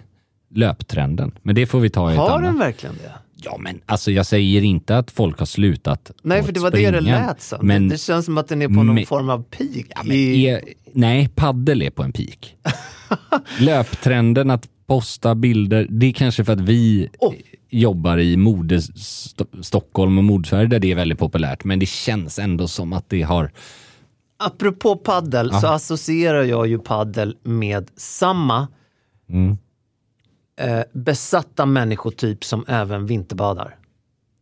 Löptrenden. 0.55 1.31
Men 1.41 1.55
det 1.55 1.65
får 1.65 1.79
vi 1.79 1.89
ta 1.89 2.09
i 2.09 2.13
ett 2.13 2.19
Har 2.19 2.29
annat. 2.29 2.43
den 2.43 2.59
verkligen 2.59 2.95
det? 2.95 3.11
Ja, 3.35 3.57
men 3.59 3.81
alltså 3.85 4.11
jag 4.11 4.25
säger 4.25 4.61
inte 4.63 4.97
att 4.97 5.11
folk 5.11 5.39
har 5.39 5.45
slutat 5.45 6.11
Nej, 6.23 6.43
för 6.43 6.51
det 6.51 6.59
var 6.59 6.71
det 6.71 6.91
det 6.91 6.97
springa, 6.97 7.27
lät 7.27 7.41
som. 7.41 7.67
Men, 7.67 7.87
det, 7.87 7.93
det 7.95 7.99
känns 7.99 8.25
som 8.25 8.37
att 8.37 8.47
den 8.47 8.61
är 8.61 8.67
på 8.67 8.73
någon 8.73 8.95
Men- 8.95 9.05
form 9.05 9.29
av 9.29 9.43
peak. 9.43 9.85
men 10.05 10.11
i, 10.17 10.45
är, 10.45 10.61
nej, 10.93 11.29
paddel 11.35 11.81
är 11.81 11.89
på 11.89 12.03
en 12.03 12.11
peak. 12.13 12.55
Löptrenden 13.59 14.49
att 14.49 14.69
posta 14.87 15.35
bilder, 15.35 15.87
det 15.89 16.05
är 16.05 16.11
kanske 16.13 16.45
för 16.45 16.53
att 16.53 16.59
vi 16.61 17.09
Oh. 17.19 17.33
jobbar 17.69 18.17
i 18.17 18.37
mode 18.37 18.77
Sto- 18.77 19.61
Stockholm 19.61 20.17
och 20.17 20.23
modesverige 20.23 20.67
där 20.67 20.79
det 20.79 20.91
är 20.91 20.95
väldigt 20.95 21.19
populärt. 21.19 21.63
Men 21.63 21.79
det 21.79 21.85
känns 21.85 22.39
ändå 22.39 22.67
som 22.67 22.93
att 22.93 23.09
det 23.09 23.21
har 23.21 23.51
Apropå 24.43 24.95
paddel 24.95 25.53
så 25.53 25.67
associerar 25.67 26.43
jag 26.43 26.67
ju 26.67 26.79
paddel 26.79 27.37
med 27.43 27.89
samma 27.97 28.67
Mm. 29.29 29.57
eh, 30.61 30.79
besatta 30.93 31.65
människotyp 31.65 32.43
som 32.43 32.65
även 32.67 33.05
vinterbadar. 33.05 33.75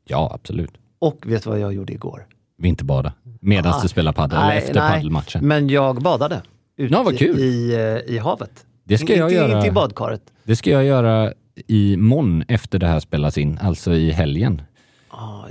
Ja, 0.07 0.31
absolut. 0.33 0.71
Och 0.99 1.23
vet 1.27 1.43
du 1.43 1.49
vad 1.49 1.59
jag 1.59 1.73
gjorde 1.73 1.93
igår? 1.93 2.25
Vinterbada. 2.57 3.13
Medan 3.41 3.73
Ah. 3.73 3.81
du 3.81 3.87
spelar 3.87 4.11
padel, 4.13 4.39
eller 4.39 4.55
efter 4.55 4.73
paddelmatchen. 4.89 5.47
Men 5.47 5.69
jag 5.69 6.01
badade. 6.01 6.41
Ute 6.79 6.93
Ja, 6.93 7.11
kul. 7.17 7.39
I, 7.39 7.73
eh, 7.73 8.15
i 8.15 8.17
havet. 8.17 8.65
Det 8.83 8.97
ska 8.97 9.15
jag 9.15 9.27
inte, 9.27 9.35
göra. 9.35 9.55
Inte 9.55 9.67
i 9.67 9.71
badkaret. 9.71 10.21
Det 10.43 10.55
ska 10.55 10.71
jag 10.71 10.83
göra 10.83 11.33
i 11.67 11.97
morgon 11.97 12.43
efter 12.47 12.79
det 12.79 12.87
här 12.87 12.99
spelas 12.99 13.37
in, 13.37 13.59
alltså 13.61 13.93
i 13.93 14.11
helgen. 14.11 14.61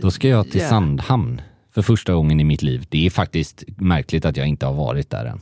Då 0.01 0.11
ska 0.11 0.29
jag 0.29 0.51
till 0.51 0.61
yeah. 0.61 0.71
Sandhamn 0.71 1.41
för 1.75 1.83
första 1.83 2.15
gången 2.15 2.41
i 2.41 2.45
mitt 2.45 2.63
liv. 2.63 2.87
Det 2.89 3.07
är 3.07 3.11
faktiskt 3.11 3.65
märkligt 3.67 4.25
att 4.25 4.37
jag 4.37 4.47
inte 4.47 4.67
har 4.67 4.75
varit 4.75 5.11
där 5.11 5.25
än. 5.25 5.41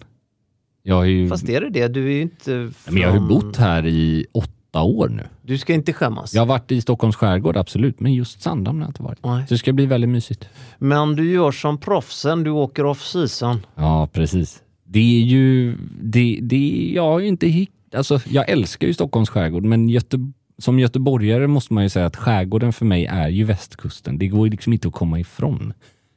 Jag 0.83 0.95
har 0.95 1.05
ju, 1.05 1.29
Fast 1.29 1.49
är 1.49 1.61
det 1.61 1.71
det? 1.71 1.89
Du 1.89 2.07
är 2.07 2.13
ju 2.13 2.21
inte 2.21 2.45
från... 2.45 2.95
men 2.95 3.03
jag 3.03 3.09
har 3.09 3.21
ju 3.21 3.29
bott 3.29 3.57
här 3.57 3.87
i 3.87 4.27
åtta 4.33 4.83
år 4.83 5.09
nu. 5.09 5.23
Du 5.43 5.59
ska 5.59 5.75
inte 5.75 5.93
skämmas. 5.93 6.35
Jag 6.35 6.41
har 6.41 6.47
varit 6.47 6.73
i 6.73 6.81
Stockholms 6.81 7.17
skärgård, 7.17 7.57
absolut, 7.57 8.01
men 8.01 8.15
just 8.15 8.43
Sandhamn 8.43 8.81
har 8.81 8.87
jag 8.87 8.91
inte 8.91 9.03
varit. 9.03 9.19
Nej. 9.25 9.47
Så 9.49 9.55
det 9.55 9.59
ska 9.59 9.73
bli 9.73 9.87
väldigt 9.87 10.11
mysigt. 10.11 10.49
Men 10.79 11.17
du 11.17 11.31
gör 11.31 11.53
som 11.53 11.79
proffsen, 11.79 12.45
du 12.45 12.51
åker 12.51 12.87
off 12.87 13.03
season. 13.05 13.67
Ja, 13.75 14.09
precis. 14.13 14.63
Det 14.89 14.99
är 15.23 15.25
ju, 15.25 15.77
det, 16.03 16.39
det, 16.43 16.91
jag 16.95 17.03
har 17.03 17.19
ju 17.21 17.27
inte 17.29 17.47
hitt, 17.47 17.71
alltså 17.95 18.21
jag 18.29 18.49
älskar 18.49 18.87
ju 18.87 18.95
Stockholms 18.95 19.29
skärgård, 19.29 19.65
men 19.65 19.89
Göte, 19.89 20.33
som 20.59 20.79
göteborgare 20.79 21.47
måste 21.47 21.75
man 21.75 21.83
ju 21.83 21.89
säga 21.89 22.07
att 22.07 22.17
skärgården 22.17 22.73
för 22.73 22.85
mig 22.85 23.07
är 23.07 23.29
ju 23.29 23.45
västkusten. 23.45 24.19
Det 24.19 24.27
går 24.29 24.47
ju 24.47 24.51
liksom 24.51 24.73
inte 24.73 24.89
att 24.89 24.95
komma 24.95 25.21
ifrån. 25.21 25.73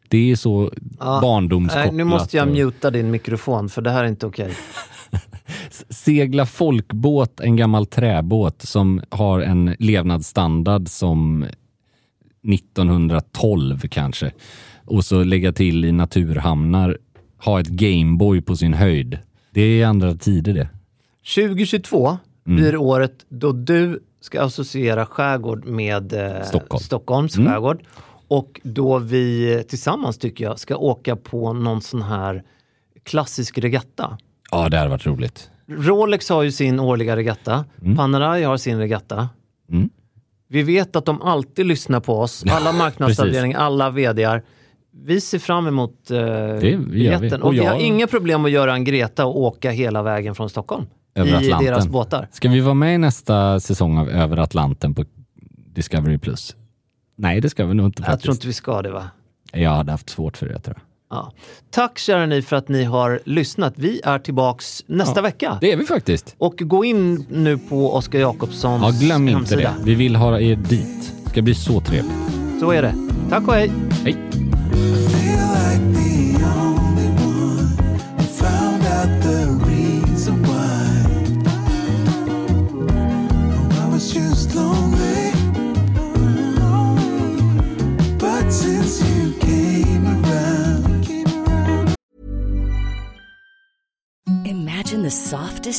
Det 0.08 0.32
är 0.32 0.36
så 0.36 0.72
Ja, 1.00 1.20
barndomskopplat. 1.22 1.86
Nej, 1.86 1.96
nu 1.98 2.04
måste 2.04 2.38
jag 2.38 2.48
och- 2.48 2.54
muta 2.54 2.92
din 2.92 3.12
mikrofon 3.12 3.70
för 3.70 3.82
det 3.82 3.92
här 3.92 4.04
är 4.04 4.08
inte 4.08 4.26
okej. 4.28 4.54
s- 5.70 5.86
segla 6.06 6.46
folkbåt, 6.46 7.40
en 7.40 7.56
gammal 7.56 7.86
träbåt 7.86 8.62
som 8.62 9.02
har 9.10 9.40
en 9.42 9.76
levnadsstandard 9.80 10.88
som 10.90 11.46
1912 12.54 13.80
kanske. 13.90 14.32
Och 14.86 15.06
så 15.06 15.24
lägga 15.24 15.52
till 15.52 15.86
i 15.86 15.92
naturhamnar, 15.92 16.98
ha 17.40 17.60
ett 17.60 17.68
Gameboy 17.68 18.42
på 18.42 18.56
sin 18.56 18.74
höjd. 18.74 19.18
Det 19.52 19.62
är 19.62 19.86
andra 19.86 20.14
tider 20.16 20.54
det. 20.54 20.70
2022 21.36 22.18
Mm. 22.48 22.62
blir 22.62 22.78
året 22.78 23.26
då 23.30 23.52
du 23.52 24.04
ska 24.22 24.42
associera 24.42 25.06
skärgård 25.06 25.66
med 25.66 26.14
eh, 26.14 26.44
Stockholm. 26.44 26.84
Stockholms 26.84 27.38
Mm. 27.38 27.52
skärgård. 27.52 27.82
Och 28.28 28.62
då 28.64 28.98
vi 29.00 29.64
tillsammans 29.70 30.18
tycker 30.18 30.44
jag 30.44 30.60
ska 30.60 30.76
åka 30.78 31.16
på 31.16 31.54
någon 31.54 31.82
sån 31.82 32.02
här 32.02 32.44
klassisk 33.04 33.58
regatta. 33.58 34.18
Ja, 34.52 34.70
det 34.70 34.78
hade 34.78 34.90
varit 34.90 35.06
roligt. 35.06 35.50
Rolex 35.68 36.30
har 36.30 36.44
ju 36.44 36.52
sin 36.52 36.80
årliga 36.80 37.16
regatta. 37.16 37.66
Panerai 37.98 38.44
har 38.44 38.58
sin 38.58 38.78
regatta. 38.78 39.30
Mm. 39.72 39.90
Vi 40.48 40.64
vet 40.64 40.96
att 40.96 41.06
de 41.06 41.22
alltid 41.22 41.66
lyssnar 41.66 42.00
på 42.00 42.20
oss. 42.20 42.44
Alla 42.50 42.72
marknadsavdelningar, 42.78 43.60
alla 43.60 43.90
VDR. 43.90 44.42
Vi 44.92 45.22
ser 45.22 45.40
fram 45.40 45.68
emot 45.68 46.12
eh, 46.12 46.18
vi. 46.22 46.78
biljetten. 46.78 47.42
Och 47.42 47.48
Och 47.48 47.54
vi 47.54 47.58
har 47.60 47.66
jag- 47.66 47.82
inga 47.82 48.08
problem 48.08 48.46
att 48.46 48.52
göra 48.52 48.74
en 48.74 48.84
Greta 48.84 49.26
och 49.26 49.40
åka 49.42 49.72
hela 49.72 50.02
vägen 50.04 50.36
från 50.36 50.50
Stockholm. 50.50 50.86
Över 51.16 51.32
I 51.32 51.36
Atlanten. 51.36 51.66
deras 51.74 51.88
båtar. 51.88 52.28
Ska 52.32 52.50
vi 52.50 52.60
vara 52.60 52.74
med 52.74 52.96
i 52.96 52.98
nästa 52.98 53.60
säsong 53.60 53.98
av 53.98 54.10
Över 54.10 54.38
Atlanten 54.38 54.94
på 54.96 55.06
Discovery+. 55.74 56.18
Plus? 56.18 56.56
Nej, 57.16 57.42
det 57.42 57.50
ska 57.50 57.66
vi 57.66 57.74
nog 57.74 57.86
inte 57.86 58.02
Jag 58.02 58.06
faktiskt. 58.08 58.24
tror 58.24 58.34
inte 58.36 58.48
vi 58.48 58.54
ska 58.54 58.82
det 58.82 58.92
va? 58.92 59.10
Jag 59.54 59.70
hade 59.70 59.92
haft 59.92 60.10
svårt 60.10 60.38
för 60.38 60.46
det 60.46 60.60
tror 60.60 60.76
jag. 60.78 60.84
Ja. 61.18 61.32
Tack 61.72 61.98
kära 61.98 62.26
ni 62.26 62.42
för 62.42 62.56
att 62.56 62.68
ni 62.70 62.84
har 62.84 63.20
lyssnat. 63.26 63.74
Vi 63.76 64.02
är 64.04 64.20
tillbaks 64.20 64.84
nästa 64.88 65.20
Ja, 65.20 65.22
vecka. 65.22 65.58
Det 65.62 65.72
är 65.72 65.78
vi 65.78 65.86
faktiskt. 65.86 66.36
Och 66.38 66.54
gå 66.58 66.86
in 66.86 67.26
nu 67.30 67.58
på 67.58 67.94
Oskar 67.96 68.20
Jakobssons 68.20 68.84
Ja, 69.02 69.06
glöm 69.08 69.22
inte 69.28 69.34
hemsida. 69.38 69.62
det. 69.62 69.84
Vi 69.84 69.96
vill 69.96 70.16
ha 70.16 70.40
er 70.40 70.56
dit. 70.56 71.14
Det 71.24 71.30
ska 71.30 71.42
bli 71.42 71.56
så 71.56 71.82
trevligt. 71.82 72.14
Så 72.60 72.72
är 72.72 72.82
det. 72.82 72.96
Tack 73.30 73.48
och 73.48 73.54
hej! 73.54 73.72
Hej! 74.04 74.16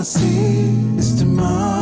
I 0.00 0.02
see 0.02 0.96
is 0.96 1.18
tomorrow. 1.18 1.79